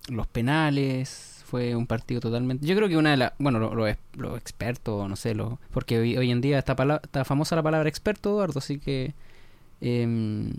los 0.09 0.27
penales. 0.27 1.27
Fue 1.45 1.75
un 1.75 1.85
partido 1.85 2.21
totalmente. 2.21 2.65
Yo 2.65 2.75
creo 2.77 2.87
que 2.87 2.95
una 2.95 3.11
de 3.11 3.17
las. 3.17 3.33
Bueno, 3.37 3.59
los 3.59 3.73
los- 3.75 3.97
los 4.15 4.37
expertos, 4.37 5.09
no 5.09 5.15
sé, 5.17 5.35
lo, 5.35 5.59
porque 5.73 5.99
hoy, 5.99 6.15
hoy 6.17 6.31
en 6.31 6.39
día 6.39 6.59
está, 6.59 6.75
famosa 7.25 7.57
la 7.57 7.63
palabra 7.63 7.89
experto, 7.89 8.29
Eduardo, 8.31 8.59
así 8.59 8.79
que. 8.79 9.13
em, 9.81 10.53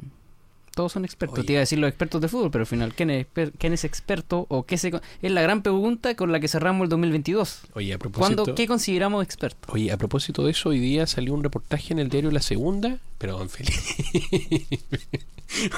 todos 0.74 0.93
son 0.93 1.05
expertos. 1.05 1.38
Oye. 1.38 1.47
Te 1.47 1.53
iba 1.53 1.59
a 1.59 1.61
decir 1.61 1.78
los 1.78 1.88
expertos 1.88 2.20
de 2.22 2.28
fútbol, 2.28 2.51
pero 2.51 2.62
al 2.62 2.66
final, 2.66 2.95
¿quién 2.95 3.11
es, 3.11 3.26
quién 3.59 3.72
es 3.74 3.84
experto? 3.84 4.47
o 4.49 4.64
qué 4.64 4.78
se, 4.78 4.90
Es 5.20 5.30
la 5.32 5.43
gran 5.43 5.62
pregunta 5.62 6.14
con 6.14 6.32
la 6.32 6.40
que 6.40 6.49
cerramos 6.49 6.84
el 6.84 6.88
2022. 6.88 7.61
Oye, 7.74 7.93
a 7.93 7.99
propósito, 7.99 8.36
¿Cuándo, 8.45 8.55
¿Qué 8.55 8.66
consideramos 8.66 9.22
experto? 9.22 9.70
Oye, 9.72 9.93
a 9.93 9.99
propósito 9.99 10.43
de 10.45 10.51
eso, 10.53 10.70
hoy 10.70 10.78
día 10.80 11.07
salió 11.07 11.34
un 11.34 11.43
reportaje 11.43 11.93
en 11.93 11.99
el 11.99 12.09
diario 12.09 12.30
La 12.30 12.40
Segunda, 12.40 12.99
pero 13.23 13.39
don 13.39 13.49
Felipe. 13.49 14.79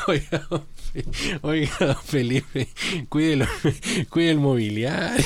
Oiga, 0.07 0.47
don 0.49 0.63
oiga, 1.43 1.73
don 1.81 1.97
Felipe, 2.05 2.69
cuídelo, 3.09 3.47
cuide 4.09 4.31
el 4.31 4.39
mobiliario. 4.39 5.25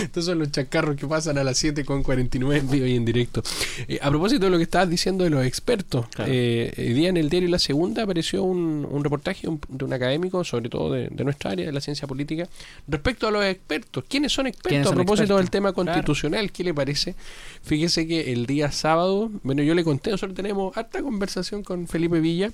Estos 0.00 0.24
son 0.24 0.38
los 0.38 0.50
chacarros 0.50 0.96
que 0.96 1.06
pasan 1.06 1.36
a 1.36 1.44
las 1.44 1.58
7 1.58 1.84
con 1.84 2.02
49 2.02 2.60
en 2.60 2.70
vivo 2.70 2.86
y 2.86 2.96
en 2.96 3.04
directo. 3.04 3.42
Eh, 3.86 3.98
a 4.00 4.08
propósito 4.08 4.46
de 4.46 4.50
lo 4.50 4.56
que 4.56 4.62
estabas 4.62 4.88
diciendo 4.88 5.24
de 5.24 5.28
los 5.30 5.44
expertos, 5.44 6.06
Claro. 6.08 6.32
eh, 6.34 6.72
hoy 6.78 6.94
día 6.94 7.10
en 7.10 7.18
el 7.18 7.28
diario 7.28 7.50
La 7.50 7.58
Segunda 7.58 8.04
apareció 8.04 8.42
un, 8.44 8.88
un 8.90 9.04
reportaje 9.04 9.46
un- 9.46 9.60
de 9.68 9.84
un 9.84 9.92
académico, 9.92 10.42
sobre 10.42 10.70
todo 10.70 10.92
de, 10.94 11.08
de 11.10 11.24
nuestra 11.24 11.50
área, 11.50 11.66
de 11.66 11.72
la 11.72 11.82
ciencia 11.82 12.08
política, 12.08 12.48
respecto 12.88 13.28
a 13.28 13.30
los 13.30 13.44
expertos. 13.44 14.04
¿Quiénes 14.08 14.32
son 14.32 14.46
expertos? 14.46 14.70
¿Quiénes 14.70 14.86
son 14.88 14.94
a 14.94 14.96
propósito 14.96 15.24
expertos? 15.34 15.44
del 15.44 15.50
tema 15.50 15.72
Claro. 15.74 15.84
constitucional, 15.92 16.50
¿qué 16.50 16.64
le 16.64 16.72
parece? 16.72 17.14
Fíjese 17.62 18.06
que 18.06 18.32
el 18.32 18.46
día 18.46 18.72
sábado, 18.72 19.30
bueno, 19.42 19.62
yo 19.62 19.74
le 19.74 19.84
conté, 19.84 20.10
nosotros 20.12 20.34
tenemos 20.34 20.74
harta 20.78 21.02
conversación 21.04 21.62
con 21.62 21.86
Felipe 21.86 22.20
Villa. 22.20 22.50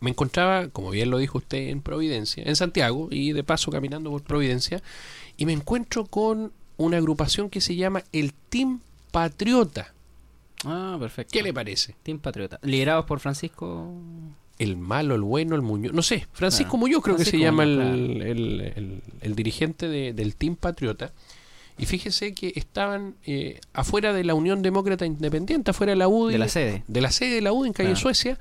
Me 0.00 0.10
encontraba, 0.10 0.68
como 0.68 0.90
bien 0.90 1.10
lo 1.10 1.18
dijo 1.18 1.38
usted, 1.38 1.68
en 1.68 1.80
Providencia, 1.80 2.42
en 2.44 2.56
Santiago, 2.56 3.08
y 3.10 3.32
de 3.32 3.44
paso 3.44 3.70
caminando 3.70 4.10
por 4.10 4.22
Providencia, 4.22 4.82
y 5.36 5.46
me 5.46 5.52
encuentro 5.52 6.06
con 6.06 6.52
una 6.76 6.96
agrupación 6.96 7.48
que 7.50 7.60
se 7.60 7.76
llama 7.76 8.02
el 8.12 8.32
Team 8.48 8.80
Patriota. 9.12 9.92
Ah, 10.64 10.96
perfecto. 10.98 11.30
¿Qué 11.32 11.42
le 11.42 11.52
parece? 11.52 11.94
Team 12.02 12.18
Patriota. 12.18 12.58
Liderados 12.62 13.04
por 13.06 13.20
Francisco. 13.20 13.92
El 14.58 14.76
malo, 14.76 15.14
el 15.14 15.22
bueno, 15.22 15.54
el 15.56 15.62
Muñoz. 15.62 15.92
No 15.92 16.02
sé, 16.02 16.26
Francisco 16.32 16.70
Claro. 16.72 16.78
Muñoz 16.80 17.02
creo 17.02 17.16
que 17.16 17.24
se 17.24 17.38
llama 17.38 17.64
el, 17.64 17.80
el- 18.22 18.60
el- 18.60 19.02
el 19.20 19.34
dirigente 19.34 19.88
de- 19.88 20.12
del 20.12 20.34
Team 20.36 20.56
Patriota. 20.56 21.12
Y 21.78 21.86
fíjese 21.86 22.34
que 22.34 22.52
estaban 22.54 23.16
eh, 23.26 23.60
afuera 23.72 24.12
de 24.12 24.24
la 24.24 24.34
Unión 24.34 24.62
Demócrata 24.62 25.06
Independiente, 25.06 25.70
afuera 25.70 25.92
de 25.92 25.96
la 25.96 26.08
UDI. 26.08 26.32
De 26.32 26.38
la 26.38 26.48
sede. 26.48 26.84
de 26.86 27.00
la 27.00 27.10
sede 27.10 27.36
de 27.36 27.40
la 27.40 27.52
UDI 27.52 27.68
en 27.68 27.72
calle 27.72 27.88
Claro. 27.90 28.00
Suecia. 28.00 28.38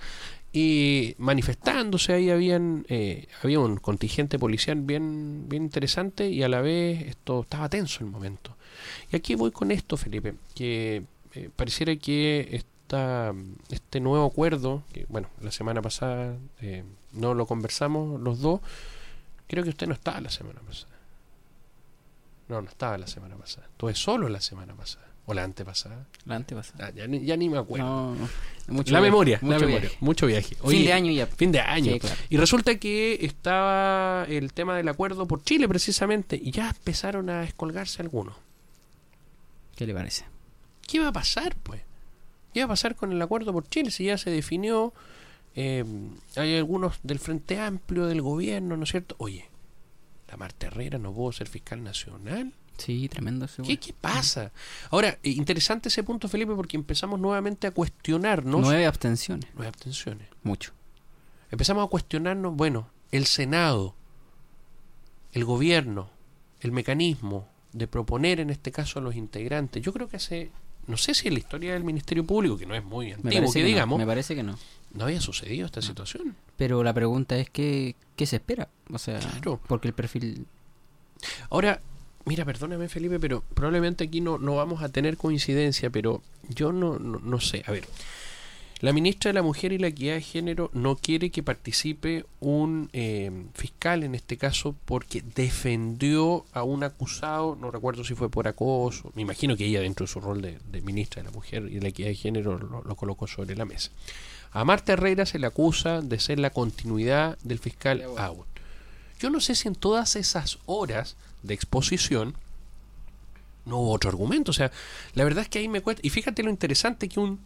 Y 0.53 1.15
manifestándose 1.17 2.11
ahí 2.11 2.29
habían 2.29 2.85
eh, 2.89 3.27
había 3.41 3.61
un 3.61 3.77
contingente 3.77 4.37
policial 4.37 4.81
bien, 4.81 5.45
bien 5.47 5.63
interesante 5.63 6.27
y 6.27 6.43
a 6.43 6.49
la 6.49 6.59
vez 6.59 7.07
esto 7.07 7.41
estaba 7.41 7.69
tenso 7.69 8.03
el 8.03 8.07
momento. 8.09 8.57
Y 9.11 9.15
aquí 9.15 9.35
voy 9.35 9.51
con 9.51 9.71
esto, 9.71 9.95
Felipe, 9.95 10.35
que 10.53 11.03
eh, 11.33 11.49
pareciera 11.55 11.95
que 11.95 12.49
esta, 12.51 13.33
este 13.69 14.01
nuevo 14.01 14.25
acuerdo, 14.25 14.83
que 14.91 15.05
bueno, 15.07 15.29
la 15.41 15.51
semana 15.51 15.81
pasada 15.81 16.35
eh, 16.61 16.83
no 17.13 17.33
lo 17.33 17.45
conversamos 17.45 18.19
los 18.19 18.41
dos, 18.41 18.59
creo 19.47 19.63
que 19.63 19.69
usted 19.69 19.87
no 19.87 19.93
estaba 19.93 20.19
la 20.19 20.29
semana 20.29 20.59
pasada. 20.61 20.91
No, 22.51 22.61
no 22.61 22.67
estaba 22.67 22.97
la 22.97 23.07
semana 23.07 23.37
pasada. 23.37 23.65
Estuve 23.71 23.95
solo 23.95 24.27
la 24.27 24.41
semana 24.41 24.75
pasada. 24.75 25.07
O 25.25 25.33
la 25.33 25.45
antepasada. 25.45 26.05
La 26.25 26.35
antepasada. 26.35 26.87
Ah, 26.87 26.91
ya, 26.93 27.07
ni, 27.07 27.23
ya 27.23 27.37
ni 27.37 27.47
me 27.47 27.57
acuerdo. 27.57 27.85
No, 27.85 28.13
no. 28.13 28.29
Mucho 28.67 28.91
la 28.91 28.99
viaje, 28.99 29.11
memoria, 29.11 29.39
mucho 29.41 29.53
la 29.53 29.59
memoria, 29.59 29.79
viaje. 29.79 29.97
mucho 30.01 30.27
viaje. 30.27 30.55
Fin 30.55 30.83
de 30.83 30.91
año 30.91 31.11
ya. 31.13 31.27
Fin 31.27 31.51
de 31.53 31.61
año. 31.61 31.93
Sí, 31.93 31.99
claro. 32.01 32.15
Y 32.29 32.35
resulta 32.35 32.75
que 32.77 33.19
estaba 33.21 34.25
el 34.27 34.51
tema 34.51 34.75
del 34.75 34.89
acuerdo 34.89 35.25
por 35.27 35.41
Chile 35.43 35.69
precisamente 35.69 36.35
y 36.35 36.51
ya 36.51 36.67
empezaron 36.69 37.29
a 37.29 37.39
descolgarse 37.39 38.01
algunos. 38.01 38.35
¿Qué 39.77 39.87
le 39.87 39.93
parece? 39.93 40.25
¿Qué 40.85 40.99
va 40.99 41.07
a 41.07 41.13
pasar, 41.13 41.55
pues? 41.63 41.81
¿Qué 42.53 42.59
va 42.59 42.65
a 42.65 42.69
pasar 42.69 42.97
con 42.97 43.13
el 43.13 43.21
acuerdo 43.21 43.53
por 43.53 43.65
Chile 43.69 43.91
si 43.91 44.03
ya 44.05 44.17
se 44.17 44.29
definió? 44.29 44.93
eh, 45.55 45.85
hay 46.35 46.57
algunos 46.57 46.99
del 47.03 47.19
Frente 47.19 47.59
Amplio, 47.59 48.07
del 48.07 48.21
gobierno, 48.21 48.75
¿no 48.75 48.83
es 48.83 48.91
cierto? 48.91 49.15
Oye, 49.19 49.45
la 50.31 50.37
Marta 50.37 50.67
Herrera 50.67 50.97
no 50.97 51.13
pudo 51.13 51.33
ser 51.33 51.47
fiscal 51.49 51.83
nacional. 51.83 52.53
Sí, 52.77 53.09
tremendo. 53.09 53.45
ese 53.45 53.57
¿Qué, 53.57 53.63
güey. 53.63 53.77
¿Qué 53.77 53.93
pasa? 53.93 54.51
Ahora, 54.89 55.19
eh, 55.23 55.29
interesante 55.29 55.89
ese 55.89 56.03
punto, 56.03 56.29
Felipe, 56.29 56.55
porque 56.55 56.77
empezamos 56.77 57.19
nuevamente 57.19 57.67
a 57.67 57.71
cuestionarnos. 57.71 58.61
Nueve 58.61 58.85
abstenciones. 58.85 59.49
Nueve 59.53 59.67
abstenciones. 59.67 60.27
Mucho. 60.41 60.71
Empezamos 61.51 61.85
a 61.85 61.89
cuestionarnos, 61.89 62.55
bueno, 62.55 62.89
el 63.11 63.25
Senado, 63.25 63.93
el 65.33 65.43
gobierno, 65.43 66.09
el 66.61 66.71
mecanismo 66.71 67.49
de 67.73 67.87
proponer 67.87 68.39
en 68.39 68.49
este 68.49 68.71
caso 68.71 68.99
a 68.99 69.01
los 69.01 69.15
integrantes. 69.15 69.83
Yo 69.83 69.91
creo 69.91 70.07
que 70.07 70.15
hace, 70.15 70.51
no 70.87 70.95
sé 70.95 71.13
si 71.13 71.27
en 71.27 71.33
la 71.33 71.39
historia 71.39 71.73
del 71.73 71.83
Ministerio 71.83 72.25
Público, 72.25 72.57
que 72.57 72.65
no 72.65 72.73
es 72.73 72.85
muy 72.85 73.11
antiguo, 73.11 73.51
que, 73.51 73.59
que, 73.59 73.65
digamos, 73.65 73.99
no. 73.99 74.05
Me 74.05 74.09
parece 74.09 74.33
que 74.33 74.43
no. 74.43 74.57
No 74.93 75.05
había 75.05 75.21
sucedido 75.21 75.65
esta 75.65 75.81
situación. 75.81 76.35
Pero 76.57 76.83
la 76.83 76.93
pregunta 76.93 77.37
es 77.37 77.49
que, 77.49 77.95
¿qué 78.15 78.25
se 78.25 78.37
espera? 78.37 78.67
O 78.91 78.97
sea, 78.99 79.19
Claro. 79.19 79.59
porque 79.67 79.87
el 79.87 79.93
perfil... 79.93 80.45
Ahora, 81.49 81.81
mira, 82.25 82.45
perdóname 82.45 82.89
Felipe, 82.89 83.19
pero 83.19 83.43
probablemente 83.53 84.03
aquí 84.03 84.21
no, 84.21 84.37
no 84.37 84.55
vamos 84.55 84.81
a 84.83 84.89
tener 84.89 85.17
coincidencia, 85.17 85.89
pero 85.89 86.21
yo 86.49 86.71
no, 86.71 86.99
no, 86.99 87.19
no 87.19 87.39
sé. 87.39 87.63
A 87.67 87.71
ver, 87.71 87.85
la 88.79 88.93
ministra 88.93 89.29
de 89.29 89.33
la 89.33 89.43
Mujer 89.43 89.71
y 89.73 89.77
la 89.77 89.87
Equidad 89.87 90.15
de 90.15 90.21
Género 90.21 90.71
no 90.73 90.95
quiere 90.95 91.29
que 91.29 91.43
participe 91.43 92.25
un 92.39 92.89
eh, 92.93 93.31
fiscal 93.53 94.03
en 94.03 94.15
este 94.15 94.37
caso 94.37 94.75
porque 94.85 95.21
defendió 95.35 96.45
a 96.53 96.63
un 96.63 96.83
acusado, 96.83 97.55
no 97.55 97.69
recuerdo 97.69 98.03
si 98.03 98.15
fue 98.15 98.29
por 98.29 98.47
acoso, 98.47 99.11
me 99.15 99.21
imagino 99.21 99.55
que 99.55 99.65
ella 99.65 99.81
dentro 99.81 100.05
de 100.07 100.11
su 100.11 100.19
rol 100.19 100.41
de, 100.41 100.57
de 100.71 100.81
ministra 100.81 101.21
de 101.21 101.29
la 101.29 101.35
Mujer 101.35 101.67
y 101.69 101.75
de 101.75 101.81
la 101.81 101.89
Equidad 101.89 102.07
de 102.09 102.15
Género 102.15 102.57
lo, 102.57 102.83
lo 102.83 102.95
colocó 102.95 103.27
sobre 103.27 103.55
la 103.55 103.65
mesa. 103.65 103.91
A 104.53 104.65
Marta 104.65 104.93
Herrera 104.93 105.25
se 105.25 105.39
le 105.39 105.47
acusa 105.47 106.01
de 106.01 106.19
ser 106.19 106.39
la 106.39 106.49
continuidad 106.49 107.37
del 107.43 107.59
fiscal 107.59 108.03
Abbott. 108.17 108.47
Yo 109.19 109.29
no 109.29 109.39
sé 109.39 109.55
si 109.55 109.67
en 109.67 109.75
todas 109.75 110.15
esas 110.15 110.57
horas 110.65 111.15
de 111.43 111.53
exposición 111.53 112.35
no 113.65 113.77
hubo 113.77 113.91
otro 113.93 114.09
argumento. 114.09 114.51
O 114.51 114.53
sea, 114.53 114.71
la 115.13 115.23
verdad 115.23 115.43
es 115.43 115.49
que 115.49 115.59
ahí 115.59 115.67
me 115.67 115.81
cuesta. 115.81 116.01
Y 116.05 116.09
fíjate 116.09 116.43
lo 116.43 116.49
interesante 116.49 117.07
que 117.07 117.19
un 117.19 117.39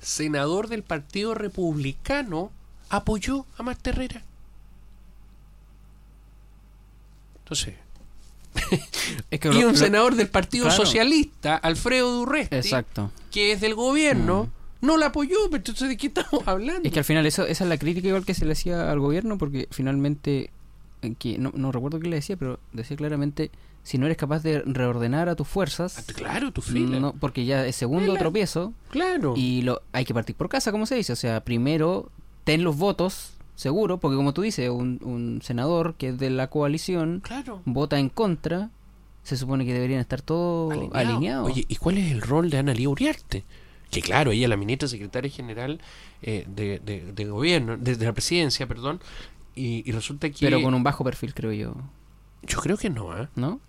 senador 0.00 0.68
del 0.68 0.82
Partido 0.82 1.34
Republicano 1.34 2.50
apoyó 2.90 3.46
a 3.56 3.62
Marta 3.62 3.90
Herrera. 3.90 4.22
Entonces, 7.44 7.74
Es 9.30 9.40
que 9.40 9.48
y 9.52 9.64
un 9.64 9.72
lo- 9.72 9.76
senador 9.78 10.14
del 10.16 10.28
Partido 10.28 10.66
claro. 10.66 10.84
Socialista, 10.84 11.56
Alfredo 11.56 12.10
Durresti, 12.12 12.56
Exacto. 12.56 13.10
que 13.30 13.52
es 13.52 13.60
del 13.60 13.74
gobierno, 13.74 14.50
no 14.86 14.96
la 14.96 15.06
apoyó. 15.06 15.36
Pero 15.50 15.56
Entonces, 15.58 15.88
¿de 15.88 15.96
qué 15.96 16.06
estamos 16.06 16.46
hablando? 16.46 16.82
Es 16.84 16.92
que 16.92 17.00
al 17.00 17.04
final 17.04 17.26
eso, 17.26 17.44
esa 17.46 17.64
es 17.64 17.68
la 17.70 17.76
crítica 17.78 18.08
igual 18.08 18.24
que 18.24 18.34
se 18.34 18.44
le 18.46 18.52
hacía 18.52 18.90
al 18.90 19.00
gobierno 19.00 19.36
porque 19.38 19.68
finalmente, 19.70 20.50
eh, 21.02 21.14
que 21.18 21.36
no, 21.38 21.52
no 21.54 21.72
recuerdo 21.72 22.00
qué 22.00 22.08
le 22.08 22.16
decía, 22.16 22.36
pero 22.36 22.58
decía 22.72 22.96
claramente, 22.96 23.50
si 23.82 23.98
no 23.98 24.06
eres 24.06 24.18
capaz 24.18 24.42
de 24.42 24.62
reordenar 24.62 25.28
a 25.28 25.36
tus 25.36 25.46
fuerzas, 25.46 25.98
Ah, 25.98 26.12
Claro, 26.14 26.50
tu 26.52 26.60
fila. 26.62 26.98
no, 26.98 27.12
porque 27.12 27.44
ya 27.44 27.66
es 27.66 27.76
segundo 27.76 28.14
tropiezo 28.14 28.72
Claro. 28.90 29.34
y 29.36 29.62
lo 29.62 29.82
hay 29.92 30.04
que 30.04 30.14
partir 30.14 30.34
por 30.34 30.48
casa, 30.48 30.72
como 30.72 30.86
se 30.86 30.96
dice. 30.96 31.12
O 31.12 31.16
sea, 31.16 31.44
primero 31.44 32.10
ten 32.44 32.64
los 32.64 32.76
votos, 32.78 33.34
seguro, 33.54 33.98
porque 33.98 34.16
como 34.16 34.32
tú 34.34 34.42
dices, 34.42 34.68
un, 34.70 34.98
un 35.04 35.40
senador 35.42 35.94
que 35.94 36.08
es 36.08 36.18
de 36.18 36.30
la 36.30 36.48
coalición 36.48 37.20
Claro. 37.24 37.62
vota 37.64 37.98
en 37.98 38.08
contra, 38.08 38.70
se 39.22 39.36
supone 39.36 39.64
que 39.64 39.72
deberían 39.72 40.00
estar 40.00 40.20
todos 40.22 40.72
Alineado. 40.72 40.94
alineados. 40.98 41.50
Oye, 41.50 41.64
¿y 41.68 41.76
cuál 41.76 41.98
es 41.98 42.10
el 42.12 42.22
rol 42.22 42.50
de 42.50 42.58
Ana 42.58 42.74
Lía 42.74 42.88
Uriarte? 42.88 43.44
Que 43.90 44.00
claro, 44.02 44.32
ella 44.32 44.44
es 44.44 44.50
la 44.50 44.56
ministra 44.56 44.88
secretaria 44.88 45.30
general 45.30 45.80
eh, 46.22 46.44
de, 46.48 46.80
de- 46.80 47.12
de 47.12 47.24
gobierno, 47.26 47.76
de, 47.76 47.96
de 47.96 48.04
la 48.04 48.12
presidencia, 48.12 48.66
perdón, 48.66 49.00
y, 49.54 49.88
y 49.88 49.92
resulta 49.92 50.28
que... 50.30 50.46
pero 50.46 50.60
con 50.62 50.74
un 50.74 50.82
bajo 50.82 51.04
perfil, 51.04 51.32
creo 51.34 51.52
yo, 51.52 51.74
Yo 52.42 52.58
creo 52.60 52.76
que 52.76 52.90
no, 52.90 53.12
¿ah? 53.12 53.28
¿no? 53.36 53.60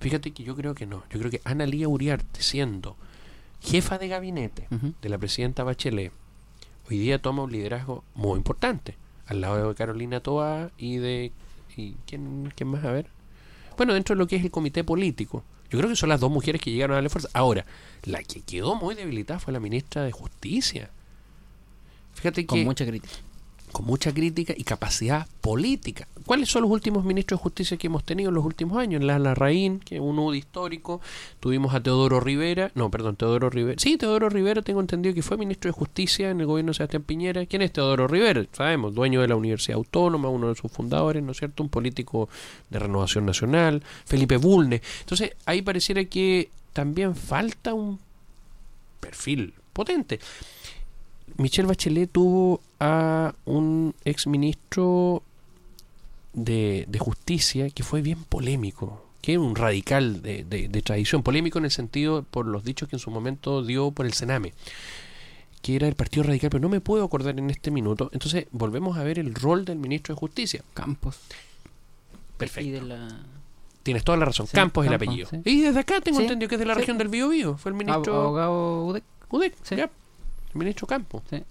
Fíjate 0.00 0.32
que 0.32 0.42
yo 0.44 0.54
creo 0.56 0.74
que 0.74 0.84
no. 0.86 1.04
Yo 1.10 1.18
creo 1.18 1.30
que 1.30 1.40
Ana 1.44 1.64
Lía 1.66 1.88
Uriarte, 1.88 2.42
siendo 2.42 2.96
jefa 3.60 3.98
de 3.98 4.08
gabinete 4.08 4.66
de 5.00 5.08
la 5.08 5.18
presidenta 5.18 5.62
Bachelet, 5.64 6.12
hoy 6.90 6.98
día 6.98 7.20
toma 7.20 7.44
un 7.44 7.52
liderazgo 7.52 8.02
muy 8.14 8.36
importante, 8.36 8.96
al 9.26 9.40
lado 9.40 9.68
de 9.68 9.74
Carolina 9.74 10.20
Toa 10.20 10.70
y 10.76 10.96
de... 10.96 11.32
¿Y 11.76 11.94
quién, 12.06 12.52
quién 12.54 12.68
más? 12.68 12.84
A 12.84 12.92
ver. 12.92 13.06
Bueno, 13.76 13.94
dentro 13.94 14.14
de 14.14 14.18
lo 14.18 14.26
que 14.26 14.36
es 14.36 14.44
el 14.44 14.50
comité 14.50 14.84
político. 14.84 15.42
Yo 15.72 15.78
creo 15.78 15.88
que 15.88 15.96
son 15.96 16.10
las 16.10 16.20
dos 16.20 16.30
mujeres 16.30 16.60
que 16.60 16.70
llegaron 16.70 16.92
a 16.92 16.96
darle 16.96 17.08
fuerza. 17.08 17.30
Ahora, 17.32 17.64
la 18.02 18.22
que 18.22 18.42
quedó 18.42 18.74
muy 18.74 18.94
debilitada 18.94 19.40
fue 19.40 19.54
la 19.54 19.58
ministra 19.58 20.02
de 20.04 20.12
Justicia. 20.12 20.90
Fíjate 22.12 22.42
que 22.42 22.46
Con 22.46 22.64
mucha 22.64 22.84
crítica. 22.84 23.14
Con 23.72 23.86
mucha 23.86 24.12
crítica 24.12 24.54
y 24.56 24.64
capacidad 24.64 25.26
política. 25.40 26.06
¿Cuáles 26.26 26.48
son 26.48 26.62
los 26.62 26.70
últimos 26.70 27.04
ministros 27.04 27.40
de 27.40 27.42
justicia 27.42 27.76
que 27.76 27.88
hemos 27.88 28.04
tenido 28.04 28.28
en 28.28 28.34
los 28.34 28.44
últimos 28.44 28.78
años? 28.78 29.02
La 29.02 29.18
Larraín, 29.18 29.80
que 29.80 29.96
es 29.96 30.00
un 30.00 30.18
UDI 30.18 30.38
histórico. 30.38 31.00
Tuvimos 31.40 31.74
a 31.74 31.82
Teodoro 31.82 32.20
Rivera. 32.20 32.70
No, 32.74 32.90
perdón, 32.90 33.16
Teodoro 33.16 33.50
Rivera. 33.50 33.78
Sí, 33.80 33.96
Teodoro 33.96 34.28
Rivera, 34.28 34.62
tengo 34.62 34.80
entendido 34.80 35.14
que 35.14 35.22
fue 35.22 35.36
ministro 35.36 35.68
de 35.68 35.72
justicia 35.72 36.30
en 36.30 36.40
el 36.40 36.46
gobierno 36.46 36.70
de 36.70 36.74
Sebastián 36.74 37.02
Piñera. 37.02 37.44
¿Quién 37.46 37.62
es 37.62 37.72
Teodoro 37.72 38.06
Rivera? 38.06 38.44
Sabemos, 38.52 38.94
dueño 38.94 39.20
de 39.20 39.28
la 39.28 39.36
Universidad 39.36 39.76
Autónoma, 39.76 40.28
uno 40.28 40.48
de 40.48 40.54
sus 40.54 40.70
fundadores, 40.70 41.22
¿no 41.22 41.32
es 41.32 41.38
cierto? 41.38 41.62
Un 41.62 41.68
político 41.68 42.28
de 42.70 42.78
renovación 42.78 43.26
nacional. 43.26 43.82
Felipe 44.04 44.36
Bulne. 44.36 44.80
Entonces, 45.00 45.32
ahí 45.46 45.62
pareciera 45.62 46.04
que 46.04 46.50
también 46.72 47.16
falta 47.16 47.74
un 47.74 47.98
perfil 49.00 49.54
potente. 49.72 50.20
Michelle 51.36 51.66
Bachelet 51.68 52.10
tuvo 52.10 52.60
a 52.80 53.34
un 53.44 53.94
exministro 54.04 55.22
de, 56.32 56.84
de 56.88 56.98
justicia 56.98 57.68
que 57.70 57.82
fue 57.82 58.02
bien 58.02 58.22
polémico, 58.24 59.04
que 59.20 59.32
era 59.32 59.40
un 59.40 59.54
radical 59.54 60.22
de, 60.22 60.44
de- 60.44 60.68
de 60.68 60.82
tradición, 60.82 61.22
polémico 61.22 61.58
en 61.58 61.64
el 61.66 61.70
sentido 61.70 62.24
por 62.30 62.46
los 62.46 62.64
dichos 62.64 62.88
que 62.88 62.96
en 62.96 63.00
su 63.00 63.10
momento 63.10 63.62
dio 63.62 63.90
por 63.90 64.06
el 64.06 64.12
Sename, 64.14 64.52
que 65.60 65.76
era 65.76 65.86
el 65.88 65.94
Partido 65.94 66.24
Radical, 66.24 66.50
pero 66.50 66.60
no 66.60 66.68
me 66.68 66.80
puedo 66.80 67.04
acordar 67.04 67.38
en 67.38 67.50
este 67.50 67.70
minuto. 67.70 68.10
Entonces 68.12 68.46
volvemos 68.50 68.96
a 68.98 69.04
ver 69.04 69.18
el 69.18 69.34
rol 69.34 69.64
del 69.64 69.78
ministro 69.78 70.14
de 70.14 70.18
justicia. 70.18 70.62
Campos. 70.74 71.18
Perfecto. 72.36 72.68
Y 72.68 72.72
de 72.72 72.82
la... 72.82 73.08
Tienes 73.84 74.04
toda 74.04 74.16
la 74.18 74.24
razón. 74.24 74.46
Sí, 74.46 74.54
Campos 74.54 74.84
es 74.86 74.92
el 74.92 74.98
Campos, 74.98 75.08
apellido. 75.08 75.28
sí. 75.28 75.40
Y 75.44 75.60
desde 75.62 75.80
acá 75.80 76.00
tengo 76.00 76.18
Sí, 76.18 76.24
entendido 76.24 76.48
que 76.48 76.54
es 76.54 76.58
de 76.60 76.66
la 76.66 76.74
región 76.74 76.98
del 76.98 77.08
Biobío. 77.08 77.56
Fue 77.58 77.70
el 77.70 77.76
ministro 77.76 78.14
Abogado 78.22 78.84
Udec. 79.30 79.54
Ya, 79.76 79.90
ministro 80.54 80.86
Campos. 80.86 81.22
Sí. 81.30 81.42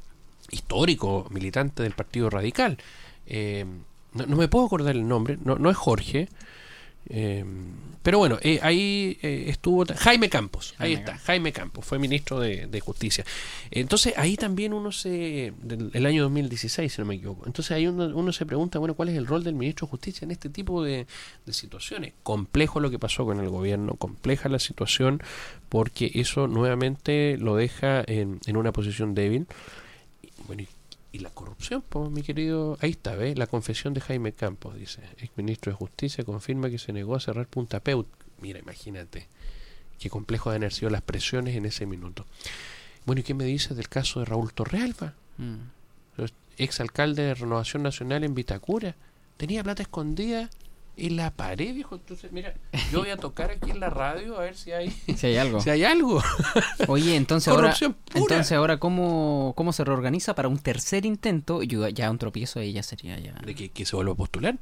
histórico 0.50 1.28
militante 1.30 1.84
del 1.84 1.94
Partido 1.94 2.30
Radical. 2.30 2.78
Eh, 3.26 3.66
no, 4.14 4.26
no 4.26 4.36
me 4.36 4.48
puedo 4.48 4.66
acordar 4.66 4.96
el 4.96 5.08
nombre, 5.08 5.38
no, 5.44 5.56
no 5.56 5.70
es 5.70 5.78
Jorge. 5.78 6.28
Eh, 7.10 7.44
pero 8.04 8.18
bueno, 8.18 8.40
eh, 8.42 8.60
ahí 8.64 9.20
eh, 9.22 9.46
estuvo 9.48 9.86
Jaime 9.86 10.28
Campos, 10.28 10.74
ahí 10.80 10.94
está, 10.94 11.12
Campos. 11.12 11.26
Jaime 11.26 11.54
Campos, 11.54 11.86
fue 11.86 12.00
ministro 12.00 12.40
de, 12.40 12.66
de 12.66 12.80
Justicia. 12.80 13.24
Entonces 13.70 14.14
ahí 14.18 14.38
también 14.38 14.74
uno 14.74 14.92
se, 14.92 15.54
del 15.62 15.92
el 15.94 16.06
año 16.08 16.24
2016, 16.24 16.92
si 16.92 17.02
no 17.02 17.06
me 17.06 17.16
equivoco, 17.16 17.46
entonces 17.46 17.72
ahí 17.72 17.86
uno, 17.86 18.08
uno 18.16 18.34
se 18.34 18.48
pregunta, 18.48 18.80
bueno, 18.80 18.96
¿cuál 18.96 19.10
es 19.10 19.18
el 19.18 19.28
rol 19.28 19.44
del 19.44 19.54
ministro 19.54 19.86
de 19.86 19.92
Justicia 19.92 20.26
en 20.26 20.32
este 20.32 20.50
tipo 20.50 20.84
de, 20.84 21.06
de 21.46 21.54
situaciones? 21.54 22.14
Complejo 22.24 22.80
lo 22.80 22.90
que 22.90 22.98
pasó 22.98 23.24
con 23.24 23.40
el 23.40 23.50
gobierno, 23.50 23.94
compleja 23.94 24.50
la 24.50 24.60
situación, 24.60 25.22
porque 25.70 26.12
eso 26.16 26.48
nuevamente 26.48 27.38
lo 27.38 27.56
deja 27.56 28.04
en, 28.08 28.40
en 28.48 28.58
una 28.58 28.72
posición 28.72 29.14
débil. 29.14 29.46
Bueno, 30.48 30.64
y, 30.64 30.68
y 31.12 31.20
la 31.20 31.30
corrupción, 31.30 31.84
pues, 31.88 32.10
mi 32.10 32.24
querido, 32.24 32.78
ahí 32.82 32.92
está, 32.92 33.16
¿ves? 33.16 33.38
La 33.38 33.48
confesión 33.48 33.94
de 33.94 34.02
Jaime 34.02 34.32
Campos, 34.32 34.76
dice, 34.76 35.02
ex 35.18 35.32
ministro 35.36 35.72
de 35.72 35.76
Justicia, 35.76 36.24
confirma 36.24 36.70
que 36.70 36.78
se 36.78 36.94
negó 36.94 37.16
a 37.16 37.20
cerrar 37.20 37.48
Punta 37.48 37.82
Peut. 37.82 38.08
Mira, 38.40 38.60
imagínate, 38.60 39.28
qué 40.00 40.10
complejo 40.10 40.50
haber 40.50 40.72
sido 40.72 40.90
las 40.90 41.02
presiones 41.02 41.56
en 41.56 41.66
ese 41.66 41.86
minuto. 41.86 42.26
Bueno, 43.06 43.20
¿y 43.20 43.24
qué 43.24 43.34
me 43.34 43.44
dices 43.44 43.76
del 43.76 43.90
caso 43.90 44.20
de 44.20 44.26
Raúl 44.26 44.54
Torrealba? 44.54 45.16
Mm. 45.38 45.56
ex 46.58 46.80
alcalde 46.80 47.24
de 47.24 47.34
Renovación 47.34 47.84
Nacional 47.84 48.24
en 48.24 48.36
Vitacura. 48.36 48.96
Tenía 49.38 49.64
plata 49.64 49.82
escondida 49.82 50.50
en 51.08 51.16
la 51.18 51.32
pared, 51.32 51.74
viejo. 51.74 51.96
Entonces, 51.96 52.32
mira, 52.32 52.54
yo 52.92 53.00
voy 53.00 53.10
a 53.10 53.18
tocar 53.18 53.52
aquí 53.52 53.72
en 53.72 53.80
la 53.80 53.90
radio 53.90 54.38
a 54.38 54.42
ver 54.42 54.56
si 54.56 54.72
hay, 54.72 54.90
Si 55.16 55.28
hay 55.28 55.38
algo. 55.38 55.60
si 55.62 55.70
hay 55.70 55.84
algo. 55.84 56.22
Oye, 56.88 57.16
entonces 57.16 57.48
ahora, 57.48 57.74
pura. 57.78 57.96
entonces 58.14 58.52
ahora 58.52 58.78
¿cómo, 58.78 59.54
cómo 59.56 59.74
se 59.74 59.84
reorganiza 59.84 60.36
para 60.36 60.48
un 60.48 60.58
tercer 60.60 61.06
intento? 61.06 61.64
Yo, 61.64 61.88
ya 61.90 62.10
un 62.12 62.18
tropiezo 62.18 62.60
ahí 62.60 62.74
ya 62.74 62.84
sería 62.84 63.20
ya. 63.20 63.34
¿De 63.46 63.56
que, 63.56 63.70
que 63.70 63.86
se 63.86 63.96
vuelva 63.96 64.14
a 64.14 64.16
postular? 64.16 64.58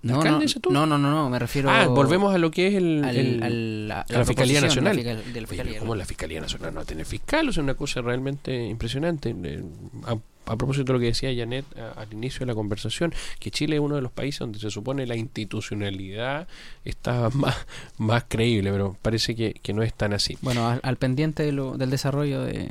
No, 0.00 0.22
no, 0.22 0.38
no, 0.70 0.86
no, 0.86 0.96
no, 0.98 1.10
no, 1.10 1.28
me 1.28 1.40
refiero 1.40 1.68
Ah, 1.70 1.86
volvemos 1.88 2.32
a 2.32 2.38
lo 2.38 2.52
que 2.52 2.68
es 2.68 2.74
el, 2.74 3.02
al, 3.04 3.16
el- 3.16 3.42
al- 3.42 3.90
a 3.90 4.00
a 4.02 4.12
la 4.12 4.24
Fiscalía 4.24 4.60
Nacional. 4.60 4.94
de 4.96 5.02
la 5.02 5.16
de 5.16 5.46
Fiscalía, 5.48 5.80
¿Cómo 5.80 5.96
la 5.96 6.04
Fiscalía 6.04 6.40
Nacional 6.40 6.70
no 6.72 6.76
va 6.76 6.82
a 6.82 6.86
tener 6.86 7.04
fiscal? 7.04 7.48
O 7.48 7.52
sea, 7.52 7.64
una 7.64 7.74
cosa 7.74 8.00
realmente 8.00 8.64
impresionante. 8.66 9.34
Eh, 9.42 9.64
A, 10.06 10.16
a 10.48 10.56
propósito 10.56 10.86
de 10.86 10.92
lo 10.94 10.98
que 11.00 11.06
decía 11.06 11.30
Janet 11.36 11.64
a- 11.78 12.00
al 12.00 12.12
inicio 12.12 12.40
de 12.40 12.46
la 12.46 12.54
conversación, 12.54 13.12
que 13.38 13.50
Chile 13.50 13.76
es 13.76 13.80
uno 13.80 13.94
de 13.96 14.02
los 14.02 14.10
países 14.12 14.40
donde 14.40 14.58
se 14.58 14.70
supone 14.70 15.06
la 15.06 15.16
institucionalidad 15.16 16.48
está 16.84 17.30
más, 17.34 17.56
más 17.98 18.24
creíble, 18.28 18.70
pero 18.72 18.96
parece 19.02 19.34
que, 19.34 19.54
que 19.62 19.72
no 19.72 19.82
es 19.82 19.94
tan 19.94 20.12
así. 20.12 20.36
Bueno, 20.42 20.68
al, 20.68 20.80
al 20.82 20.96
pendiente 20.96 21.42
de 21.42 21.52
lo- 21.52 21.76
del 21.76 21.90
desarrollo 21.90 22.42
de... 22.42 22.70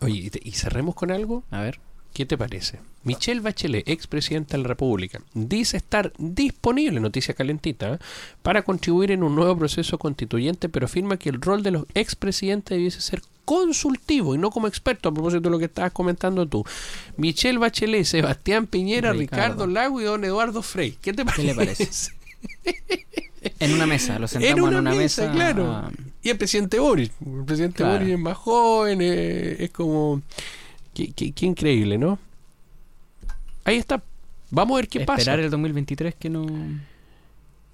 Oye, 0.00 0.14
y, 0.18 0.30
te- 0.30 0.40
y 0.42 0.52
cerremos 0.52 0.94
con 0.94 1.10
algo. 1.10 1.44
A 1.50 1.60
ver. 1.60 1.78
¿Qué 2.12 2.26
te 2.26 2.36
parece? 2.36 2.80
Michelle 3.04 3.40
Bachelet, 3.40 3.88
expresidenta 3.88 4.56
de 4.56 4.62
la 4.64 4.68
República, 4.68 5.22
dice 5.32 5.76
estar 5.78 6.12
disponible, 6.18 7.00
noticia 7.00 7.34
calentita, 7.34 7.94
¿eh? 7.94 7.98
para 8.42 8.62
contribuir 8.62 9.10
en 9.12 9.22
un 9.22 9.34
nuevo 9.34 9.56
proceso 9.56 9.96
constituyente, 9.98 10.68
pero 10.68 10.86
afirma 10.86 11.16
que 11.16 11.30
el 11.30 11.40
rol 11.40 11.62
de 11.62 11.70
los 11.70 11.86
expresidentes 11.94 12.76
debiese 12.76 13.00
ser 13.00 13.22
consultivo 13.46 14.34
y 14.34 14.38
no 14.38 14.50
como 14.50 14.66
experto, 14.66 15.08
a 15.08 15.14
propósito 15.14 15.40
de 15.42 15.50
lo 15.50 15.58
que 15.58 15.64
estabas 15.66 15.92
comentando 15.92 16.46
tú. 16.46 16.64
Michelle 17.16 17.58
Bachelet, 17.58 18.04
Sebastián 18.04 18.66
Piñera, 18.66 19.12
Ricardo, 19.12 19.64
Ricardo 19.64 19.66
Lago 19.66 20.00
y 20.00 20.04
don 20.04 20.24
Eduardo 20.24 20.62
Frey. 20.62 20.96
¿Qué 21.00 21.12
te 21.12 21.24
¿Qué 21.24 21.24
parece? 21.24 21.44
le 21.46 21.54
parece? 21.54 22.12
En 23.58 23.72
una 23.72 23.86
mesa, 23.86 24.18
lo 24.18 24.28
sentamos 24.28 24.52
En 24.52 24.58
en 24.58 24.64
una, 24.64 24.78
una, 24.80 24.90
mesa, 24.94 25.22
mesa. 25.22 25.32
claro. 25.34 25.66
ah, 25.72 25.90
Y 26.22 26.28
el 26.28 26.36
presidente 26.36 26.78
Boris. 26.78 27.10
El 27.24 27.44
presidente 27.46 27.76
Claro. 27.78 27.98
Boris 28.00 28.12
es 28.14 28.18
más 28.18 28.36
joven, 28.36 28.98
eh, 29.02 29.56
es 29.60 29.70
como... 29.70 30.20
Qué, 30.94 31.12
qué- 31.12 31.32
qué 31.32 31.46
increíble, 31.46 31.98
¿no? 31.98 32.18
Ahí 33.64 33.76
está. 33.76 34.02
Vamos 34.50 34.74
a 34.74 34.80
ver 34.80 34.88
qué 34.88 34.98
esperar 35.00 35.18
pasa. 35.18 35.34
el 35.34 35.50
2023 35.50 36.14
que 36.16 36.28
no... 36.30 36.46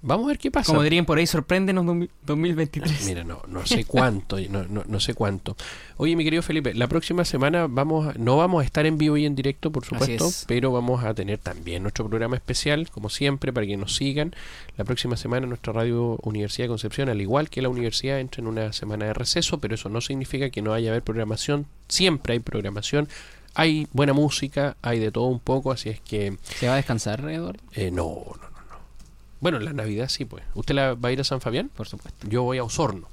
Vamos 0.07 0.25
a 0.25 0.27
ver 0.29 0.39
qué 0.39 0.49
pasa. 0.51 0.67
Como 0.71 0.81
dirían 0.83 1.05
por 1.05 1.17
ahí, 1.17 1.27
sorpréndenos 1.27 1.85
2023. 2.25 3.05
Mira, 3.05 3.23
no, 3.23 3.41
no 3.47 3.65
sé 3.65 3.85
cuánto, 3.85 4.37
no, 4.49 4.63
no, 4.65 4.83
no 4.87 4.99
sé 4.99 5.13
cuánto. 5.13 5.55
Oye, 5.97 6.15
mi 6.15 6.23
querido 6.23 6.41
Felipe, 6.41 6.73
la 6.73 6.87
próxima 6.87 7.25
semana 7.25 7.67
vamos 7.69 8.07
a- 8.07 8.13
no 8.17 8.37
vamos 8.37 8.61
a 8.61 8.65
estar 8.65 8.85
en 8.85 8.97
vivo 8.97 9.17
y 9.17 9.25
en 9.25 9.35
directo, 9.35 9.71
por 9.71 9.83
supuesto, 9.85 10.27
es. 10.27 10.45
pero 10.47 10.71
vamos 10.71 11.03
a 11.03 11.13
tener 11.13 11.39
también 11.39 11.83
nuestro 11.83 12.07
programa 12.07 12.35
especial, 12.35 12.89
como 12.89 13.09
siempre, 13.09 13.51
para 13.51 13.67
que 13.67 13.75
nos 13.77 13.95
sigan. 13.95 14.33
La 14.77 14.85
próxima 14.85 15.17
semana 15.17 15.45
nuestra 15.47 15.73
radio 15.73 16.17
Universidad 16.23 16.65
de 16.65 16.69
Concepción, 16.69 17.09
al 17.09 17.19
igual 17.21 17.49
que 17.49 17.61
la 17.61 17.69
universidad, 17.69 18.19
entra 18.19 18.41
en 18.41 18.47
una 18.47 18.73
semana 18.73 19.05
de 19.05 19.13
receso, 19.13 19.59
pero 19.59 19.75
eso 19.75 19.89
no 19.89 20.01
significa 20.01 20.49
que 20.49 20.61
no 20.61 20.73
haya 20.73 20.89
haber 20.91 21.03
programación. 21.03 21.65
Siempre 21.87 22.33
hay 22.33 22.39
programación. 22.39 23.09
Hay 23.55 23.87
buena 23.91 24.13
música, 24.13 24.77
hay 24.83 24.99
de 24.99 25.11
todo 25.11 25.25
un 25.25 25.39
poco, 25.39 25.71
así 25.71 25.89
es 25.89 25.99
que 25.99 26.37
¿Se 26.59 26.67
va 26.67 26.73
a 26.73 26.75
descansar, 26.77 27.27
Eduardo? 27.27 27.59
eh, 27.73 27.89
no, 27.89 28.03
no, 28.39 28.47
no, 29.41 29.51
no. 29.51 29.57
Bueno, 29.57 29.59
la 29.59 29.73
Navidad 29.73 30.09
sí, 30.09 30.25
pues. 30.25 30.43
¿Usted 30.55 30.75
la 30.75 30.93
va 30.95 31.09
a 31.09 31.11
ir 31.11 31.19
a 31.21 31.23
San 31.23 31.41
Fabián? 31.41 31.69
Por 31.75 31.87
supuesto. 31.87 32.27
Yo 32.27 32.43
voy 32.43 32.57
a 32.57 32.63
Osorno. 32.63 33.07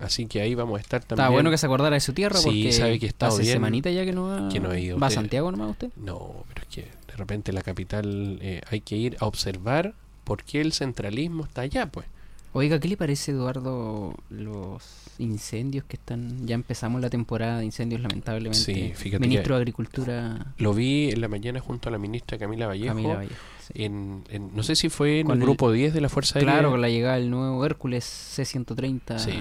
Así 0.00 0.26
que 0.26 0.40
ahí 0.40 0.54
vamos 0.54 0.78
a 0.78 0.80
estar 0.80 1.00
también. 1.02 1.24
Está 1.24 1.32
bueno 1.32 1.50
que 1.50 1.58
se 1.58 1.66
acordara 1.66 1.94
de 1.94 2.00
su 2.00 2.12
tierra 2.12 2.38
Sí, 2.38 2.44
porque 2.44 2.72
sabe 2.72 2.98
que 3.00 3.06
estado 3.06 3.32
hace 3.32 3.42
bien- 3.42 3.54
semanita 3.54 3.90
ya 3.90 4.04
que 4.04 4.12
no 4.12 4.48
que 4.48 4.60
no 4.60 4.72
ido. 4.76 4.98
¿Va 4.98 5.08
a 5.08 5.10
Santiago 5.10 5.50
nomás 5.50 5.70
usted? 5.70 5.90
No, 5.96 6.44
pero 6.54 6.62
es 6.62 6.74
que 6.74 6.82
de 6.82 7.16
repente 7.16 7.52
la 7.52 7.62
capital 7.62 8.38
eh, 8.40 8.60
hay 8.70 8.80
que 8.80 8.96
ir 8.96 9.16
a 9.18 9.26
observar 9.26 9.94
por 10.22 10.44
qué 10.44 10.60
el 10.60 10.72
centralismo 10.72 11.44
está 11.44 11.62
allá, 11.62 11.86
pues. 11.86 12.06
Oiga, 12.54 12.80
¿qué 12.80 12.88
le 12.88 12.96
parece, 12.96 13.32
Eduardo, 13.32 14.14
los 14.30 14.82
incendios 15.18 15.84
que 15.84 15.96
están... 15.96 16.46
Ya 16.46 16.54
empezamos 16.54 17.00
la 17.00 17.10
temporada 17.10 17.58
de 17.58 17.64
incendios, 17.66 18.00
lamentablemente. 18.00 18.58
Sí, 18.58 18.92
fíjate 18.94 19.20
Ministro 19.20 19.54
de 19.54 19.60
Agricultura, 19.60 20.54
Lo 20.56 20.72
vi 20.72 21.10
en 21.10 21.20
la 21.20 21.28
mañana 21.28 21.60
junto 21.60 21.88
a 21.88 21.92
la 21.92 21.98
ministra 21.98 22.38
Camila 22.38 22.66
Vallejo. 22.66 22.94
Camila 22.94 23.14
Vallejo. 23.16 23.34
sí. 23.66 23.82
En, 23.84 24.24
en- 24.30 24.56
no 24.56 24.62
sé 24.62 24.76
si 24.76 24.88
fue 24.88 25.20
en 25.20 25.26
Con 25.26 25.38
el 25.38 25.44
grupo 25.44 25.70
10 25.70 25.92
de 25.92 26.00
la 26.00 26.08
Fuerza 26.08 26.38
Aérea. 26.38 26.54
Claro, 26.54 26.70
con 26.70 26.80
la 26.80 26.88
llegada 26.88 27.16
del 27.16 27.30
nuevo 27.30 27.64
Hércules 27.66 28.04
C-130. 28.04 29.18
Sí. 29.18 29.40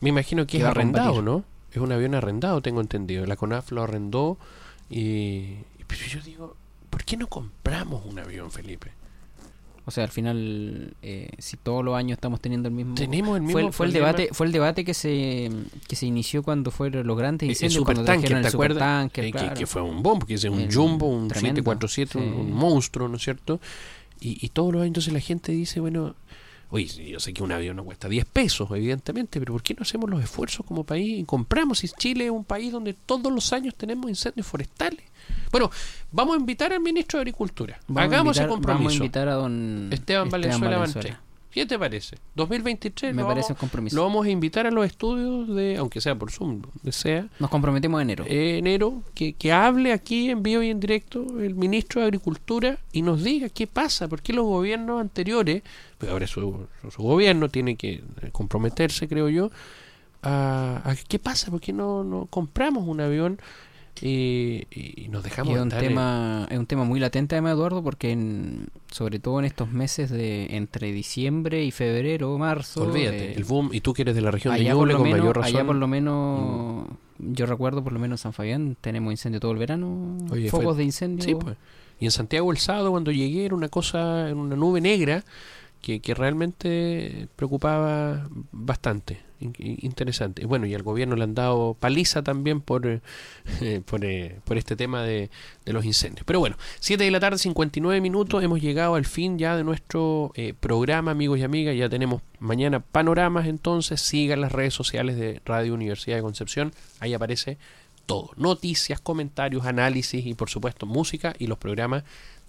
Me 0.00 0.08
imagino 0.10 0.46
que 0.46 0.52
que 0.52 0.58
es 0.58 0.64
arrendado. 0.64 1.22
¿no? 1.22 1.44
Es 1.72 1.78
un 1.78 1.90
avión 1.90 2.14
arrendado, 2.14 2.62
tengo 2.62 2.80
entendido. 2.80 3.26
La 3.26 3.36
CONAF 3.36 3.72
lo 3.72 3.82
arrendó 3.82 4.38
y... 4.88 5.54
Pero 5.88 6.02
yo 6.08 6.20
digo, 6.20 6.56
¿por 6.88 7.04
qué 7.04 7.16
no 7.16 7.26
compramos 7.26 8.04
un 8.06 8.18
avión, 8.18 8.50
Felipe? 8.50 8.92
O 9.88 9.92
sea, 9.92 10.02
al 10.02 10.10
final, 10.10 10.94
eh, 11.02 11.30
si 11.38 11.56
todos 11.56 11.84
los 11.84 11.94
años 11.94 12.16
estamos 12.16 12.40
teniendo 12.40 12.68
el 12.68 12.74
mismo... 12.74 12.96
Tenemos 12.96 13.36
el 13.36 13.42
mismo 13.42 13.52
fue, 13.52 13.62
el- 13.68 13.72
fue 13.72 13.86
el 13.86 13.92
debate 13.92 14.28
fue 14.32 14.46
el 14.46 14.52
debate 14.52 14.84
que 14.84 14.94
se 14.94 15.48
que 15.86 15.94
se 15.94 16.06
inició 16.06 16.42
cuando 16.42 16.72
fueron 16.72 17.06
los 17.06 17.16
grandes 17.16 17.46
El 17.46 17.50
incendios 17.52 17.84
cuando 17.84 18.02
supertanker, 18.02 18.28
trajeron 18.30 18.42
¿te 18.42 18.48
el 18.48 18.52
supertanker, 18.52 19.24
Eh, 19.24 19.32
que- 19.32 19.38
claro. 19.38 19.54
que, 19.54 19.66
fue 19.66 19.82
un 19.82 20.02
bombo, 20.02 20.18
porque 20.20 20.34
es 20.34 20.44
un 20.44 20.58
El 20.60 20.74
jumbo, 20.74 21.06
un 21.06 21.28
tremendo, 21.28 21.60
747, 21.62 22.18
un, 22.18 22.24
sí. 22.24 22.30
un 22.30 22.52
monstruo, 22.52 23.06
¿no 23.08 23.16
es 23.16 23.22
cierto? 23.22 23.60
Y, 24.20 24.44
y 24.44 24.48
todos 24.48 24.72
los 24.72 24.80
años 24.82 24.88
entonces 24.88 25.12
la 25.12 25.20
gente 25.20 25.52
dice, 25.52 25.78
bueno, 25.78 26.16
oye, 26.70 27.08
yo 27.08 27.20
sé 27.20 27.32
que 27.32 27.44
un 27.44 27.52
avión 27.52 27.76
no 27.76 27.84
cuesta 27.84 28.08
10 28.08 28.24
pesos, 28.24 28.68
evidentemente, 28.72 29.38
pero 29.38 29.52
¿por 29.52 29.62
qué 29.62 29.74
no 29.74 29.82
hacemos 29.82 30.10
los 30.10 30.20
esfuerzos 30.20 30.66
como 30.66 30.82
país 30.82 31.20
y 31.20 31.24
compramos? 31.24 31.78
Si 31.78 31.88
Chile 31.90 32.24
es 32.24 32.30
un 32.32 32.42
país 32.44 32.72
donde 32.72 32.92
todos 32.94 33.32
los 33.32 33.52
años 33.52 33.76
tenemos 33.76 34.10
incendios 34.10 34.48
forestales. 34.48 35.04
Bueno, 35.52 35.70
vamos 36.12 36.36
a 36.36 36.40
invitar 36.40 36.72
al 36.72 36.80
ministro 36.80 37.18
de 37.18 37.22
Agricultura. 37.22 37.78
Vamos 37.88 38.02
Hagamos 38.12 38.36
ese 38.36 38.42
invitar- 38.44 38.48
compromiso. 38.48 38.78
Vamos 38.82 38.92
a 38.92 38.96
invitar 38.96 39.28
a 39.28 39.34
don 39.34 39.88
Esteban, 39.92 40.30
Valenzuela 40.30 40.78
Bantré. 40.78 41.16
¿Qué 41.50 41.64
te 41.64 41.78
parece? 41.78 42.18
2023 42.34 43.14
Me 43.14 43.22
lo, 43.22 43.28
parece 43.28 43.54
un 43.54 43.58
compromiso. 43.58 43.96
lo 43.96 44.02
vamos 44.02 44.26
a 44.26 44.28
invitar 44.28 44.66
a 44.66 44.70
los 44.70 44.84
estudios 44.84 45.48
de, 45.56 45.78
aunque 45.78 46.02
sea 46.02 46.14
por 46.14 46.30
Zoom, 46.30 46.60
donde 46.60 46.92
sea, 46.92 47.28
Nos 47.38 47.48
comprometemos 47.48 47.98
en 48.02 48.10
enero. 48.10 48.24
eh, 48.28 48.58
enero, 48.58 49.02
que, 49.14 49.32
que 49.32 49.52
hable 49.52 49.94
aquí 49.94 50.28
en 50.28 50.42
vivo 50.42 50.62
y 50.62 50.68
en 50.68 50.80
directo 50.80 51.24
el 51.40 51.54
ministro 51.54 52.02
de 52.02 52.08
Agricultura 52.08 52.76
y 52.92 53.00
nos 53.00 53.24
diga 53.24 53.48
qué 53.48 53.66
pasa, 53.66 54.06
por 54.06 54.20
qué 54.20 54.34
los 54.34 54.44
gobiernos 54.44 55.00
anteriores, 55.00 55.62
pues 55.96 56.12
ahora 56.12 56.26
su, 56.26 56.66
su, 56.94 57.02
gobierno 57.02 57.48
tiene 57.48 57.76
que 57.76 58.04
comprometerse, 58.32 59.08
creo 59.08 59.30
yo, 59.30 59.50
a, 60.22 60.82
a 60.84 60.94
qué 61.08 61.18
pasa, 61.18 61.50
por 61.50 61.62
qué 61.62 61.72
no, 61.72 62.04
no 62.04 62.26
compramos 62.26 62.86
un 62.86 63.00
avión 63.00 63.40
y, 64.02 64.66
y 64.70 65.08
nos 65.08 65.22
Y 65.24 65.28
dejamos 65.30 65.54
es 65.56 65.62
un 65.62 65.72
en- 65.72 65.78
tema 65.78 66.46
es 66.50 66.58
un 66.58 66.66
tema 66.66 66.84
muy 66.84 67.00
latente 67.00 67.34
además 67.34 67.52
Eduardo 67.54 67.82
porque 67.82 68.12
en- 68.12 68.68
sobre 68.90 69.18
todo 69.18 69.38
en 69.38 69.44
estos 69.46 69.70
meses 69.70 70.10
de 70.10 70.54
entre 70.56 70.92
diciembre 70.92 71.64
y 71.64 71.70
febrero 71.70 72.36
marzo 72.38 72.82
Olvídate, 72.84 73.32
eh, 73.32 73.34
el 73.36 73.44
boom, 73.44 73.70
y 73.72 73.80
tú 73.80 73.92
que 73.94 74.02
eres 74.02 74.14
de 74.14 74.20
la 74.20 74.30
región 74.30 74.54
de 74.54 74.60
allá 74.60 74.72
por 74.74 74.80
Ñuble 74.82 74.94
con 74.94 75.02
menos 75.04 75.18
mayor 75.20 75.36
razón. 75.36 75.52
Mm. 75.52 75.56
allá 75.56 75.66
por 75.66 75.76
lo 75.76 75.86
menos 75.88 76.86
yo 77.18 77.46
recuerdo 77.46 77.82
por 77.82 77.92
lo 77.92 77.98
menos 77.98 78.20
en 78.20 78.22
San 78.24 78.32
Fabián 78.32 78.76
tenemos 78.80 79.12
incendio 79.12 79.40
todo 79.40 79.52
el 79.52 79.58
verano 79.58 80.18
Oye, 80.30 80.50
focos 80.50 80.66
fue- 80.66 80.76
de 80.76 80.84
incendio 80.84 81.24
Sí, 81.24 81.34
pues. 81.34 81.56
Y 81.98 82.04
en 82.04 82.10
Santiago 82.10 82.52
el 82.52 82.58
sábado 82.58 82.90
cuando 82.90 83.10
llegué 83.10 83.46
era 83.46 83.54
una 83.54 83.70
cosa, 83.70 84.28
en 84.28 84.36
una 84.36 84.54
nube 84.54 84.82
negra 84.82 85.24
que, 85.82 86.00
que 86.00 86.14
realmente 86.14 87.28
preocupaba 87.36 88.28
bastante. 88.52 89.24
In- 89.38 89.52
in- 89.58 89.78
interesante. 89.82 90.46
Bueno, 90.46 90.64
y 90.66 90.74
al 90.74 90.82
gobierno 90.82 91.14
le 91.14 91.24
han 91.24 91.34
dado 91.34 91.76
paliza 91.78 92.22
también 92.22 92.60
por, 92.62 92.86
eh, 92.86 93.00
por, 93.86 94.04
eh, 94.04 94.40
por 94.44 94.56
este 94.56 94.76
tema 94.76 95.02
de, 95.02 95.30
de 95.64 95.72
los 95.74 95.84
incendios. 95.84 96.24
Pero 96.26 96.40
bueno, 96.40 96.56
7 96.80 97.04
de 97.04 97.10
la 97.10 97.20
tarde, 97.20 97.36
59 97.38 98.00
minutos, 98.00 98.42
hemos 98.42 98.60
llegado 98.62 98.94
al 98.94 99.04
fin 99.04 99.38
ya 99.38 99.54
de 99.56 99.62
nuestro 99.64 100.32
eh, 100.36 100.54
programa, 100.58 101.10
amigos 101.10 101.38
y 101.38 101.42
amigas. 101.42 101.76
Ya 101.76 101.88
tenemos 101.90 102.22
mañana 102.38 102.80
panoramas, 102.80 103.46
entonces 103.46 104.00
sigan 104.00 104.40
las 104.40 104.52
redes 104.52 104.72
sociales 104.72 105.16
de 105.16 105.42
Radio 105.44 105.74
Universidad 105.74 106.16
de 106.16 106.22
Concepción. 106.22 106.72
Ahí 107.00 107.12
aparece 107.12 107.58
todo. 108.06 108.30
Noticias, 108.36 109.00
comentarios, 109.00 109.66
análisis 109.66 110.24
y 110.24 110.32
por 110.34 110.48
supuesto 110.48 110.86
música 110.86 111.34
y 111.38 111.46
los 111.48 111.58
programas 111.58 112.04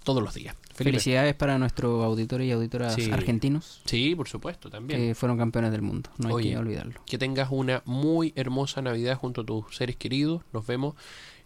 todos 0.08 0.24
los 0.24 0.34
días. 0.34 0.56
Felipe. 0.74 1.00
felicidades 1.00 1.36
para 1.36 1.58
nuestros 1.58 2.02
auditores 2.04 2.48
y 2.48 2.52
auditoras 2.54 2.94
Sí. 2.96 3.12
argentinos 3.12 3.82
Sí, 3.86 4.16
por 4.16 4.30
supuesto, 4.30 4.70
también. 4.70 5.00
que 5.00 5.16
fueron 5.16 5.38
campeones 5.38 5.72
del 5.72 5.82
mundo 5.82 6.10
no 6.18 6.38
hay 6.38 6.50
que 6.52 6.58
olvidarlo 6.58 7.02
Que 7.06 7.18
tengas 7.18 7.50
una 7.52 7.82
muy 7.86 8.32
hermosa 8.38 8.82
Navidad 8.82 9.18
junto 9.18 9.42
a 9.42 9.46
tus 9.46 9.76
seres 9.76 9.98
queridos. 9.98 10.44
Nos 10.54 10.66
vemos 10.66 10.96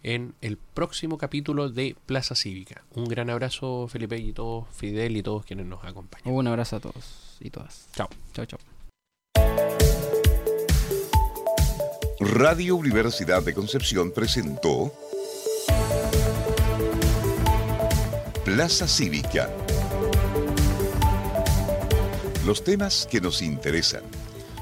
en 0.03 0.35
el 0.41 0.57
próximo 0.57 1.17
capítulo 1.17 1.69
de 1.69 1.95
Plaza 2.05 2.35
Cívica. 2.35 2.83
Un 2.95 3.05
gran 3.05 3.29
abrazo, 3.31 3.87
Felipe 3.87 4.17
y 4.19 4.31
todos, 4.31 4.65
Fidel 4.75 5.17
y 5.17 5.23
todos 5.23 5.43
quienes 5.45 5.65
nos 5.65 5.83
acompañan. 5.83 6.31
un 6.33 6.47
abrazo 6.47 6.75
a 6.75 6.79
todos 6.79 7.37
y 7.39 7.49
todas 7.49 7.87
Chao. 7.95 8.09
chao 8.33 8.45
chao 8.45 8.59
Radio 12.19 12.75
Universidad 12.75 13.41
de 13.43 13.53
Concepción 13.55 14.11
presentó 14.11 14.93
Plaza 18.45 18.87
Cívica. 18.87 19.51
Los 22.43 22.63
temas 22.63 23.07
que 23.09 23.21
nos 23.21 23.43
interesan. 23.43 24.01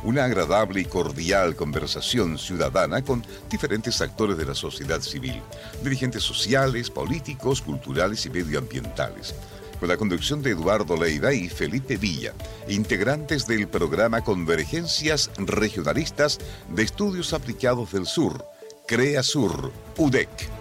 Una 0.03 0.25
agradable 0.25 0.81
y 0.81 0.85
cordial 0.85 1.55
conversación 1.55 2.37
ciudadana 2.37 3.01
con 3.05 3.25
diferentes 3.49 4.01
actores 4.01 4.37
de 4.37 4.43
la 4.43 4.53
sociedad 4.53 4.99
civil, 4.99 5.41
dirigentes 5.81 6.23
sociales, 6.23 6.89
políticos, 6.89 7.61
culturales 7.61 8.25
y 8.25 8.29
medioambientales. 8.29 9.33
Con 9.79 9.87
la 9.87 9.95
conducción 9.95 10.41
de 10.41 10.51
Eduardo 10.51 10.97
Leiva 10.97 11.31
y 11.31 11.47
Felipe 11.47 11.95
Villa, 11.95 12.33
integrantes 12.67 13.47
del 13.47 13.69
programa 13.69 14.25
Convergencias 14.25 15.31
Regionalistas 15.37 16.37
de 16.67 16.83
Estudios 16.83 17.31
Aplicados 17.31 17.93
del 17.93 18.05
Sur, 18.05 18.43
CREA 18.87 19.23
Sur, 19.23 19.71
UDEC. 19.95 20.58